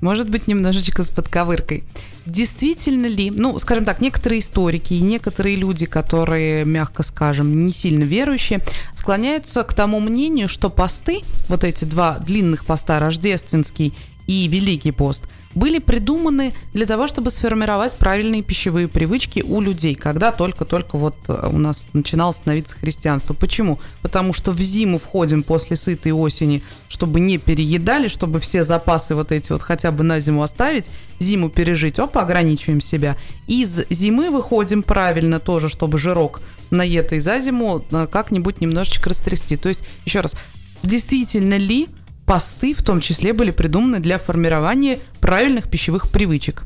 может 0.00 0.28
быть, 0.28 0.48
немножечко 0.48 1.02
с 1.02 1.08
подковыркой. 1.08 1.82
Действительно 2.26 3.06
ли, 3.06 3.30
ну, 3.30 3.58
скажем 3.58 3.86
так, 3.86 4.02
некоторые 4.02 4.40
историки 4.40 4.92
и 4.92 5.00
некоторые 5.00 5.56
люди, 5.56 5.86
которые, 5.86 6.66
мягко 6.66 7.02
скажем, 7.02 7.64
не 7.64 7.72
сильно 7.72 8.02
верующие, 8.02 8.60
склоняются 8.92 9.62
к 9.62 9.72
тому 9.72 10.00
мнению, 10.00 10.50
что 10.50 10.68
посты, 10.68 11.22
вот 11.48 11.64
эти 11.64 11.86
два 11.86 12.18
длинных 12.18 12.66
поста, 12.66 13.00
рождественский 13.00 13.94
и 14.26 14.48
Великий 14.48 14.92
пост– 14.92 15.24
были 15.54 15.78
придуманы 15.78 16.52
для 16.72 16.86
того, 16.86 17.06
чтобы 17.06 17.30
сформировать 17.30 17.96
правильные 17.96 18.42
пищевые 18.42 18.88
привычки 18.88 19.40
у 19.46 19.60
людей, 19.60 19.94
когда 19.94 20.32
только-только 20.32 20.98
вот 20.98 21.14
э, 21.28 21.48
у 21.50 21.58
нас 21.58 21.86
начинало 21.92 22.32
становиться 22.32 22.76
христианство. 22.76 23.34
Почему? 23.34 23.78
Потому 24.02 24.32
что 24.32 24.52
в 24.52 24.60
зиму 24.60 24.98
входим 24.98 25.42
после 25.42 25.76
сытой 25.76 26.12
осени, 26.12 26.62
чтобы 26.88 27.20
не 27.20 27.38
переедали, 27.38 28.08
чтобы 28.08 28.40
все 28.40 28.64
запасы 28.64 29.14
вот 29.14 29.32
эти 29.32 29.52
вот 29.52 29.62
хотя 29.62 29.92
бы 29.92 30.02
на 30.02 30.20
зиму 30.20 30.42
оставить, 30.42 30.90
зиму 31.20 31.48
пережить, 31.48 31.98
опа, 31.98 32.22
ограничиваем 32.22 32.80
себя. 32.80 33.16
Из 33.46 33.82
зимы 33.90 34.30
выходим 34.30 34.82
правильно 34.82 35.38
тоже, 35.38 35.68
чтобы 35.68 35.98
жирок 35.98 36.42
наетый 36.70 37.20
за 37.20 37.38
зиму 37.38 37.84
э, 37.90 38.08
как-нибудь 38.10 38.60
немножечко 38.60 39.10
растрясти. 39.10 39.56
То 39.56 39.68
есть, 39.68 39.84
еще 40.04 40.20
раз, 40.20 40.34
действительно 40.82 41.56
ли 41.56 41.88
посты 42.26 42.74
в 42.74 42.82
том 42.82 43.00
числе 43.00 43.32
были 43.32 43.50
придуманы 43.50 44.00
для 44.00 44.18
формирования 44.18 45.00
правильных 45.20 45.68
пищевых 45.68 46.10
привычек. 46.10 46.64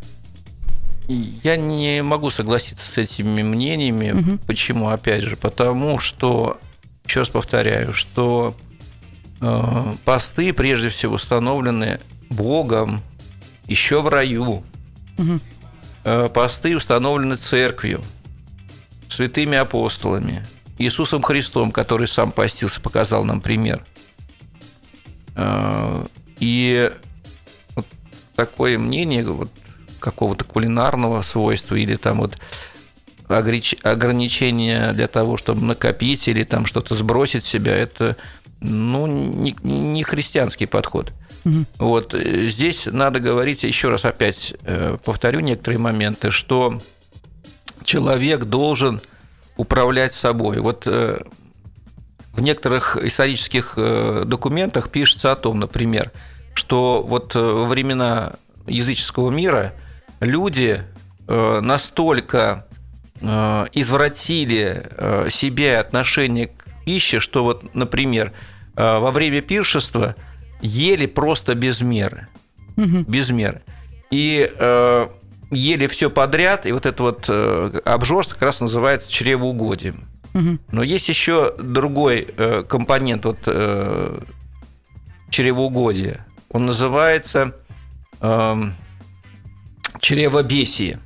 Я 1.08 1.56
не 1.56 2.02
могу 2.02 2.30
согласиться 2.30 2.86
с 2.86 2.98
этими 2.98 3.42
мнениями. 3.42 4.12
Угу. 4.12 4.38
Почему? 4.46 4.90
Опять 4.90 5.22
же, 5.22 5.36
потому 5.36 5.98
что, 5.98 6.58
еще 7.06 7.20
раз 7.20 7.30
повторяю, 7.30 7.94
что 7.94 8.54
э, 9.40 9.92
посты 10.04 10.52
прежде 10.52 10.90
всего 10.90 11.14
установлены 11.14 12.00
Богом 12.28 13.00
еще 13.66 14.02
в 14.02 14.08
раю. 14.08 14.64
Угу. 15.16 15.40
Э, 16.04 16.28
посты 16.28 16.76
установлены 16.76 17.36
церковью, 17.36 18.02
святыми 19.08 19.56
апостолами, 19.56 20.46
Иисусом 20.76 21.22
Христом, 21.22 21.72
который 21.72 22.06
сам 22.06 22.32
постился, 22.32 22.80
показал 22.82 23.24
нам 23.24 23.40
пример– 23.40 23.82
и 26.40 26.92
вот 27.74 27.86
такое 28.34 28.78
мнение 28.78 29.22
вот 29.24 29.50
какого-то 30.00 30.44
кулинарного 30.44 31.22
свойства 31.22 31.74
или 31.74 31.96
там 31.96 32.18
вот 32.18 32.38
ограничения 33.28 34.92
для 34.92 35.06
того, 35.06 35.36
чтобы 35.36 35.64
накопить 35.64 36.28
или 36.28 36.44
там 36.44 36.64
что-то 36.66 36.94
сбросить 36.94 37.44
себя, 37.44 37.74
это 37.74 38.16
ну, 38.60 39.06
не, 39.06 39.54
не 39.62 40.02
христианский 40.02 40.66
подход. 40.66 41.12
Угу. 41.44 41.66
Вот 41.78 42.14
э, 42.14 42.48
здесь 42.48 42.86
надо 42.86 43.20
говорить 43.20 43.62
еще 43.62 43.90
раз 43.90 44.04
опять 44.04 44.54
э, 44.64 44.96
повторю 45.04 45.40
некоторые 45.40 45.78
моменты, 45.78 46.30
что 46.30 46.80
человек 47.84 48.44
должен 48.44 49.00
управлять 49.56 50.14
собой. 50.14 50.58
Вот 50.58 50.86
в 52.38 52.40
некоторых 52.40 52.96
исторических 52.96 53.74
э, 53.76 54.22
документах 54.24 54.90
пишется 54.90 55.32
о 55.32 55.36
том, 55.36 55.58
например, 55.58 56.12
что 56.54 57.02
вот 57.02 57.34
э, 57.34 57.40
во 57.40 57.66
времена 57.66 58.34
языческого 58.68 59.30
мира 59.30 59.74
люди 60.20 60.84
э, 61.26 61.60
настолько 61.60 62.64
извратили 63.20 64.88
себе 65.28 65.78
отношение 65.78 66.46
к 66.46 66.66
пище, 66.84 67.18
что 67.18 67.42
вот, 67.42 67.74
например, 67.74 68.32
во 68.76 69.10
время 69.10 69.40
пиршества 69.40 70.14
ели 70.60 71.06
просто 71.06 71.56
без 71.56 71.80
меры. 71.80 72.28
Угу. 72.76 73.06
Без 73.08 73.30
меры. 73.30 73.62
И 74.12 74.48
ели 75.50 75.86
все 75.88 76.10
подряд, 76.10 76.64
и 76.64 76.70
вот 76.70 76.86
это 76.86 77.02
вот 77.02 77.28
обжорство 77.84 78.34
как 78.34 78.44
раз 78.44 78.60
называется 78.60 79.10
чревоугодием. 79.10 80.04
Но 80.70 80.82
есть 80.82 81.08
еще 81.08 81.54
другой 81.58 82.28
э, 82.36 82.62
компонент 82.62 83.24
вот, 83.24 83.38
э, 83.46 84.18
чревоугодия. 85.30 86.26
Он 86.50 86.66
называется 86.66 87.54
э, 88.20 88.56
чревобесие, 90.00 91.00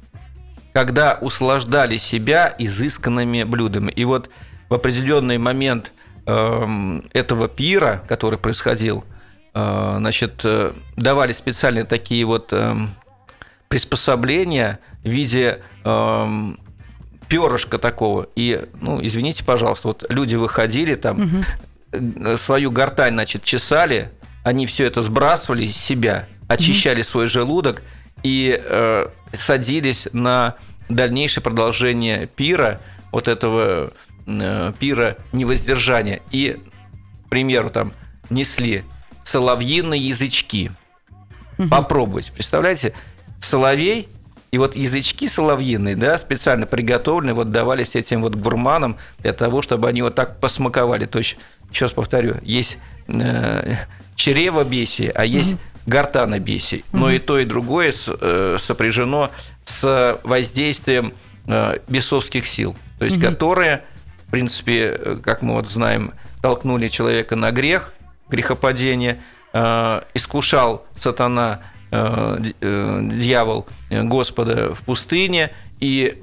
когда 0.72 1.18
услаждали 1.20 1.97
себя 1.97 2.55
изысканными 2.59 3.43
блюдами. 3.45 3.91
И 3.91 4.05
вот 4.05 4.30
в 4.68 4.74
определенный 4.74 5.39
момент 5.39 5.93
э, 6.26 7.01
этого 7.12 7.49
пира, 7.49 8.03
который 8.09 8.39
происходил, 8.39 9.05
э, 9.55 9.95
значит, 9.99 10.41
э, 10.45 10.72
давали 10.97 11.33
специальные 11.33 11.85
такие 11.85 12.24
вот 12.24 12.53
э, 12.53 12.76
приспособления 13.68 14.78
в 15.03 15.09
виде 15.09 15.61
э, 15.85 16.55
перышка 17.33 17.78
такого. 17.78 18.28
И, 18.37 18.62
ну, 18.83 18.99
извините, 19.03 19.43
пожалуйста, 19.43 19.89
вот 19.89 20.05
люди 20.11 20.37
выходили 20.37 20.97
там, 20.97 21.45
угу. 21.91 22.37
свою 22.37 22.70
гортань, 22.70 23.14
значит, 23.14 23.43
чесали, 23.43 24.11
они 24.45 24.66
все 24.66 24.85
это 24.85 25.01
сбрасывали 25.01 25.64
из 25.64 25.74
себя, 25.74 26.26
очищали 26.47 27.01
угу. 27.01 27.09
свой 27.09 27.26
желудок 27.28 27.83
и 28.22 28.61
э, 28.62 29.07
садились 29.33 30.09
на 30.12 30.57
дальнейшее 30.91 31.43
продолжение 31.43 32.26
пира, 32.26 32.83
вот 33.12 33.28
этого 33.28 33.91
э, 34.26 34.72
пира 34.78 35.16
невоздержания. 35.33 36.20
И, 36.33 36.59
к 37.24 37.30
примеру, 37.30 37.70
там 37.70 37.95
несли 38.28 38.85
соловьиные 39.24 40.07
язычки. 40.07 40.70
Угу. 41.57 41.68
Попробуйте. 41.70 42.30
Представляете, 42.30 42.93
соловей 43.41 44.07
и 44.53 44.59
вот 44.59 44.76
язычки 44.76 45.28
соловьиные, 45.28 45.96
да, 45.96 46.18
специально 46.18 46.66
приготовленные, 46.66 47.32
вот 47.32 47.50
давались 47.50 47.96
этим 47.96 48.20
вот 48.20 48.34
гурманам 48.34 48.98
для 49.20 49.32
того, 49.32 49.62
чтобы 49.62 49.88
они 49.88 50.03
вот 50.03 50.14
так 50.14 50.40
посмаковали. 50.40 51.07
То 51.07 51.18
есть, 51.18 51.38
еще 51.72 51.86
раз 51.86 51.92
повторю, 51.92 52.36
есть 52.42 52.76
э, 53.09 53.76
чревобесие, 54.14 55.11
а 55.11 55.24
есть 55.24 55.53
mm-hmm. 55.53 55.86
гортанобесие. 55.86 56.82
Но 56.92 57.11
mm-hmm. 57.11 57.16
и 57.16 57.18
то, 57.18 57.38
и 57.38 57.46
другое 57.46 57.92
с, 57.92 58.14
э, 58.20 58.59
сопряжено 58.61 59.30
с 59.64 60.20
воздействием 60.22 61.14
э, 61.46 61.78
бесовских 61.88 62.46
сил, 62.46 62.76
то 62.98 63.07
есть, 63.07 63.16
mm-hmm. 63.16 63.30
которые, 63.30 63.84
в 64.26 64.30
принципе, 64.32 64.98
э, 64.98 65.16
как 65.24 65.40
мы 65.40 65.55
вот 65.55 65.70
знаем, 65.70 66.12
толкнули 66.42 66.88
человека 66.88 67.36
на 67.36 67.53
грех, 67.53 67.94
грехопадение, 68.28 69.18
э, 69.55 70.03
искушал 70.12 70.84
сатана 70.98 71.61
дьявол 71.93 73.66
Господа 73.90 74.74
в 74.74 74.80
пустыне, 74.80 75.53
и, 75.78 76.22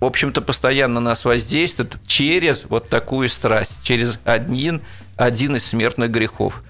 в 0.00 0.04
общем-то, 0.04 0.42
постоянно 0.42 1.00
нас 1.00 1.24
воздействует 1.24 1.96
через 2.06 2.64
вот 2.68 2.90
такую 2.90 3.30
страсть, 3.30 3.72
через 3.82 4.18
один, 4.24 4.82
один 5.16 5.56
из 5.56 5.64
смертных 5.64 6.10
грехов. 6.10 6.62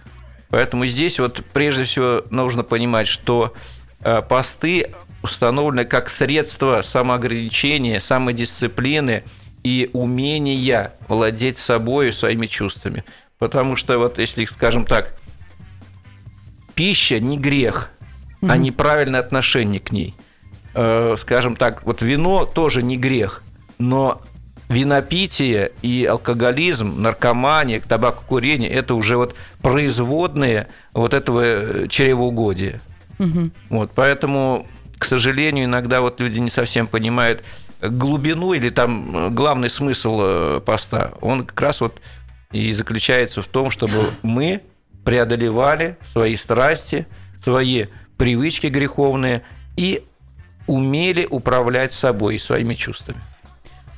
Поэтому 0.51 0.87
здесь 0.87 1.19
вот 1.19 1.43
прежде 1.53 1.85
всего 1.85 2.23
нужно 2.31 2.63
понимать, 2.63 3.09
что 3.09 3.55
э, 4.03 4.21
посты 4.23 4.91
установлены 5.23 5.85
как 5.85 6.11
средство 6.11 6.83
самоограничения, 6.83 7.99
самодисциплины 8.01 9.25
и 9.65 9.91
умения 9.93 10.93
владеть 11.09 11.59
собой 11.59 12.11
и 12.11 12.13
своими 12.13 12.47
чувствами. 12.47 13.05
Потому 13.39 13.75
что 13.77 13.99
вот 13.99 14.19
если, 14.19 14.45
скажем 14.45 14.85
так, 14.85 15.17
пища 16.75 17.19
не 17.19 17.39
грех, 17.39 17.91
угу. 18.43 18.51
а 18.51 18.57
неправильное 18.57 19.21
отношение 19.21 19.81
к 19.81 19.93
ней. 19.93 20.15
Э, 20.75 21.17
скажем 21.19 21.57
так, 21.57 21.85
вот 21.85 22.03
вино 22.03 22.45
тоже 22.45 22.83
не 22.83 22.97
грех, 22.97 23.43
но 23.79 24.21
винопитие 24.69 25.73
и 25.83 26.05
алкоголизм, 26.05 27.01
наркомания, 27.03 27.81
табакокурение– 27.81 28.71
это 28.71 28.95
уже 28.95 29.17
вот 29.17 29.35
производные 29.61 30.67
вот 30.95 31.15
этого 31.15 31.43
э, 31.45 31.89
чревоугодия. 31.89 32.81
Угу. 33.19 33.51
Вот, 33.69 33.91
поэтому, 33.95 34.67
к 34.99 35.05
сожалению, 35.05 35.67
иногда 35.67 36.01
вот 36.01 36.21
люди 36.21 36.39
не 36.39 36.51
совсем 36.51 36.87
понимают 36.87 37.43
глубину 37.81 38.55
или 38.55 38.71
там 38.71 39.15
э, 39.15 39.31
главный 39.31 39.69
смысл 39.69 40.61
поста. 40.61 41.13
Он 41.21 41.45
как 41.45 41.61
раз 41.61 41.81
вот 41.81 42.01
и 42.51 42.73
заключается 42.73 43.43
в 43.43 43.47
том, 43.47 43.71
чтобы 43.71 44.11
мы 44.23 44.63
преодолевали 45.05 45.97
свои 46.13 46.37
страсти, 46.37 47.07
свои 47.43 47.87
привычки 48.23 48.69
греховные 48.69 49.43
и 49.77 50.05
умели 50.69 51.27
управлять 51.29 51.93
собой 51.93 52.37
и 52.37 52.39
своими 52.39 52.75
чувствами. 52.75 53.19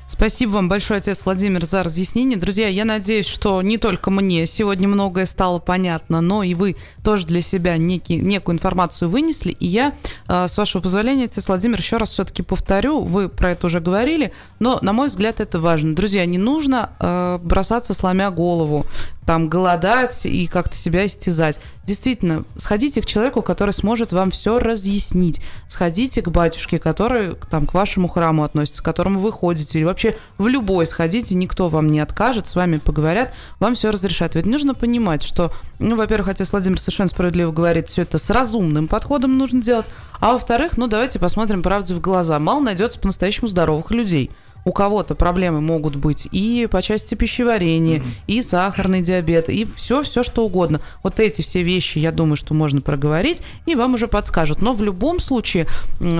Спасибо 0.07 0.53
вам 0.53 0.68
большое, 0.68 0.99
отец 0.99 1.22
Владимир, 1.25 1.64
за 1.66 1.83
разъяснение. 1.83 2.39
Друзья, 2.39 2.68
я 2.68 2.85
надеюсь, 2.85 3.27
что 3.27 3.61
не 3.61 3.79
только 3.79 4.11
мне 4.11 4.47
сегодня 4.47 4.87
многое 4.87 5.27
стало 5.27 5.59
понятно, 5.59 6.20
но 6.20 6.43
и 6.43 6.55
вы 6.55 6.77
тоже 7.03 7.27
для 7.27 7.43
себя 7.43 7.77
некий, 7.77 8.16
некую 8.16 8.55
информацию 8.55 9.11
вынесли. 9.11 9.53
И 9.53 9.66
я, 9.66 9.95
э, 10.29 10.47
с 10.47 10.57
вашего 10.57 10.81
позволения, 10.81 11.25
отец 11.25 11.49
Владимир, 11.49 11.79
еще 11.79 11.97
раз 11.97 12.11
все-таки 12.11 12.43
повторю, 12.43 13.01
вы 13.01 13.29
про 13.29 13.53
это 13.53 13.66
уже 13.66 13.81
говорили, 13.81 14.33
но, 14.59 14.79
на 14.81 14.93
мой 14.93 15.09
взгляд, 15.09 15.41
это 15.41 15.59
важно. 15.59 15.95
Друзья, 15.95 16.25
не 16.27 16.39
нужно 16.39 16.91
э, 16.99 17.39
бросаться, 17.43 17.93
сломя 17.93 18.31
голову 18.31 18.87
там 19.27 19.49
голодать 19.49 20.27
и 20.27 20.47
как-то 20.47 20.77
себя 20.77 21.07
истязать. 21.07 21.59
Действительно, 21.85 22.45
сходите 22.57 23.03
к 23.03 23.07
человеку, 23.07 23.43
который 23.43 23.72
сможет 23.72 24.12
вам 24.12 24.31
все 24.31 24.59
разъяснить. 24.59 25.41
Сходите 25.68 26.22
к 26.22 26.29
батюшке, 26.29 26.79
который 26.79 27.37
там 27.51 27.66
к 27.66 27.75
вашему 27.75 28.09
храму 28.09 28.45
относится, 28.45 28.83
к 28.83 28.85
которому 28.85 29.20
вы 29.20 29.33
ходите, 29.33 29.79
или 29.79 29.85
вообще 29.85 30.16
в 30.39 30.47
любой 30.47 30.87
сходите, 30.87 31.35
никто 31.35 31.68
вам 31.68 31.91
не 31.91 32.01
откажет, 32.01 32.47
с 32.47 32.55
вами 32.55 32.79
поговорят, 32.79 33.33
вам 33.61 33.75
все 33.75 33.91
разрешат. 33.91 34.35
Ведь 34.35 34.47
нужно 34.47 34.75
понимать, 34.75 35.22
что, 35.22 35.53
ну, 35.79 35.97
во-первых, 35.97 36.29
отец 36.29 36.53
Владимир 36.53 36.79
совершенно 36.79 37.09
справедливо 37.09 37.53
говорит, 37.53 37.89
все 37.89 38.03
это 38.03 38.18
с 38.18 38.31
разумным 38.31 38.89
подходом 38.89 39.37
нужно 39.37 39.61
делать, 39.61 39.87
а 40.20 40.33
во-вторых, 40.33 40.79
ну, 40.79 40.87
давайте 40.87 41.18
посмотрим 41.18 41.62
правде 41.62 41.95
в 41.95 42.01
глаза. 42.01 42.39
Мало 42.39 42.61
найдется 42.61 42.99
по-настоящему 42.99 43.49
здоровых 43.49 43.91
людей 43.91 44.31
у 44.65 44.73
кого-то 44.73 45.15
проблемы 45.15 45.61
могут 45.61 45.97
быть 45.97 46.27
и 46.31 46.67
по 46.71 46.83
части 46.83 47.15
пищеварения, 47.15 47.99
mm-hmm. 47.99 48.12
и 48.27 48.43
сахарный 48.43 49.03
диабет, 49.03 49.49
и 49.49 49.67
все, 49.77 50.03
все 50.03 50.23
что 50.23 50.45
угодно. 50.45 50.81
Вот 51.03 51.21
эти 51.21 51.43
все 51.43 51.62
вещи, 51.62 51.99
я 51.99 52.12
думаю, 52.12 52.37
что 52.37 52.55
можно 52.55 52.81
проговорить, 52.81 53.43
и 53.67 53.75
вам 53.75 53.95
уже 53.95 54.09
подскажут. 54.09 54.62
Но 54.62 54.73
в 54.73 54.83
любом 54.83 55.21
случае, 55.21 55.67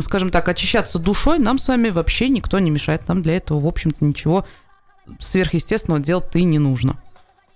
скажем 0.01 0.31
так, 0.31 0.49
очищаться 0.49 0.99
душой 0.99 1.39
нам 1.39 1.59
с 1.59 1.69
вами 1.69 1.89
вообще 1.89 2.29
никто 2.29 2.59
не 2.59 2.71
мешает. 2.71 3.09
Нам 3.09 3.23
для 3.23 3.37
этого, 3.37 3.61
в 3.61 3.67
общем-то, 3.67 4.05
ничего 4.05 4.47
сверхъестественного 5.21 6.03
делать-то 6.03 6.39
и 6.39 6.45
не 6.45 6.59
нужно. 6.59 6.99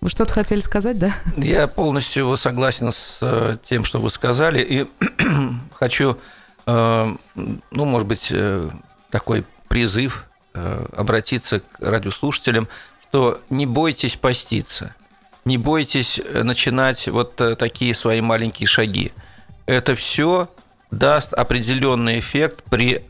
Вы 0.01 0.11
что-то 0.11 0.33
хотели 0.33 0.61
сказать, 0.61 0.99
да? 0.99 1.15
Я 1.37 1.67
полностью 1.67 2.37
согласен 2.37 2.93
с 2.93 3.19
э, 3.21 3.57
тем, 3.69 3.85
что 3.85 3.99
вы 3.99 4.11
сказали, 4.11 4.61
и 4.61 4.87
хочу, 5.75 6.19
э, 6.67 7.17
ну, 7.35 7.85
может 7.85 8.07
быть, 8.07 8.29
э, 8.31 8.71
такой 9.11 9.45
призыв 9.67 10.28
обратиться 10.53 11.61
к 11.61 11.81
радиослушателям, 11.81 12.69
что 13.09 13.41
не 13.51 13.67
бойтесь 13.67 14.17
поститься, 14.17 14.95
не 15.45 15.57
бойтесь 15.57 16.21
э, 16.23 16.43
начинать 16.43 17.09
вот 17.09 17.41
э, 17.41 17.57
такие 17.57 17.95
свои 17.95 18.21
маленькие 18.21 18.67
шаги. 18.67 19.13
Это 19.67 19.95
все 19.95 20.51
даст 20.91 21.33
определенный 21.33 22.19
эффект 22.19 22.63
при 22.69 23.05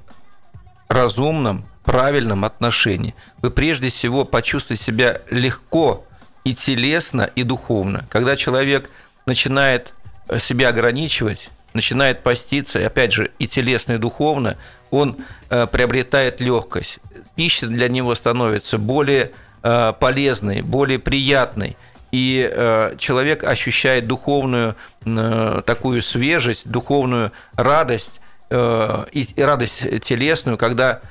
разумном, 0.89 1.65
правильном 1.85 2.45
отношении. 2.45 3.15
Вы 3.43 3.51
прежде 3.51 3.89
всего 3.89 4.25
почувствуете 4.25 4.85
себя 4.85 5.21
легко 5.31 6.07
и 6.45 6.55
телесно, 6.55 7.23
и 7.23 7.43
духовно. 7.43 8.05
Когда 8.09 8.37
человек 8.37 8.89
начинает 9.27 9.93
себя 10.39 10.69
ограничивать, 10.69 11.51
начинает 11.75 12.23
поститься, 12.23 12.79
и 12.79 12.85
опять 12.85 13.13
же, 13.13 13.31
и 13.39 13.49
телесно, 13.49 13.93
и 13.93 13.99
духовно, 13.99 14.57
он 14.91 15.17
приобретает 15.49 16.41
легкость 16.41 16.99
пища 17.39 17.69
для 17.69 17.89
него 17.89 18.17
становится 18.17 18.79
более 18.79 19.31
э, 19.63 19.93
полезной, 20.01 20.61
более 20.61 20.99
приятной. 20.99 21.77
И 22.11 22.51
э, 22.53 22.97
человек 22.99 23.45
ощущает 23.45 24.09
духовную 24.09 24.75
э, 25.07 25.63
такую 25.65 26.03
свежесть, 26.03 26.69
духовную 26.69 27.31
радость 27.55 28.21
и 28.51 29.35
радость 29.37 29.83
телесную, 30.05 30.57
когда 30.57 31.03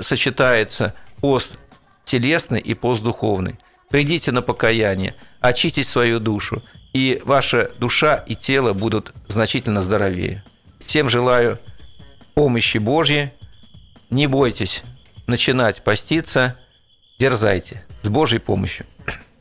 сочетается 0.00 0.94
пост 1.20 1.52
телесный 2.06 2.60
и 2.60 2.72
пост 2.72 3.02
духовный. 3.02 3.58
Придите 3.90 4.32
на 4.32 4.40
покаяние, 4.40 5.14
очистите 5.40 5.86
свою 5.86 6.18
душу, 6.18 6.62
и 6.94 7.20
ваша 7.26 7.70
душа 7.78 8.14
и 8.26 8.34
тело 8.34 8.72
будут 8.72 9.12
значительно 9.28 9.82
здоровее. 9.82 10.42
Всем 10.86 11.10
желаю 11.10 11.58
помощи 12.34 12.78
Божьей. 12.78 13.32
Не 14.08 14.26
бойтесь 14.26 14.82
начинать 15.28 15.82
поститься, 15.82 16.56
дерзайте 17.18 17.84
с 18.02 18.08
Божьей 18.08 18.40
помощью. 18.40 18.86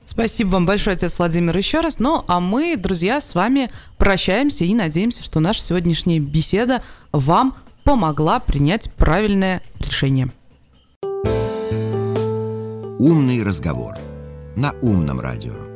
Спасибо 0.06 0.50
вам 0.50 0.66
большое, 0.66 0.96
отец 0.96 1.18
Владимир, 1.18 1.56
еще 1.58 1.82
раз. 1.82 2.00
Ну, 2.00 2.24
а 2.28 2.40
мы, 2.40 2.78
друзья, 2.78 3.20
с 3.20 3.36
вами 3.36 3.70
прощаемся 3.98 4.64
и 4.64 4.74
надеемся, 4.74 5.22
что 5.22 5.40
наша 5.40 5.62
сегодняшняя 5.62 6.20
беседа 6.20 6.82
вам 7.12 7.58
помогла 7.84 8.40
принять 8.40 8.92
правильное 8.94 9.62
решение. 9.80 10.30
Умный 13.00 13.44
разговор 13.44 13.96
на 14.56 14.72
умном 14.82 15.20
радио. 15.20 15.67